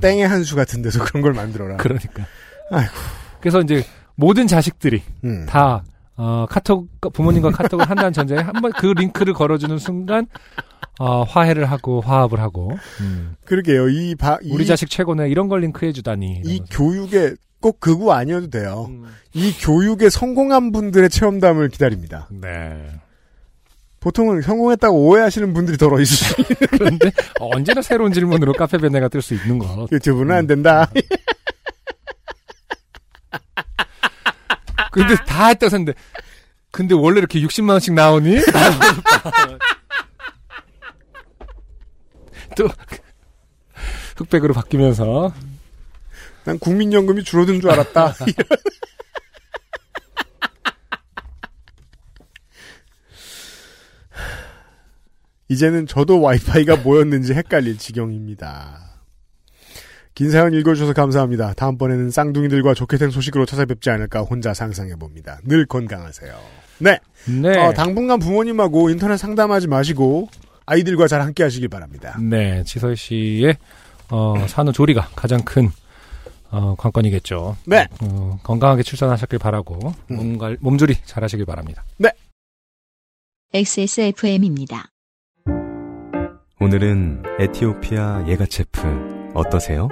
땡의 0.00 0.26
한수 0.26 0.56
같은 0.56 0.80
데서 0.82 1.04
그런 1.04 1.22
걸 1.22 1.32
만들어라. 1.34 1.76
그러니까. 1.76 2.24
아이고. 2.70 2.92
그래서 3.40 3.60
이제 3.60 3.84
모든 4.14 4.46
자식들이 4.46 5.02
음. 5.24 5.46
다 5.46 5.82
어, 6.16 6.46
카톡 6.48 6.88
부모님과 7.12 7.50
카톡을 7.50 7.88
한다는 7.88 8.12
전제에 8.12 8.38
한 8.38 8.52
번 8.62 8.72
그 8.72 8.86
링크를 8.86 9.34
걸어주는 9.34 9.76
순간 9.78 10.26
어, 10.98 11.22
화해를 11.24 11.64
하고 11.66 12.00
화합을 12.00 12.38
하고 12.40 12.70
음. 13.00 13.34
그러게요. 13.44 13.88
이 13.88 14.14
바, 14.14 14.38
이, 14.42 14.52
우리 14.52 14.66
자식 14.66 14.88
최고네 14.90 15.28
이런 15.30 15.48
걸 15.48 15.60
링크해 15.60 15.92
주다니. 15.92 16.42
이. 16.44 16.60
교육에 16.70 17.34
꼭 17.62 17.80
그거 17.80 18.12
아니어도 18.12 18.50
돼요. 18.50 18.88
음. 18.90 19.06
이 19.32 19.52
교육에 19.58 20.10
성공한 20.10 20.72
분들의 20.72 21.08
체험담을 21.08 21.70
기다립니다. 21.70 22.28
네. 22.30 22.90
보통은 24.00 24.42
성공했다고 24.42 24.94
오해하시는 25.08 25.54
분들이 25.54 25.78
더러 25.78 25.98
있으시 26.00 26.34
그런데 26.72 27.12
언제나 27.38 27.80
새로운 27.80 28.12
질문으로 28.12 28.52
카페 28.52 28.76
베네가 28.76 29.06
뜰 29.08 29.22
수 29.22 29.32
있는 29.34 29.58
거. 29.60 29.86
유튜브는 29.92 30.34
안 30.34 30.46
된다. 30.46 30.90
근데 34.92 35.14
다 35.24 35.46
했다고 35.46 35.66
했는데 35.74 35.94
근데 36.70 36.94
원래 36.94 37.18
이렇게 37.20 37.40
60만 37.40 37.70
원씩 37.70 37.94
나오니? 37.94 38.40
또 42.56 42.68
흑백으로 44.16 44.52
바뀌면서 44.52 45.32
난 46.44 46.58
국민연금이 46.58 47.22
줄어든 47.24 47.60
줄 47.60 47.70
알았다. 47.70 48.14
이제는 55.48 55.86
저도 55.86 56.20
와이파이가 56.20 56.76
뭐였는지 56.76 57.34
헷갈릴 57.34 57.76
지경입니다. 57.78 58.92
긴 60.14 60.30
사연 60.30 60.52
읽어주셔서 60.54 60.92
감사합니다. 60.92 61.54
다음번에는 61.54 62.10
쌍둥이들과 62.10 62.74
좋게 62.74 62.98
된 62.98 63.10
소식으로 63.10 63.46
찾아뵙지 63.46 63.90
않을까 63.90 64.20
혼자 64.20 64.54
상상해봅니다. 64.54 65.40
늘 65.44 65.66
건강하세요. 65.66 66.34
네. 66.78 66.98
네. 67.26 67.58
어, 67.58 67.72
당분간 67.72 68.18
부모님하고 68.18 68.90
인터넷 68.90 69.16
상담하지 69.16 69.68
마시고 69.68 70.28
아이들과 70.66 71.06
잘 71.06 71.22
함께 71.22 71.42
하시길 71.42 71.68
바랍니다. 71.68 72.18
네. 72.20 72.62
지설 72.64 72.96
씨의 72.96 73.56
어, 74.10 74.46
산후조리가 74.46 75.10
가장 75.14 75.40
큰 75.42 75.70
어, 76.52 76.74
관건이겠죠. 76.76 77.56
네. 77.66 77.88
어, 78.02 78.38
건강하게 78.42 78.82
출산하셨길 78.82 79.38
바라고 79.38 79.92
음. 80.10 80.16
몸갈, 80.16 80.58
몸조리 80.60 80.94
잘하시길 81.04 81.46
바랍니다. 81.46 81.82
XSFM입니다. 83.54 84.88
오늘은 86.60 87.22
에티오피아 87.40 88.26
예가체프 88.28 89.32
어떠세요? 89.34 89.88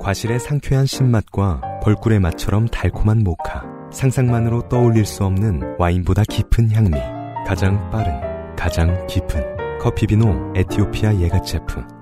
과실의 0.00 0.40
상쾌한 0.40 0.86
신맛과 0.86 1.80
벌꿀의 1.82 2.20
맛처럼 2.20 2.66
달콤한 2.66 3.22
모카. 3.22 3.64
상상만으로 3.92 4.68
떠올릴 4.68 5.04
수 5.04 5.24
없는 5.24 5.76
와인보다 5.78 6.24
깊은 6.24 6.70
향미. 6.72 6.98
가장 7.46 7.90
빠른, 7.90 8.56
가장 8.56 9.06
깊은 9.06 9.78
커피비노 9.78 10.54
에티오피아 10.56 11.20
예가체프. 11.20 11.99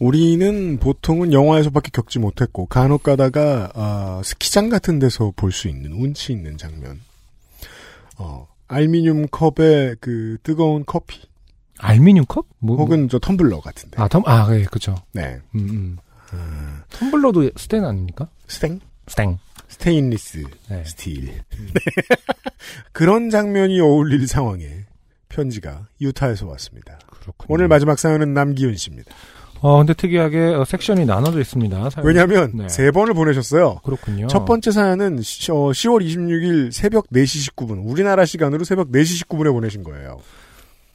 우리는 0.00 0.78
보통은 0.78 1.32
영화에서밖에 1.34 1.90
겪지 1.92 2.18
못했고 2.18 2.66
간혹 2.66 3.02
가다가 3.02 3.70
아, 3.74 4.22
스키장 4.24 4.70
같은 4.70 4.98
데서 4.98 5.32
볼 5.36 5.52
수 5.52 5.68
있는 5.68 5.92
운치 5.92 6.32
있는 6.32 6.56
장면. 6.56 7.00
어, 8.16 8.48
알미늄 8.66 9.28
컵에 9.28 9.96
그 10.00 10.38
뜨거운 10.42 10.84
커피 10.86 11.20
알미늄 11.78 12.24
컵? 12.26 12.46
뭐, 12.58 12.76
뭐- 12.76 12.84
혹은 12.84 13.08
저 13.10 13.18
텀블러 13.18 13.60
같은데. 13.60 14.00
아, 14.00 14.08
텀, 14.08 14.22
아, 14.26 14.48
예, 14.56 14.64
그죠. 14.64 14.94
네. 15.12 15.38
음, 15.54 15.98
음. 16.32 16.80
텀블러도 16.90 17.58
스텐 17.58 17.84
아닙니까? 17.84 18.28
스탱? 18.48 18.80
스탱. 19.06 19.38
스테인리스 19.68 20.44
네. 20.70 20.84
스틸. 20.84 21.26
네. 21.26 21.42
그런 22.92 23.28
장면이 23.30 23.78
어울릴 23.80 24.26
상황에 24.26 24.84
편지가 25.28 25.88
유타에서 26.00 26.46
왔습니다. 26.48 26.98
그렇군요. 27.06 27.46
오늘 27.54 27.68
마지막 27.68 27.98
사연은 27.98 28.32
남기훈 28.34 28.76
씨입니다. 28.76 29.12
어, 29.62 29.76
근데 29.78 29.92
특이하게 29.94 30.38
어, 30.54 30.64
섹션이 30.64 31.04
나눠져 31.04 31.40
있습니다. 31.40 31.90
사연. 31.90 32.06
왜냐하면 32.06 32.50
네. 32.54 32.68
세 32.68 32.90
번을 32.90 33.12
보내셨어요. 33.14 33.80
그렇군요. 33.84 34.26
첫 34.28 34.44
번째 34.46 34.70
사연은 34.70 35.20
시- 35.22 35.50
어, 35.52 35.54
10월 35.70 36.04
26일 36.04 36.72
새벽 36.72 37.08
4시 37.10 37.50
19분 37.54 37.82
우리나라 37.84 38.24
시간으로 38.24 38.64
새벽 38.64 38.90
4시 38.90 39.26
19분에 39.26 39.52
보내신 39.52 39.82
거예요. 39.84 40.18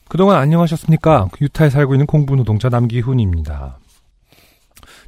그동안 0.08 0.38
안녕하셨습니까? 0.38 1.30
유타에 1.42 1.70
살고 1.70 1.94
있는 1.96 2.06
공부 2.06 2.36
노동자 2.36 2.70
남기훈입니다. 2.70 3.78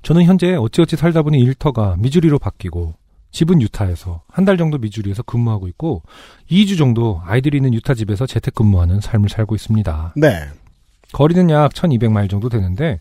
저는 0.03 0.23
현재 0.23 0.53
어찌어찌 0.55 0.95
살다 0.95 1.21
보니 1.23 1.39
일터가 1.39 1.95
미주리로 1.99 2.39
바뀌고 2.39 2.93
집은 3.31 3.61
유타에서 3.61 4.21
한 4.29 4.45
달 4.45 4.57
정도 4.57 4.77
미주리에서 4.77 5.21
근무하고 5.23 5.67
있고 5.69 6.01
2주 6.49 6.77
정도 6.77 7.21
아이들이 7.25 7.57
있는 7.57 7.73
유타 7.73 7.93
집에서 7.93 8.25
재택근무하는 8.25 9.01
삶을 9.01 9.29
살고 9.29 9.55
있습니다. 9.55 10.13
네. 10.15 10.45
거리는 11.11 11.49
약 11.49 11.73
1200마일 11.73 12.29
정도 12.29 12.49
되는데 12.49 12.99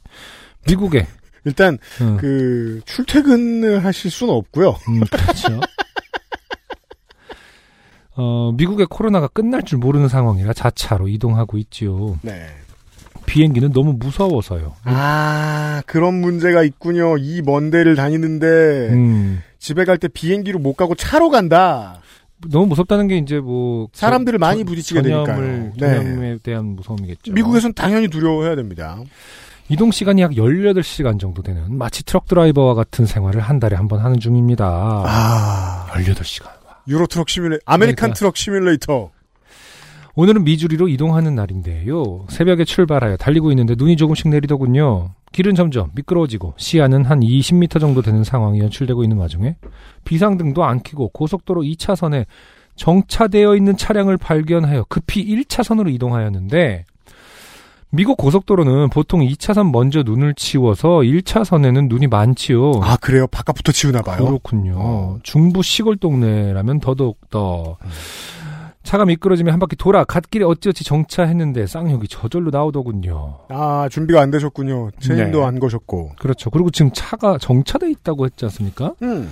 미국에 0.68 1.06
일단 1.44 1.78
음, 2.00 2.16
그 2.18 2.80
출퇴근을 2.86 3.84
하실 3.84 4.10
수는 4.10 4.34
없고요. 4.34 4.76
음, 4.88 5.00
그렇죠. 5.10 5.60
어, 8.18 8.52
미국의 8.56 8.86
코로나가 8.88 9.28
끝날 9.28 9.62
줄 9.62 9.78
모르는 9.78 10.08
상황이라 10.08 10.52
자차로 10.54 11.08
이동하고 11.08 11.58
있지요. 11.58 12.18
네. 12.22 12.46
비행기는 13.26 13.72
너무 13.72 13.92
무서워서요. 13.98 14.74
아 14.84 15.82
그런 15.86 16.14
문제가 16.14 16.62
있군요. 16.62 17.16
이 17.18 17.42
먼 17.42 17.70
데를 17.70 17.94
다니는데 17.96 18.46
음, 18.92 19.42
집에 19.58 19.84
갈 19.84 19.98
때 19.98 20.08
비행기로 20.08 20.58
못 20.60 20.74
가고 20.74 20.94
차로 20.94 21.30
간다. 21.30 22.00
너무 22.48 22.66
무섭다는 22.66 23.08
게 23.08 23.16
이제 23.18 23.38
뭐 23.40 23.88
사람들을 23.92 24.38
저- 24.38 24.46
많이 24.46 24.60
저- 24.60 24.64
부딪히게 24.66 25.02
전염을, 25.02 25.24
되니까요. 25.26 25.72
네. 25.78 25.96
전염에 26.04 26.38
대한 26.42 26.64
무서움이겠죠. 26.76 27.32
미국에선 27.32 27.74
당연히 27.74 28.08
두려워해야 28.08 28.54
됩니다. 28.56 28.98
이동 29.68 29.90
시간이 29.90 30.22
약 30.22 30.32
18시간 30.32 31.18
정도 31.18 31.42
되는 31.42 31.76
마치 31.76 32.04
트럭 32.04 32.26
드라이버와 32.26 32.74
같은 32.74 33.04
생활을 33.04 33.40
한 33.40 33.58
달에 33.58 33.74
한 33.76 33.88
번 33.88 34.00
하는 34.00 34.18
중입니다. 34.20 34.64
아 35.04 35.86
18시간. 35.94 36.48
Euro 36.88 37.06
Truck 37.06 37.28
Simula- 37.28 37.58
American 37.64 37.96
그러니까. 37.96 38.14
Truck 38.14 38.36
Simulator. 38.36 39.10
오늘은 40.14 40.44
미주리로 40.44 40.88
이동하는 40.88 41.34
날인데요. 41.34 42.26
새벽에 42.30 42.64
출발하여 42.64 43.16
달리고 43.16 43.50
있는데 43.52 43.74
눈이 43.76 43.96
조금씩 43.96 44.28
내리더군요. 44.28 45.10
길은 45.32 45.54
점점 45.56 45.90
미끄러워지고 45.94 46.54
시야는 46.56 47.04
한 47.04 47.20
20m 47.20 47.80
정도 47.80 48.02
되는 48.02 48.24
상황이 48.24 48.60
연출되고 48.60 49.02
있는 49.02 49.18
와중에 49.18 49.56
비상등도 50.04 50.64
안 50.64 50.82
켜고 50.82 51.08
고속도로 51.10 51.62
2차선에 51.62 52.24
정차되어 52.76 53.56
있는 53.56 53.76
차량을 53.76 54.16
발견하여 54.16 54.86
급히 54.88 55.24
1차선으로 55.26 55.92
이동하였는데 55.92 56.84
미국 57.90 58.16
고속도로는 58.16 58.90
보통 58.90 59.20
2차선 59.20 59.70
먼저 59.70 60.02
눈을 60.02 60.34
치워서 60.34 60.98
1차선에는 60.98 61.88
눈이 61.88 62.08
많지요. 62.08 62.80
아 62.82 62.96
그래요? 62.96 63.26
바깥부터 63.28 63.72
치우나 63.72 64.02
봐요. 64.02 64.24
그렇군요. 64.24 64.74
어. 64.76 65.18
중부 65.22 65.62
시골 65.62 65.96
동네라면 65.96 66.80
더더욱 66.80 67.18
더 67.30 67.76
차가 68.82 69.04
미끄러지면 69.04 69.52
한 69.52 69.58
바퀴 69.60 69.76
돌아 69.76 70.04
갓길에 70.04 70.44
어찌어찌 70.44 70.84
정차했는데 70.84 71.66
쌍욕이 71.66 72.08
저절로 72.08 72.50
나오더군요. 72.50 73.38
아 73.48 73.88
준비가 73.90 74.20
안 74.20 74.30
되셨군요. 74.30 74.90
체인도 75.00 75.40
네. 75.40 75.44
안 75.44 75.58
거셨고. 75.58 76.12
그렇죠. 76.18 76.50
그리고 76.50 76.70
지금 76.70 76.90
차가 76.92 77.38
정차돼 77.38 77.90
있다고 77.90 78.26
했지 78.26 78.44
않습니까? 78.44 78.94
음. 79.02 79.30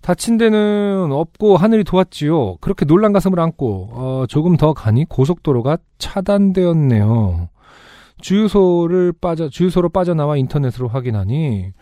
다친 0.00 0.36
데는 0.36 1.10
없고 1.12 1.56
하늘이 1.56 1.84
도왔지요. 1.84 2.56
그렇게 2.60 2.84
놀란 2.84 3.12
가슴을 3.12 3.38
안고 3.38 3.90
어, 3.92 4.24
조금 4.28 4.56
더 4.56 4.72
가니 4.74 5.04
고속도로가 5.08 5.78
차단되었네요. 5.98 7.48
주유소를 8.22 9.12
빠져 9.20 9.48
주유소로 9.50 9.90
빠져나와 9.90 10.36
인터넷으로 10.38 10.88
확인하니 10.88 11.72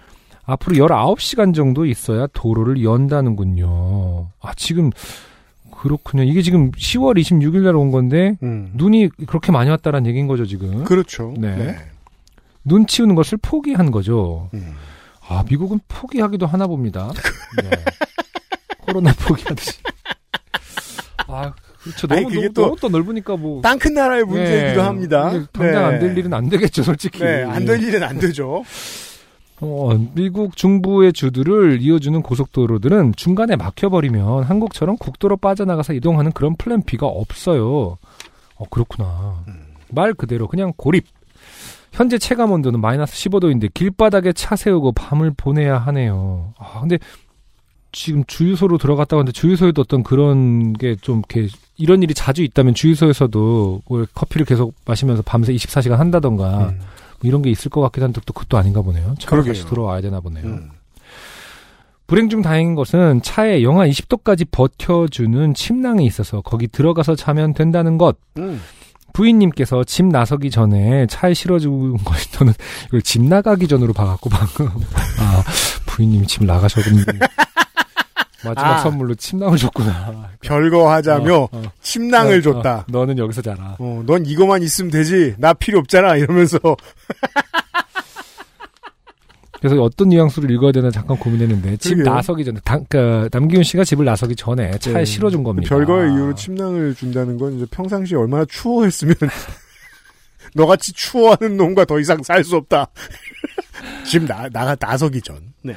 앞으로 0.45 0.77
19시간 0.87 1.55
정도 1.55 1.87
있어야 1.87 2.27
도로를 2.33 2.83
연다는군요. 2.83 4.29
아 4.41 4.53
지금 4.57 4.91
그렇군요. 5.71 6.25
이게 6.25 6.43
지금 6.43 6.73
10월 6.73 7.19
26일 7.19 7.63
날 7.63 7.77
온 7.77 7.91
건데 7.91 8.37
음. 8.43 8.73
눈이 8.75 9.09
그렇게 9.27 9.53
많이 9.53 9.71
왔다는 9.71 10.07
얘기인 10.07 10.27
거죠, 10.27 10.45
지금. 10.45 10.85
그렇죠. 10.85 11.33
네. 11.39 11.57
네. 11.57 11.77
눈 12.65 12.87
치우는 12.87 13.15
것을 13.15 13.39
포기한 13.41 13.91
거죠. 13.91 14.51
음. 14.53 14.75
아, 15.29 15.45
미국은 15.49 15.79
포기하기도 15.89 16.47
하나 16.47 16.67
봅니다. 16.67 17.11
네. 17.63 17.71
코로나 18.81 19.13
포기하듯이. 19.15 19.79
아, 21.29 21.53
그렇죠. 21.83 22.07
아니, 22.11 22.23
너무, 22.23 22.35
그게 22.35 22.41
너무, 22.49 22.55
또 22.55 22.63
너무 22.63 22.77
또 22.81 22.89
넓으니까 22.89 23.37
뭐. 23.37 23.63
땅 23.63 23.79
큰 23.79 23.95
나라의 23.95 24.25
문제이기도 24.25 24.81
네. 24.81 24.87
합니다. 24.87 25.31
당장 25.53 25.85
안 25.87 25.99
될 25.99 26.17
일은 26.19 26.33
안 26.35 26.49
되겠죠, 26.49 26.83
솔직히. 26.83 27.21
네, 27.21 27.43
안될 27.45 27.83
일은 27.83 28.03
안 28.03 28.19
되죠. 28.19 28.65
어, 29.63 29.91
미국 30.15 30.57
중부의 30.57 31.13
주들을 31.13 31.83
이어주는 31.83 32.23
고속도로들은 32.23 33.13
중간에 33.17 33.57
막혀버리면 33.57 34.45
한국처럼 34.45 34.97
국도로 34.97 35.37
빠져나가서 35.37 35.93
이동하는 35.93 36.33
그런 36.33 36.57
플랜 36.57 36.83
B가 36.83 37.07
없어요. 37.07 37.99
어, 38.57 38.65
그렇구나. 38.71 39.45
말 39.89 40.15
그대로 40.15 40.49
그냥 40.49 40.73
고립. 40.77 41.05
현재 41.93 42.19
체감 42.19 42.53
온도는 42.53 42.81
마이너스 42.81 43.15
15도인데 43.17 43.69
길바닥에 43.75 44.33
차 44.33 44.55
세우고 44.57 44.93
밤을 44.93 45.33
보내야 45.37 45.77
하네요. 45.79 46.55
아, 46.59 46.81
근데 46.81 46.99
지금 47.93 48.25
주유소로 48.27 48.79
들어갔다 48.79 49.17
왔는데 49.17 49.33
주유소에도 49.33 49.83
어떤 49.83 50.03
그런 50.03 50.73
게 50.75 50.97
좀 51.01 51.23
이렇게 51.29 51.49
이런 51.77 52.03
일이 52.03 52.13
자주 52.15 52.43
있다면 52.43 52.75
주유소에서도 52.75 53.83
뭐 53.87 54.07
커피를 54.15 54.45
계속 54.47 54.75
마시면서 54.87 55.23
밤새 55.23 55.53
24시간 55.55 55.97
한다던가 55.97 56.69
음. 56.69 56.79
뭐 56.79 57.29
이런 57.29 57.43
게 57.43 57.51
있을 57.51 57.71
것 57.71 57.81
같긴 57.81 58.03
한데 58.03 58.21
또 58.27 58.33
그것도 58.33 58.59
아닌가 58.59 58.83
보네요. 58.83 59.15
그러게요. 59.27 59.55
다시 59.55 59.67
들어와야 59.67 60.01
되나 60.01 60.21
보네요. 60.21 60.45
음. 60.47 60.71
불행 62.07 62.29
중 62.29 62.43
다행인 62.43 62.75
것은 62.75 63.23
차에 63.23 63.63
영하 63.63 63.87
20도까지 63.87 64.49
버텨주는 64.51 65.55
침낭이 65.55 66.05
있어서 66.07 66.41
거기 66.41 66.67
들어가서 66.67 67.15
자면 67.15 67.55
된다는 67.55 67.99
것. 67.99 68.17
음. 68.39 68.61
부인님께서 69.13 69.83
집 69.85 70.07
나서기 70.07 70.51
전에 70.51 71.07
차에 71.07 71.35
실어준 71.35 71.97
것이 72.05 72.31
저는 72.33 72.53
이걸 72.89 73.03
집 73.03 73.23
나가기 73.23 73.67
전으로 73.69 73.93
봐갖고 73.93 74.31
방금 74.31 74.69
아 75.19 75.43
부인님이 75.87 76.27
집 76.27 76.45
나가셨는데 76.45 77.19
마지막 78.45 78.77
아. 78.77 78.79
선물로 78.79 79.15
침낭을 79.15 79.59
줬구나. 79.59 80.31
별거 80.41 80.91
하자며 80.93 81.35
어, 81.43 81.49
어. 81.53 81.63
침낭을 81.83 82.39
어, 82.39 82.43
줬다. 82.43 82.77
어, 82.79 82.85
너는 82.89 83.19
여기서 83.19 83.43
자라. 83.43 83.77
어, 83.79 84.03
넌 84.07 84.25
이거만 84.27 84.63
있으면 84.63 84.91
되지. 84.91 85.35
나 85.39 85.53
필요 85.53 85.79
없잖아. 85.81 86.17
이러면서. 86.17 86.59
그래서 89.61 89.83
어떤 89.83 90.09
뉘앙스로 90.09 90.51
읽어야 90.55 90.73
되나 90.73 90.91
잠깐 90.91 91.19
고민했는데 91.19 91.77
집 91.77 91.95
그러게요. 91.97 92.15
나서기 92.15 92.45
전에 92.47 92.59
당, 92.65 92.83
그, 92.89 93.29
남기훈 93.31 93.63
씨가 93.63 93.85
집을 93.85 94.07
나서기 94.07 94.35
전에 94.35 94.71
차에 94.79 94.95
네. 94.95 95.05
실어준 95.05 95.43
겁니다. 95.45 95.69
별거의 95.69 96.13
이유로 96.15 96.35
침낭을 96.35 96.95
준다는 96.95 97.37
건 97.37 97.57
이제 97.57 97.67
평상시에 97.71 98.17
얼마나 98.17 98.47
추워했으면 98.47 99.15
너같이 100.55 100.93
추워하는 100.95 101.59
놈과 101.59 101.85
더 101.85 102.01
이상 102.01 102.23
살 102.23 102.43
수 102.43 102.57
없다. 102.57 102.87
지금 104.07 104.27
나, 104.27 104.49
나가 104.49 104.75
나서기 104.81 105.21
전. 105.21 105.37
네. 105.63 105.75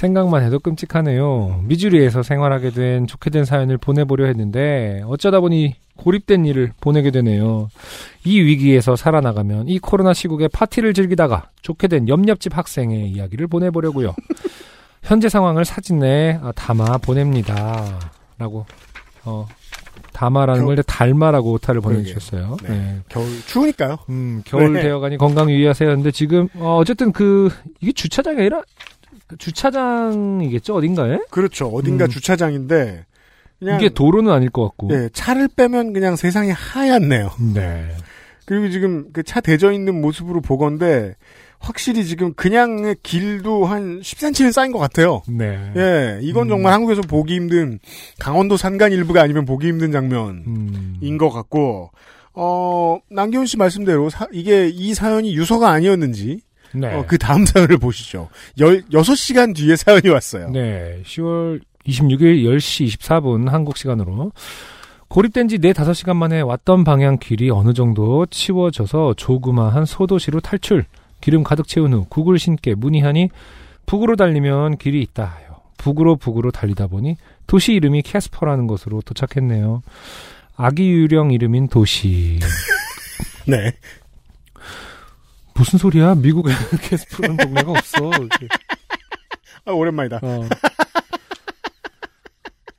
생각만 0.00 0.42
해도 0.42 0.58
끔찍하네요. 0.58 1.62
미주리에서 1.64 2.22
생활하게 2.22 2.70
된 2.70 3.06
좋게 3.06 3.30
된 3.30 3.46
사연을 3.46 3.78
보내보려 3.78 4.26
했는데 4.26 5.00
어쩌다 5.06 5.40
보니 5.40 5.74
고립된 5.96 6.44
일을 6.44 6.72
보내게 6.82 7.10
되네요. 7.10 7.70
이 8.22 8.38
위기에서 8.40 8.94
살아나가면 8.94 9.68
이 9.68 9.78
코로나 9.78 10.12
시국에 10.12 10.48
파티를 10.48 10.92
즐기다가 10.92 11.48
좋게 11.62 11.88
된 11.88 12.08
옆옆집 12.08 12.56
학생의 12.56 13.08
이야기를 13.08 13.46
보내보려고요. 13.46 14.14
현재 15.02 15.30
상황을 15.30 15.64
사진에 15.64 16.40
아, 16.42 16.52
담아 16.52 16.98
보냅니다. 16.98 17.98
라고 18.38 18.66
어 19.24 19.46
담아라는 20.12 20.62
겨- 20.62 20.66
걸 20.66 20.82
닮아라고 20.82 21.52
오타를 21.52 21.80
그러게요. 21.80 22.02
보내주셨어요. 22.02 22.56
네. 22.64 22.68
네. 22.68 22.96
겨울 23.08 23.26
추우니까요. 23.46 23.96
음, 24.10 24.42
겨울 24.44 24.74
네. 24.74 24.82
되어가니 24.82 25.16
건강 25.16 25.50
유의하세요. 25.50 25.88
근데 25.94 26.10
지금, 26.10 26.48
어, 26.54 26.76
어쨌든 26.80 27.12
그, 27.12 27.50
이게 27.80 27.92
주차장이 27.92 28.38
아니라, 28.40 28.62
그 28.95 28.95
주차장이겠죠? 29.38 30.74
어딘가에? 30.74 31.18
그렇죠. 31.30 31.66
어딘가 31.68 32.04
음. 32.06 32.10
주차장인데 32.10 33.04
이게 33.60 33.88
도로는 33.88 34.30
아닐 34.32 34.50
것 34.50 34.64
같고. 34.64 34.88
예, 34.92 35.08
차를 35.12 35.48
빼면 35.56 35.92
그냥 35.92 36.16
세상이 36.16 36.50
하얗네요. 36.50 37.30
네. 37.54 37.88
그리고 38.44 38.68
지금 38.70 39.10
그 39.12 39.22
차 39.24 39.40
대져 39.40 39.72
있는 39.72 40.00
모습으로 40.00 40.40
보건데 40.40 41.14
확실히 41.58 42.04
지금 42.04 42.32
그냥 42.34 42.94
길도 43.02 43.64
한 43.64 44.00
10cm는 44.00 44.52
쌓인 44.52 44.70
것 44.72 44.78
같아요. 44.78 45.22
네. 45.26 45.72
예, 45.76 46.18
이건 46.22 46.46
음. 46.46 46.48
정말 46.50 46.72
한국에서 46.74 47.00
보기 47.02 47.34
힘든 47.34 47.80
강원도 48.18 48.56
산간 48.56 48.92
일부가 48.92 49.22
아니면 49.22 49.46
보기 49.46 49.66
힘든 49.66 49.90
장면인 49.90 50.44
음. 50.46 51.18
것 51.18 51.30
같고 51.30 51.90
어 52.34 52.98
남기훈 53.10 53.46
씨 53.46 53.56
말씀대로 53.56 54.10
사- 54.10 54.28
이게 54.30 54.68
이 54.68 54.92
사연이 54.92 55.34
유서가 55.34 55.70
아니었는지 55.70 56.40
네. 56.80 56.94
어, 56.94 57.04
그 57.06 57.18
다음 57.18 57.44
사연을 57.46 57.78
보시죠. 57.78 58.28
열 58.58 58.82
6시간 58.82 59.54
뒤에 59.54 59.76
사연이 59.76 60.08
왔어요. 60.08 60.50
네. 60.50 61.00
10월 61.04 61.60
26일 61.86 62.44
10시 62.44 62.98
24분 62.98 63.48
한국 63.48 63.76
시간으로 63.76 64.32
고립된 65.08 65.48
지 65.48 65.58
4, 65.58 65.72
5시간 65.72 66.16
만에 66.16 66.40
왔던 66.40 66.84
방향 66.84 67.18
길이 67.18 67.50
어느 67.50 67.72
정도 67.72 68.26
치워져서 68.26 69.14
조그마한 69.16 69.84
소도시로 69.84 70.40
탈출. 70.40 70.84
기름 71.20 71.42
가득 71.44 71.66
채운 71.66 71.92
후 71.94 72.04
구글 72.08 72.38
신께 72.38 72.74
문의하니 72.74 73.30
북으로 73.86 74.16
달리면 74.16 74.78
길이 74.78 75.00
있다. 75.02 75.38
북으로 75.78 76.16
북으로 76.16 76.50
달리다 76.50 76.88
보니 76.88 77.16
도시 77.46 77.72
이름이 77.74 78.02
캐스퍼라는 78.02 78.66
곳으로 78.66 79.00
도착했네요. 79.02 79.82
아기 80.56 80.90
유령 80.90 81.32
이름인 81.32 81.68
도시. 81.68 82.38
네. 83.46 83.72
무슨 85.56 85.78
소리야? 85.78 86.14
미국에 86.16 86.52
캐스퍼라는 86.82 87.36
동네가 87.36 87.70
없어. 87.72 88.10
아, 89.64 89.72
오랜만이다. 89.72 90.20
어. 90.22 90.42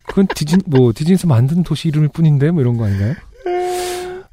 그건 0.06 0.28
디진 0.34 0.60
뭐 0.66 0.92
디즈니에서 0.96 1.28
만든 1.28 1.64
도시 1.64 1.90
이름일 1.90 2.10
뿐인데 2.10 2.52
뭐 2.52 2.62
이런 2.62 2.78
거 2.78 2.86
아닌가요? 2.86 3.16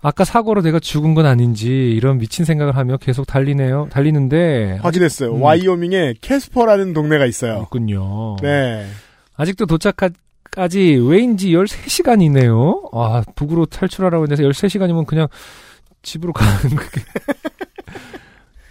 아까 0.01 0.25
사고로 0.25 0.61
내가 0.61 0.79
죽은 0.81 1.15
건 1.15 1.25
아닌지 1.25 1.69
이런 1.69 2.19
미친 2.19 2.45
생각을 2.45 2.77
하며 2.77 2.99
계속 2.99 3.27
달리네요. 3.27 3.89
달리는데 3.91 4.79
확인했어요. 4.83 5.35
음. 5.35 5.43
와이오밍에 5.43 6.15
캐스퍼라는 6.21 6.93
동네가 6.93 7.25
있어요. 7.25 7.63
있군요. 7.63 8.37
네. 8.43 8.87
아직도 9.37 9.65
도착까지 9.65 11.01
왜인지 11.03 11.53
13시간이네요. 11.53 12.91
아, 12.95 13.23
북으로 13.35 13.65
탈출하라고 13.65 14.25
했는데 14.25 14.43
13시간이면 14.45 15.07
그냥 15.07 15.27
집으로 16.03 16.35
가는 16.35 16.77
그게 16.77 17.01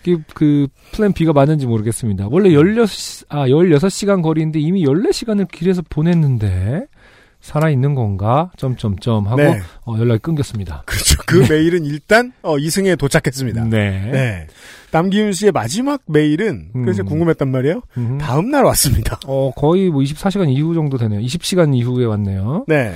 이게 0.06 0.22
그 0.34 0.68
플랜 0.92 1.14
B가 1.14 1.34
맞는지 1.34 1.66
모르겠습니다. 1.66 2.28
원래 2.30 2.52
16, 2.52 3.26
아, 3.30 3.48
16시간 3.48 4.22
거리인데 4.22 4.60
이미 4.60 4.84
14시간을 4.86 5.50
길에서 5.50 5.82
보냈는데 5.90 6.86
살아있는 7.40 7.94
건가? 7.94 8.52
점점점 8.56 9.28
하고 9.28 9.42
네. 9.42 9.60
어, 9.86 9.98
연락이 9.98 10.20
끊겼습니다. 10.22 10.84
그렇죠. 10.86 11.22
그 11.26 11.46
메일은 11.52 11.84
일단 11.84 12.32
어, 12.42 12.58
이승에 12.58 12.96
도착했습니다. 12.96 13.66
네. 13.66 14.10
네. 14.12 14.48
남기훈 14.92 15.34
씨의 15.34 15.52
마지막 15.52 16.02
메일은 16.08 16.70
음. 16.74 16.82
그래서 16.84 17.04
궁금했단 17.04 17.50
말이에요. 17.50 17.82
음. 17.98 18.18
다음 18.18 18.50
날 18.50 18.64
왔습니다. 18.64 19.20
어, 19.26 19.52
거의 19.56 19.90
뭐 19.90 20.02
24시간 20.02 20.50
이후 20.50 20.74
정도 20.74 20.98
되네요. 20.98 21.20
20시간 21.20 21.76
이후에 21.76 22.06
왔네요. 22.06 22.66
네. 22.68 22.96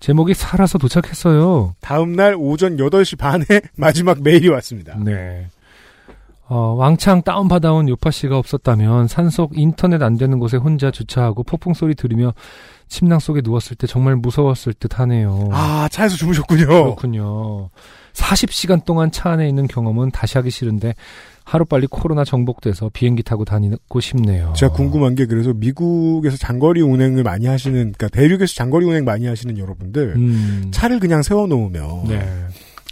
제목이 0.00 0.34
살아서 0.34 0.78
도착했어요. 0.78 1.74
다음 1.80 2.12
날 2.12 2.34
오전 2.36 2.76
8시 2.76 3.18
반에 3.18 3.44
마지막 3.76 4.20
메일이 4.22 4.48
왔습니다. 4.48 4.98
네. 5.02 5.46
어, 6.48 6.74
왕창 6.78 7.22
다운받아온 7.22 7.88
요파 7.88 8.10
씨가 8.10 8.38
없었다면 8.38 9.08
산속 9.08 9.58
인터넷 9.58 10.00
안 10.02 10.16
되는 10.16 10.38
곳에 10.38 10.56
혼자 10.56 10.90
주차하고 10.90 11.42
폭풍 11.42 11.74
소리 11.74 11.94
들으며 11.94 12.34
침낭 12.88 13.18
속에 13.18 13.40
누웠을 13.42 13.76
때 13.76 13.86
정말 13.88 14.14
무서웠을 14.16 14.72
듯 14.74 15.00
하네요. 15.00 15.48
아, 15.52 15.88
차에서 15.90 16.16
주무셨군요. 16.16 16.66
그렇군요. 16.66 17.70
40시간 18.12 18.84
동안 18.84 19.10
차 19.10 19.30
안에 19.30 19.48
있는 19.48 19.66
경험은 19.66 20.10
다시 20.10 20.38
하기 20.38 20.50
싫은데 20.50 20.94
하루빨리 21.44 21.86
코로나 21.88 22.24
정복돼서 22.24 22.90
비행기 22.92 23.22
타고 23.22 23.44
다니고 23.44 24.00
싶네요. 24.00 24.52
제가 24.56 24.72
궁금한 24.72 25.14
게 25.14 25.26
그래서 25.26 25.52
미국에서 25.52 26.36
장거리 26.36 26.80
운행을 26.80 27.22
많이 27.22 27.46
하시는 27.46 27.74
그러니까 27.92 28.08
대륙에서 28.08 28.54
장거리 28.54 28.86
운행 28.86 29.04
많이 29.04 29.26
하시는 29.26 29.56
여러분들 29.58 30.14
음. 30.16 30.68
차를 30.72 30.98
그냥 30.98 31.22
세워 31.22 31.46
놓으면 31.46 32.08
네. 32.08 32.26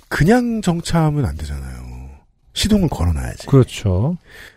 그냥 0.08 0.60
정차하면 0.60 1.24
안 1.24 1.36
되잖아요. 1.36 1.83
시동을 2.54 2.88
걸어 2.88 3.12
놔야지. 3.12 3.46
그렇죠. 3.46 4.16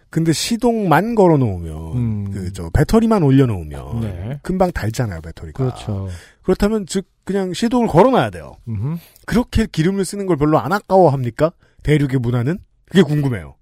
근데 0.10 0.32
시동만 0.32 1.16
걸어 1.16 1.38
놓으면 1.38 1.98
음. 1.98 2.32
그저 2.32 2.70
배터리만 2.74 3.24
올려 3.24 3.46
놓으면 3.46 4.00
네. 4.02 4.40
금방 4.42 4.72
닳잖아요, 4.72 5.22
배터리가. 5.22 5.58
그렇죠. 5.58 6.08
그렇다면 6.44 6.86
즉 6.88 7.06
그냥 7.26 7.54
시동을 7.54 7.88
걸어 7.88 8.10
놔야 8.12 8.30
돼요. 8.30 8.56
음흠. 8.70 8.98
그렇게 9.26 9.68
기름을 9.70 10.06
쓰는 10.06 10.26
걸 10.26 10.38
별로 10.38 10.60
안 10.60 10.72
아까워합니까? 10.72 11.52
대륙의 11.84 12.20
문화는? 12.20 12.58
그게 12.86 13.02
궁금해요. 13.02 13.56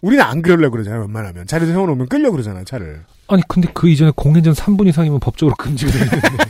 우리는 0.00 0.22
안 0.24 0.40
그러려고 0.42 0.72
그러잖아요, 0.72 1.02
웬만하면. 1.02 1.46
차를 1.46 1.66
세워놓으면 1.66 2.08
끌려 2.08 2.30
그러잖아요, 2.30 2.64
차를. 2.64 3.04
아니 3.28 3.42
근데 3.48 3.68
그 3.74 3.88
이전에 3.88 4.12
공회전 4.16 4.54
3분 4.54 4.86
이상이면 4.88 5.20
법적으로 5.20 5.54
금지가 5.60 5.92
되어 5.92 6.04
있는데 6.04 6.44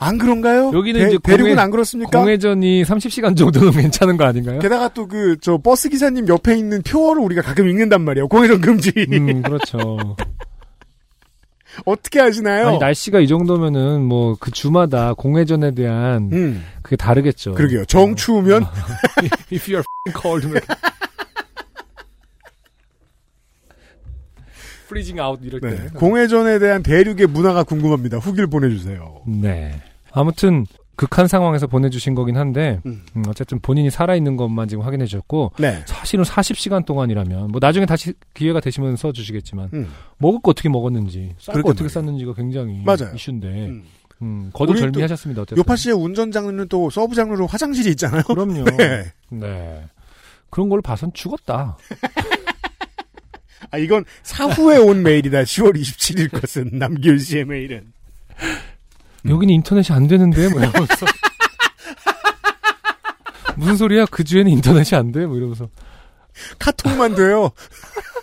안 0.00 0.18
그런가요? 0.18 0.70
여기는 0.74 1.00
대, 1.00 1.06
이제 1.08 1.18
대륙은 1.22 1.52
공회- 1.52 1.62
안 1.62 1.70
그렇습니까? 1.70 2.18
공회전이 2.18 2.82
30시간 2.84 3.36
정도는 3.36 3.70
괜찮은 3.82 4.16
거 4.16 4.24
아닌가요? 4.24 4.58
게다가 4.58 4.88
또 4.88 5.06
그, 5.06 5.36
저, 5.40 5.58
버스 5.58 5.88
기사님 5.88 6.26
옆에 6.26 6.56
있는 6.56 6.82
표어를 6.82 7.22
우리가 7.22 7.42
가끔 7.42 7.68
읽는단 7.68 8.02
말이에요. 8.02 8.26
공회전 8.28 8.60
금지. 8.60 8.92
음, 9.12 9.42
그렇죠. 9.44 10.16
어떻게 11.84 12.18
하시나요? 12.18 12.68
아니, 12.68 12.78
날씨가 12.78 13.20
이 13.20 13.28
정도면은 13.28 14.02
뭐 14.04 14.34
그 14.40 14.50
주마다 14.50 15.12
공회전에 15.14 15.72
대한 15.74 16.30
음, 16.32 16.64
그게 16.82 16.96
다르겠죠. 16.96 17.52
그러게요. 17.54 17.84
정 17.84 18.16
추우면, 18.16 18.64
If 19.52 19.66
you're 19.70 19.84
f***ing 19.84 20.20
cold. 20.20 20.48
Freezing 24.90 25.20
out 25.20 25.40
이럴 25.44 25.60
네. 25.60 25.76
때. 25.76 25.88
공회전에 25.94 26.58
대한 26.58 26.82
대륙의 26.82 27.26
문화가 27.28 27.62
궁금합니다. 27.62 28.18
후기를 28.18 28.48
보내주세요. 28.48 29.22
네. 29.26 29.80
아무튼 30.12 30.66
극한 30.96 31.28
상황에서 31.28 31.66
보내주신 31.66 32.14
거긴 32.14 32.36
한데 32.36 32.80
음. 32.84 33.02
음, 33.16 33.22
어쨌든 33.28 33.58
본인이 33.60 33.88
살아있는 33.88 34.36
것만 34.36 34.68
지금 34.68 34.84
확인해 34.84 35.06
주셨고 35.06 35.52
네. 35.58 35.82
사실은 35.86 36.24
40시간 36.24 36.84
동안이라면 36.84 37.48
뭐 37.48 37.58
나중에 37.58 37.86
다시 37.86 38.12
기회가 38.34 38.60
되시면 38.60 38.96
써주시겠지만 38.96 39.70
음. 39.72 39.88
먹을 40.18 40.40
거 40.42 40.50
어떻게 40.50 40.68
먹었는지 40.68 41.34
쌀 41.38 41.54
거 41.62 41.70
어떻게 41.70 41.84
말이에요. 41.84 41.88
쌌는지가 41.88 42.34
굉장히 42.34 42.82
맞아요. 42.84 43.14
이슈인데 43.14 43.48
음. 43.48 43.84
음, 44.22 44.50
거두절미하셨습니다. 44.52 45.40
어쨌든. 45.42 45.56
요파 45.58 45.76
씨의 45.76 45.94
운전 45.94 46.30
장르는 46.30 46.68
또 46.68 46.90
sub 46.90 47.14
장르로 47.14 47.46
화장실이 47.46 47.88
있잖아요. 47.92 48.22
그럼요. 48.24 48.64
네. 48.76 49.10
네. 49.30 49.84
그런 50.50 50.68
걸 50.68 50.82
봐선 50.82 51.10
죽었다. 51.14 51.78
아, 53.70 53.78
이건 53.78 54.04
사후에 54.22 54.78
온 54.78 55.02
메일이다. 55.02 55.42
10월 55.42 55.74
27일 55.80 56.40
것은 56.40 56.70
남기훈 56.72 57.18
씨의 57.18 57.44
메일은. 57.44 57.92
음. 58.42 58.58
여기는 59.28 59.52
인터넷이 59.54 59.94
안 59.94 60.06
되는데 60.08 60.48
뭐 60.48 60.60
이러면서 60.60 61.06
무슨 63.56 63.76
소리야? 63.76 64.06
그 64.10 64.24
주에는 64.24 64.50
인터넷이 64.50 64.98
안 64.98 65.12
돼? 65.12 65.26
뭐 65.26 65.36
이러면서 65.36 65.68
카톡만 66.58 67.14
돼요. 67.14 67.50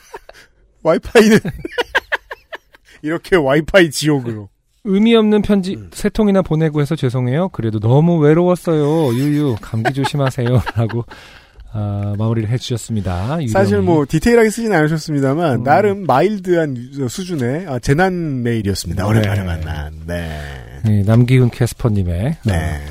와이파이는 0.81 1.39
이렇게 3.03 3.35
와이파이 3.35 3.91
지옥으로. 3.91 4.49
의미 4.85 5.15
없는 5.15 5.41
편지 5.41 5.75
음. 5.75 5.89
세 5.93 6.09
통이나 6.09 6.41
보내고 6.41 6.81
해서 6.81 6.95
죄송해요. 6.95 7.49
그래도 7.49 7.79
너무 7.79 8.17
외로웠어요. 8.19 9.13
유유 9.13 9.57
감기 9.61 9.93
조심하세요라고 9.93 11.05
아, 11.73 12.15
마무리를 12.17 12.49
해주셨습니다. 12.49 13.39
사실 13.51 13.81
뭐 13.81 14.05
디테일하게 14.07 14.49
쓰진 14.49 14.73
않으셨습니다만 14.73 15.59
음. 15.59 15.63
나름 15.63 16.05
마일드한 16.05 17.07
수준의 17.07 17.67
아, 17.67 17.79
재난 17.79 18.43
메일이었습니다. 18.43 19.03
네. 19.03 19.09
오랜만에 19.09 19.43
만난. 19.43 19.93
네. 20.05 20.81
네, 20.83 21.03
남기훈 21.03 21.49
캐스퍼님의 21.49 22.37
네. 22.45 22.81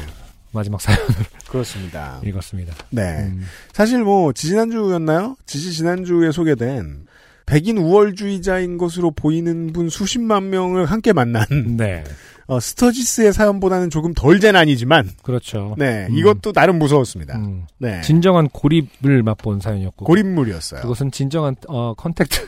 마지막 0.53 0.81
사연을 0.81 1.05
그렇습니다. 1.49 2.21
읽었습니다. 2.25 2.75
네. 2.91 3.03
음, 3.03 3.45
사실 3.73 4.03
뭐 4.03 4.33
지지난주였나요? 4.33 5.37
지지 5.47 5.73
지난주에 5.73 6.33
소개된 6.33 7.07
백인 7.47 7.79
우월주의자인 7.79 8.77
것으로 8.77 9.13
보이는 9.13 9.73
분 9.73 9.89
수십만 9.89 10.51
명을 10.51 10.87
함께 10.87 11.13
만난 11.13 11.47
네, 11.77 12.03
어, 12.49 12.61
스터지스의 12.61 13.33
사연보다는 13.33 13.91
조금 13.91 14.15
덜 14.15 14.39
재난이지만 14.41 15.11
그렇죠. 15.23 15.75
네 15.79 16.07
음. 16.09 16.17
이것도 16.17 16.53
나름 16.53 16.79
무서웠습니다. 16.79 17.37
음, 17.37 17.67
네 17.79 18.01
진정한 18.03 18.49
고립을 18.49 19.23
맛본 19.23 19.61
사연이었고 19.61 20.05
고립물이었어요. 20.05 20.81
그것은 20.81 21.11
진정한 21.11 21.57
어, 21.69 21.95
contact. 21.95 22.47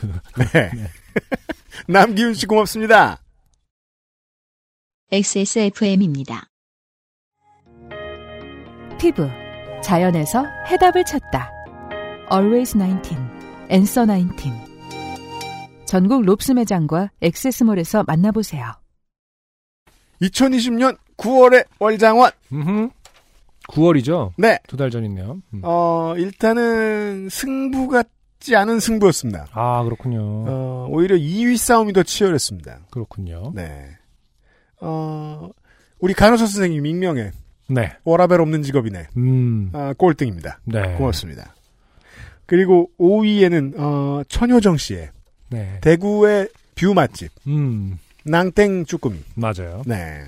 네. 0.53 0.71
남기훈 1.87 2.33
씨 2.33 2.45
고맙습니다. 2.45 3.19
XSFM입니다. 5.11 6.45
피부 8.99 9.27
자연에서 9.83 10.45
해답을 10.67 11.03
찾다. 11.05 11.51
Always 12.31 12.77
19, 12.77 13.15
Answer 13.71 14.05
19. 14.07 14.51
전국 15.85 16.23
롭스 16.23 16.51
매장과 16.51 17.09
액세스몰에서 17.21 18.03
만나보세요. 18.03 18.73
2020년 20.21 20.97
9월의 21.17 21.65
월장원. 21.79 22.31
음흠. 22.51 22.89
9월이죠. 23.69 24.31
네. 24.37 24.57
두 24.67 24.77
달 24.77 24.89
전이네요. 24.89 25.41
음. 25.53 25.61
어 25.63 26.15
일단은 26.17 27.29
승부 27.29 27.87
같지 27.87 28.55
않은 28.55 28.79
승부였습니다. 28.79 29.47
아 29.51 29.83
그렇군요. 29.83 30.19
어 30.47 30.87
오히려 30.89 31.15
2위 31.15 31.55
싸움이 31.57 31.93
더 31.93 32.01
치열했습니다. 32.03 32.79
그렇군요. 32.89 33.51
네. 33.53 33.85
어 34.81 35.49
우리 35.99 36.13
간호사 36.13 36.45
선생님 36.47 36.85
익명의 36.85 37.31
네. 37.67 37.91
워라밸 38.03 38.41
없는 38.41 38.63
직업이네. 38.63 39.07
음. 39.17 39.69
아, 39.73 39.93
꼴등입니다. 39.95 40.59
네. 40.65 40.95
고맙습니다. 40.95 41.53
그리고 42.47 42.89
5위에는 42.99 43.73
어, 43.77 44.23
천효정 44.27 44.77
씨의 44.77 45.11
네. 45.51 45.77
대구의 45.81 46.49
뷰 46.73 46.95
맛집 46.95 47.29
음. 47.45 47.99
낭땡 48.25 48.85
쭈꾸미. 48.85 49.19
맞아요. 49.35 49.81
네. 49.85 50.23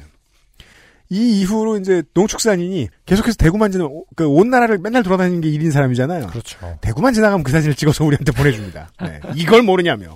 이 1.09 1.41
이후로 1.41 1.77
이제 1.77 2.03
농축산인이 2.13 2.87
계속해서 3.05 3.35
대구만 3.35 3.69
지나 3.71 3.85
그 4.15 4.25
온 4.27 4.49
나라를 4.49 4.77
맨날 4.77 5.03
돌아다니는 5.03 5.41
게 5.41 5.49
일인 5.49 5.69
사람이잖아요. 5.71 6.27
그렇죠. 6.27 6.77
대구만 6.79 7.13
지나가면 7.13 7.43
그 7.43 7.51
사진을 7.51 7.75
찍어서 7.75 8.05
우리한테 8.05 8.31
보내줍니다. 8.31 8.91
네. 9.01 9.19
이걸 9.35 9.61
모르냐며. 9.61 10.15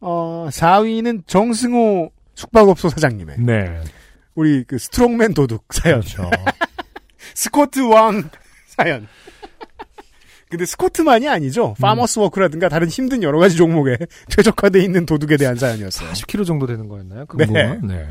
어, 0.00 0.48
4위는 0.50 1.26
정승호 1.26 2.10
숙박업소 2.34 2.90
사장님의 2.90 3.36
네. 3.40 3.80
우리 4.34 4.64
그 4.64 4.76
strongman 4.78 5.32
도둑 5.32 5.64
사연. 5.72 6.00
그렇죠. 6.00 6.30
스쿼트 7.34 7.80
왕 7.80 8.28
사연. 8.66 9.08
근데 10.48 10.64
스쿼트만이 10.64 11.28
아니죠. 11.28 11.74
farmer's 11.80 12.18
walk라든가 12.20 12.68
다른 12.68 12.88
힘든 12.88 13.22
여러 13.22 13.38
가지 13.38 13.56
종목에 13.56 13.96
최적화되어 14.30 14.80
있는 14.82 15.04
도둑에 15.06 15.36
대한 15.36 15.56
사연이었어요. 15.56 16.10
40kg 16.12 16.46
정도 16.46 16.66
되는 16.66 16.88
거였나요? 16.88 17.26
그 17.26 17.36
네. 17.38 17.78
네. 17.82 18.06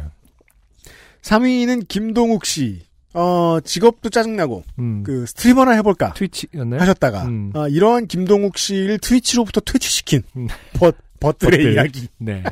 3위는 1.22 1.88
김동욱 1.88 2.46
씨. 2.46 2.84
어, 3.14 3.60
직업도 3.64 4.10
짜증나고, 4.10 4.66
음. 4.78 5.02
그, 5.04 5.26
streamer나 5.26 5.72
해볼까 5.72 6.12
트위치였나요? 6.16 6.82
하셨다가, 6.82 7.24
음. 7.24 7.52
어, 7.56 7.66
이런 7.70 8.08
김동욱 8.08 8.58
씨를 8.58 9.00
트위치로부터 9.00 9.62
퇴치시킨, 9.62 10.24
음. 10.36 10.50
벗, 10.74 10.98
벗들의 11.22 11.58
벗들. 11.60 11.74
이야기. 11.74 12.10
네. 12.18 12.44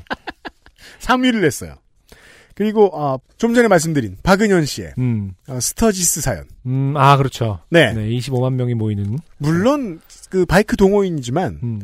3위를 1.02 1.42
냈어요. 1.42 1.76
그리고, 2.56 2.90
어, 2.94 3.20
좀 3.38 3.54
전에 3.54 3.68
말씀드린 3.68 4.18
박은현 4.24 4.66
씨의, 4.66 4.94
음. 4.98 5.34
어, 5.48 5.60
스터지스 5.60 6.22
사연. 6.22 6.46
음, 6.66 6.94
아, 6.98 7.18
그렇죠. 7.18 7.60
네. 7.70 7.94
네. 7.94 8.10
25만 8.10 8.54
명이 8.54 8.76
모이는. 8.76 9.18
물론, 9.38 10.00
그, 10.30 10.46
바이크 10.46 10.76
동호인이지만, 10.78 11.60
음. 11.64 11.82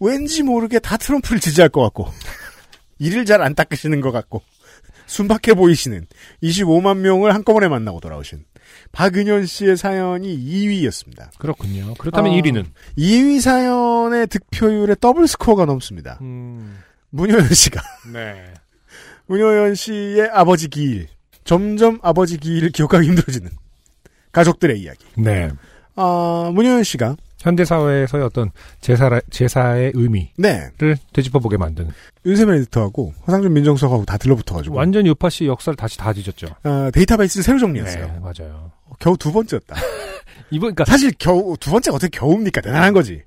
왠지 0.00 0.42
모르게 0.42 0.78
다 0.78 0.96
트럼프를 0.96 1.40
지지할 1.40 1.68
것 1.68 1.82
같고 1.82 2.08
이를 2.98 3.24
잘안 3.24 3.54
닦으시는 3.54 4.00
것 4.00 4.12
같고 4.12 4.42
순박해 5.06 5.54
보이시는 5.54 6.06
25만 6.42 6.98
명을 6.98 7.34
한꺼번에 7.34 7.68
만나고 7.68 8.00
돌아오신 8.00 8.44
박은현 8.92 9.46
씨의 9.46 9.76
사연이 9.76 10.36
2위였습니다. 10.36 11.30
그렇군요. 11.38 11.94
그렇다면 11.98 12.32
아. 12.32 12.36
1위는? 12.36 12.66
2위 12.98 13.40
사연의 13.40 14.26
득표율에 14.26 14.96
더블 15.00 15.26
스코어가 15.26 15.64
넘습니다. 15.64 16.18
음. 16.20 16.78
문효연 17.10 17.48
씨가 17.54 17.80
네. 18.12 18.52
문효연 19.28 19.74
씨의 19.74 20.30
아버지 20.32 20.68
기일 20.68 21.08
점점 21.44 21.98
아버지 22.02 22.38
기일을 22.38 22.70
기억하기 22.70 23.06
힘들어지는 23.06 23.50
가족들의 24.32 24.80
이야기. 24.80 25.04
네. 25.16 25.50
아 25.96 26.50
문효연 26.54 26.82
씨가 26.82 27.16
현대 27.38 27.64
사회에서의 27.64 28.24
어떤 28.24 28.50
제사, 28.80 29.20
제사의 29.30 29.92
의미를 29.94 30.28
네 30.36 30.70
되짚어보게 31.12 31.56
만드는. 31.56 31.90
윤세민 32.26 32.54
에디터하고 32.56 33.14
허상준 33.26 33.52
민정수석하고 33.52 34.04
다 34.04 34.16
들러붙어가지고 34.18 34.74
완전 34.74 35.06
요파 35.06 35.30
씨 35.30 35.46
역사를 35.46 35.76
다시 35.76 35.96
다 35.98 36.12
뒤졌죠. 36.12 36.48
어, 36.64 36.90
데이터베이스를 36.92 37.44
새로 37.44 37.58
정리했어요. 37.58 38.06
네, 38.06 38.18
맞아요. 38.20 38.72
겨우 38.98 39.16
두 39.16 39.32
번째였다. 39.32 39.76
이번, 40.50 40.74
그니까. 40.74 40.84
사실 40.90 41.12
겨우 41.18 41.56
두 41.58 41.70
번째가 41.70 41.96
어떻게 41.96 42.18
겨우입니까? 42.18 42.60
대단한 42.60 42.92
거지. 42.92 43.22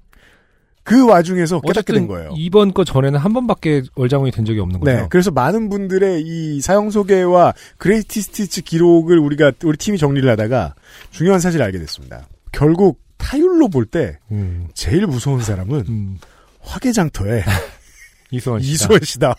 그 0.83 1.05
와중에서 1.05 1.61
깨닫게 1.61 1.93
된 1.93 2.07
거예요. 2.07 2.33
이번 2.35 2.73
거 2.73 2.83
전에는 2.83 3.19
한 3.19 3.33
번밖에 3.33 3.83
월장원이 3.95 4.31
된 4.31 4.45
적이 4.45 4.59
없는 4.61 4.79
거죠. 4.79 4.91
네, 4.91 5.07
그래서 5.09 5.29
많은 5.31 5.69
분들의 5.69 6.23
이 6.25 6.59
사연 6.61 6.89
소개와 6.89 7.53
greatest 7.77 8.21
hits 8.21 8.63
기록을 8.63 9.19
우리가 9.19 9.51
우리 9.63 9.77
팀이 9.77 9.97
정리를 9.97 10.27
하다가 10.29 10.75
중요한 11.11 11.39
사실을 11.39 11.65
알게 11.65 11.77
됐습니다. 11.79 12.27
결국 12.51 12.99
타율로 13.17 13.69
볼때 13.69 14.17
음, 14.31 14.67
제일 14.73 15.05
무서운 15.05 15.41
사람은 15.41 15.85
음, 15.87 16.17
화개장터의 16.61 17.43
이수원 18.31 18.61
씨다. 18.61 18.73
이수원 18.73 19.01
씨다. 19.03 19.35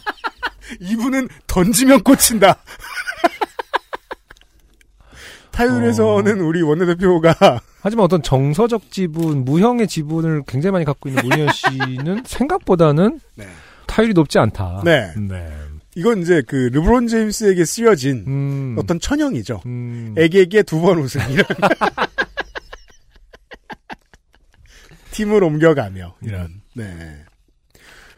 이분은 0.80 1.28
던지면 1.46 2.02
꽂힌다. 2.02 2.56
타율에서는 5.56 6.40
우리 6.40 6.60
원내대표가 6.62 7.34
하지만 7.80 8.04
어떤 8.04 8.22
정서적 8.22 8.90
지분, 8.90 9.44
무형의 9.44 9.88
지분을 9.88 10.42
굉장히 10.46 10.72
많이 10.72 10.84
갖고 10.84 11.08
있는 11.08 11.26
문희연 11.26 11.48
씨는 11.52 12.22
생각보다는 12.26 13.20
네. 13.36 13.46
타율이 13.86 14.12
높지 14.12 14.38
않다. 14.38 14.82
네. 14.84 15.12
네. 15.16 15.50
이건 15.94 16.20
이제 16.20 16.42
그 16.46 16.68
르브론 16.72 17.06
제임스에게 17.06 17.64
쓰여진 17.64 18.24
음, 18.26 18.76
어떤 18.78 19.00
천형이죠. 19.00 19.62
음, 19.64 20.14
애기에게 20.18 20.62
두 20.62 20.80
번 20.82 20.98
우승 20.98 21.22
이런 21.30 21.44
팀을 25.12 25.42
옮겨가며 25.42 26.16
이런 26.22 26.60
네 26.74 27.24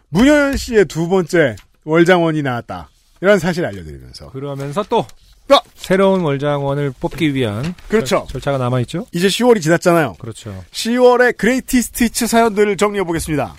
문효연 0.09 0.57
씨의 0.57 0.87
두 0.87 1.09
번째 1.09 1.55
월장원이 1.85 2.43
나왔다 2.43 2.91
이런 3.21 3.39
사실 3.39 3.65
알려드리면서 3.65 4.31
그러면서 4.31 4.83
또 4.89 5.07
또! 5.49 5.59
새로운 5.75 6.21
월장원을 6.21 6.93
뽑기 7.01 7.35
위한 7.35 7.75
그렇죠 7.89 8.27
절, 8.31 8.41
차가 8.41 8.59
남아 8.59 8.81
있죠. 8.81 9.07
이제 9.13 9.29
10월이 9.29 9.63
지났잖아요 9.63 10.15
그렇죠. 10.19 10.63
10월의 10.73 11.37
그레이티 11.37 11.81
스티치 11.83 12.27
사연들을 12.27 12.77
정리해 12.77 13.05
보겠습니다 13.05 13.55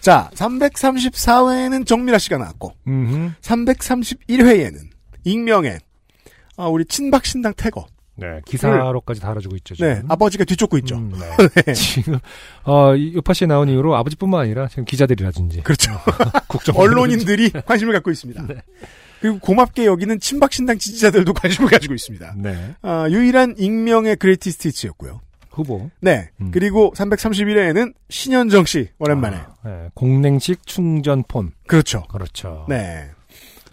자 0.00 0.30
334회에는 0.34 1.86
정미라 1.86 2.18
씨가 2.18 2.38
나왔고 2.38 2.74
음, 2.86 3.34
331회에는 3.42 4.76
익명의 5.24 5.78
아, 6.56 6.66
우리 6.66 6.84
친박 6.84 7.24
신당 7.24 7.54
태거 7.54 7.86
네 8.16 8.40
기사로까지 8.46 9.20
달아주고 9.20 9.54
있죠. 9.58 9.76
지금. 9.76 9.88
네 9.94 10.02
아버지가 10.08 10.42
뒤쫓고 10.44 10.76
있죠 10.78 10.96
음, 10.96 11.12
네. 11.18 11.62
네. 11.62 11.72
지금 11.74 12.18
어 12.64 12.94
이- 12.96 13.14
요파 13.14 13.32
씨 13.32 13.46
나온 13.46 13.68
이후로 13.68 13.94
아버지뿐만 13.96 14.40
아니라 14.40 14.66
지금 14.68 14.84
기자들이라든지 14.84 15.62
그렇죠 15.62 15.92
국정 16.48 16.76
언론인들이 16.76 17.50
관심을 17.64 17.92
갖고 17.94 18.10
있습니다. 18.10 18.42
네. 18.48 18.56
그리고 19.20 19.38
고맙게 19.40 19.86
여기는 19.86 20.20
친박 20.20 20.52
신당 20.52 20.78
지지자들도 20.78 21.32
관심을 21.34 21.68
가지고 21.70 21.94
있습니다. 21.94 22.34
네 22.38 22.74
아, 22.82 23.06
유일한 23.10 23.54
익명의 23.58 24.16
그레이티 24.16 24.50
스티치였고요. 24.50 25.20
후보 25.50 25.90
네. 26.00 26.28
음. 26.40 26.50
그리고 26.52 26.92
331회에는 26.96 27.92
신현정 28.10 28.64
씨, 28.64 28.90
오랜만에. 28.98 29.36
아, 29.38 29.46
네. 29.64 29.88
공냉식 29.94 30.66
충전폰 30.66 31.50
그렇죠. 31.66 32.02
그렇죠. 32.04 32.64
네. 32.68 33.10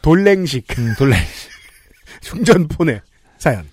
돌랭식 0.01 0.65
음, 0.79 0.93
돌레 0.97 1.15
충전폰의 2.21 3.01
사연. 3.37 3.65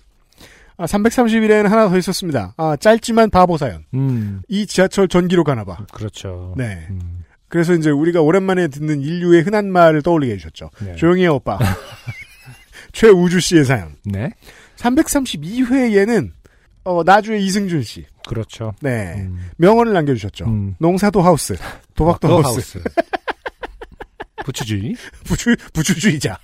아, 0.77 0.85
331회에는 0.85 1.67
하나 1.69 1.87
더 1.89 1.97
있었습니다. 1.97 2.53
아, 2.57 2.75
짧지만 2.79 3.29
바보 3.29 3.57
사연. 3.57 3.85
음 3.93 4.41
이 4.49 4.65
지하철 4.67 5.07
전기로 5.07 5.43
가나봐. 5.43 5.85
그렇죠. 5.91 6.53
네. 6.57 6.85
음, 6.89 7.22
그래서 7.53 7.75
이제 7.75 7.91
우리가 7.91 8.19
오랜만에 8.19 8.67
듣는 8.67 9.01
인류의 9.01 9.43
흔한 9.43 9.71
말을 9.71 10.01
떠올리게 10.01 10.33
해주셨죠. 10.33 10.71
네. 10.79 10.95
조용히 10.95 11.21
해, 11.21 11.27
오빠. 11.27 11.59
최우주 12.93 13.39
씨의 13.41 13.65
사연. 13.65 13.95
네 14.05 14.31
332회에는 14.77 16.31
어, 16.83 17.03
나주의 17.03 17.45
이승준 17.45 17.83
씨. 17.83 18.07
그렇죠. 18.27 18.73
네. 18.81 19.13
음, 19.17 19.51
명언을 19.57 19.93
남겨주셨죠. 19.93 20.45
음. 20.45 20.75
농사도 20.79 21.21
하우스, 21.21 21.55
도박도 21.93 22.27
또 22.27 22.41
하우스, 22.41 22.81
부추주의. 24.43 24.95
부주, 25.23 25.55
부주주의자. 25.73 26.39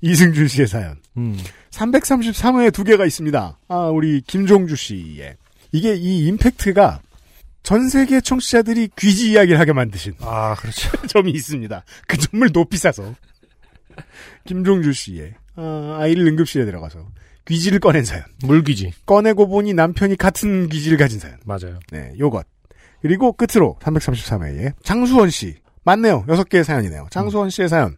이승준 0.00 0.46
씨의 0.46 0.68
사연. 0.68 0.96
음, 1.16 1.36
333회에 1.72 2.72
두 2.72 2.84
개가 2.84 3.04
있습니다. 3.04 3.58
아, 3.66 3.76
우리 3.86 4.20
김종주 4.20 4.76
씨의. 4.76 5.34
이게 5.72 5.96
이 5.96 6.28
임팩트가 6.28 7.00
전 7.64 7.88
세계 7.88 8.20
청취자들이 8.20 8.90
귀지 8.96 9.32
이야기를 9.32 9.58
하게 9.58 9.72
만드신 9.72 10.14
아, 10.20 10.54
그렇죠. 10.54 10.90
점이 11.08 11.32
있습니다. 11.32 11.82
그 12.06 12.16
점을 12.18 12.52
높이 12.52 12.76
사서. 12.76 13.14
김종주 14.44 14.92
씨의, 14.92 15.34
아, 15.56 15.96
아이를 16.00 16.26
응급실에 16.26 16.66
들어가서 16.66 17.08
귀지를 17.46 17.80
꺼낸 17.80 18.04
사연. 18.04 18.22
물귀지. 18.42 18.92
꺼내고 19.06 19.48
보니 19.48 19.72
남편이 19.72 20.16
같은 20.16 20.68
귀지를 20.68 20.98
가진 20.98 21.18
사연. 21.18 21.38
맞아요. 21.44 21.80
네, 21.90 22.12
요것. 22.18 22.46
그리고 23.00 23.32
끝으로 23.32 23.78
333회에 23.80 24.74
장수원 24.82 25.30
씨. 25.30 25.56
맞네요. 25.84 26.24
여섯 26.28 26.48
개의 26.48 26.64
사연이네요. 26.64 27.08
장수원 27.10 27.50
씨의 27.50 27.68
사연. 27.70 27.96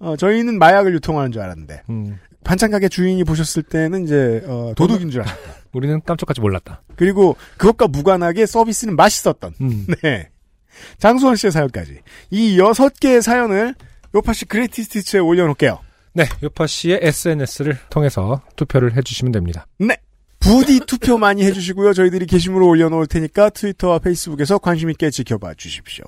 어, 0.00 0.16
저희는 0.16 0.58
마약을 0.58 0.94
유통하는 0.94 1.30
줄 1.32 1.40
알았는데 1.42 1.82
음, 1.90 2.18
반찬 2.44 2.70
가게 2.70 2.88
주인이 2.88 3.22
보셨을 3.24 3.62
때는 3.62 4.04
이제 4.04 4.42
어, 4.46 4.72
도둑인 4.76 5.10
줄 5.10 5.22
알았다. 5.22 5.61
우리는 5.72 6.00
깜짝같이 6.04 6.40
몰랐다. 6.40 6.82
그리고 6.96 7.36
그것과 7.56 7.88
무관하게 7.88 8.46
서비스는 8.46 8.96
맛있었던. 8.96 9.54
음. 9.60 9.86
네. 10.02 10.28
장수원 10.98 11.36
씨의 11.36 11.52
사연까지 11.52 12.00
이 12.30 12.58
여섯 12.58 12.98
개의 12.98 13.22
사연을 13.22 13.74
요파 14.14 14.32
씨 14.32 14.44
그레이티스티츠에 14.46 15.20
올려놓을게요. 15.20 15.78
네, 16.14 16.24
요파 16.42 16.66
씨의 16.66 17.00
SNS를 17.02 17.78
통해서 17.88 18.42
투표를 18.56 18.96
해주시면 18.96 19.32
됩니다. 19.32 19.66
네. 19.78 19.96
부디 20.40 20.80
투표 20.80 21.18
많이 21.18 21.44
해주시고요. 21.44 21.92
저희들이 21.92 22.26
게시물을 22.26 22.66
올려놓을 22.66 23.06
테니까 23.06 23.50
트위터와 23.50 24.00
페이스북에서 24.00 24.58
관심 24.58 24.90
있게 24.90 25.10
지켜봐 25.10 25.54
주십시오. 25.54 26.04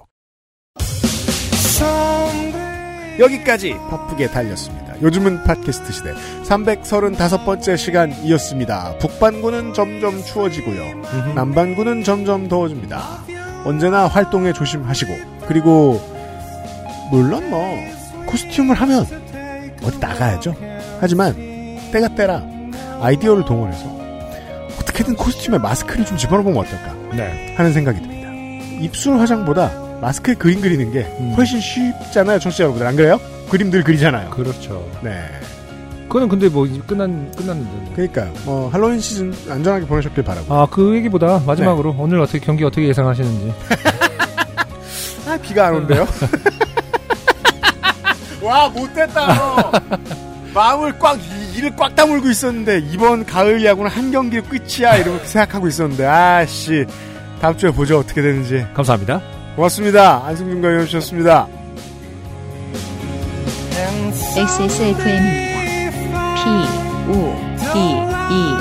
여기까지 3.19 3.75
바쁘게 3.89 4.27
달렸습니다. 4.29 4.84
요즘은 5.03 5.45
팟캐스트 5.45 5.93
시대 5.93 6.15
335번째 6.45 7.77
시간이었습니다. 7.77 8.99
북반구는 8.99 9.75
점점 9.75 10.23
추워지고요. 10.23 11.35
남반구는 11.35 12.05
점점 12.05 12.49
더워집니다. 12.49 13.25
언제나 13.65 14.07
활동에 14.07 14.53
조심하시고 14.53 15.13
그리고 15.47 16.01
물론 17.11 17.51
뭐 17.51 17.77
코스튬을 18.27 18.75
하면 18.75 19.07
어디 19.83 19.99
나가야죠. 19.99 20.55
하지만 21.01 21.35
때가 21.93 22.09
때라 22.15 22.43
아이디어를 23.01 23.45
동원해서 23.45 23.85
어떻게든 24.81 25.17
코스튬에 25.17 25.59
마스크를 25.59 26.05
좀 26.05 26.17
집어넣으면 26.17 26.57
어떨까 26.57 26.95
네. 27.15 27.55
하는 27.57 27.73
생각이 27.73 28.01
듭니다. 28.01 28.31
입술 28.83 29.19
화장보다 29.19 29.71
마스크에 30.01 30.35
그림 30.35 30.61
그리는 30.61 30.93
게 30.93 31.01
음. 31.21 31.35
훨씬 31.37 31.61
쉽잖아요, 31.61 32.39
청취자 32.39 32.65
여러분들. 32.65 32.87
안 32.87 32.97
그래요? 32.97 33.21
그림들 33.55 33.85
그리잖아요. 33.85 34.31
그렇죠. 34.31 34.85
네. 35.01 35.13
그거는 36.09 36.29
근데 36.29 36.49
뭐 36.49 36.67
이제 36.67 36.81
끝난 36.89 37.31
끝났는데. 37.37 37.93
그러니까 37.95 38.27
뭐 38.45 38.69
할로윈 38.69 38.99
시즌 38.99 39.33
안전하게 39.49 39.87
보내셨길 39.87 40.25
바라고. 40.25 40.53
아, 40.53 40.67
그 40.69 40.97
얘기보다 40.97 41.41
마지막으로 41.47 41.93
네. 41.93 41.97
오늘 42.01 42.21
어떻게 42.21 42.41
경기 42.41 42.65
어떻게 42.65 42.89
예상하시는지. 42.89 43.55
아, 45.29 45.39
비가 45.41 45.69
안 45.69 45.75
온대요? 45.77 46.05
와, 48.43 48.69
못됐다, 48.71 49.35
너. 49.35 49.73
마음을 50.53 50.99
꽉, 50.99 51.17
이- 51.21 51.57
이를 51.57 51.75
꽉 51.77 51.95
다물고 51.95 52.29
있었는데, 52.29 52.81
이번 52.93 53.25
가을 53.25 53.65
야구는 53.65 53.89
한 53.89 54.11
경기 54.11 54.41
끝이야, 54.41 54.97
이러고 54.97 55.19
생각하고 55.25 55.69
있었는데, 55.69 56.05
아씨. 56.05 56.85
다음 57.41 57.57
주에 57.57 57.71
보죠, 57.71 58.01
어떻게 58.01 58.21
되는지. 58.21 58.67
감사합니다. 58.75 59.21
고맙습니다. 59.55 60.25
안승준 60.27 60.61
가위원이셨습니다. 60.61 61.47
XSFM입니다. 64.37 65.55
P, 66.35 66.41
O, 67.11 67.13
D, 67.73 67.79
E, 68.31 68.54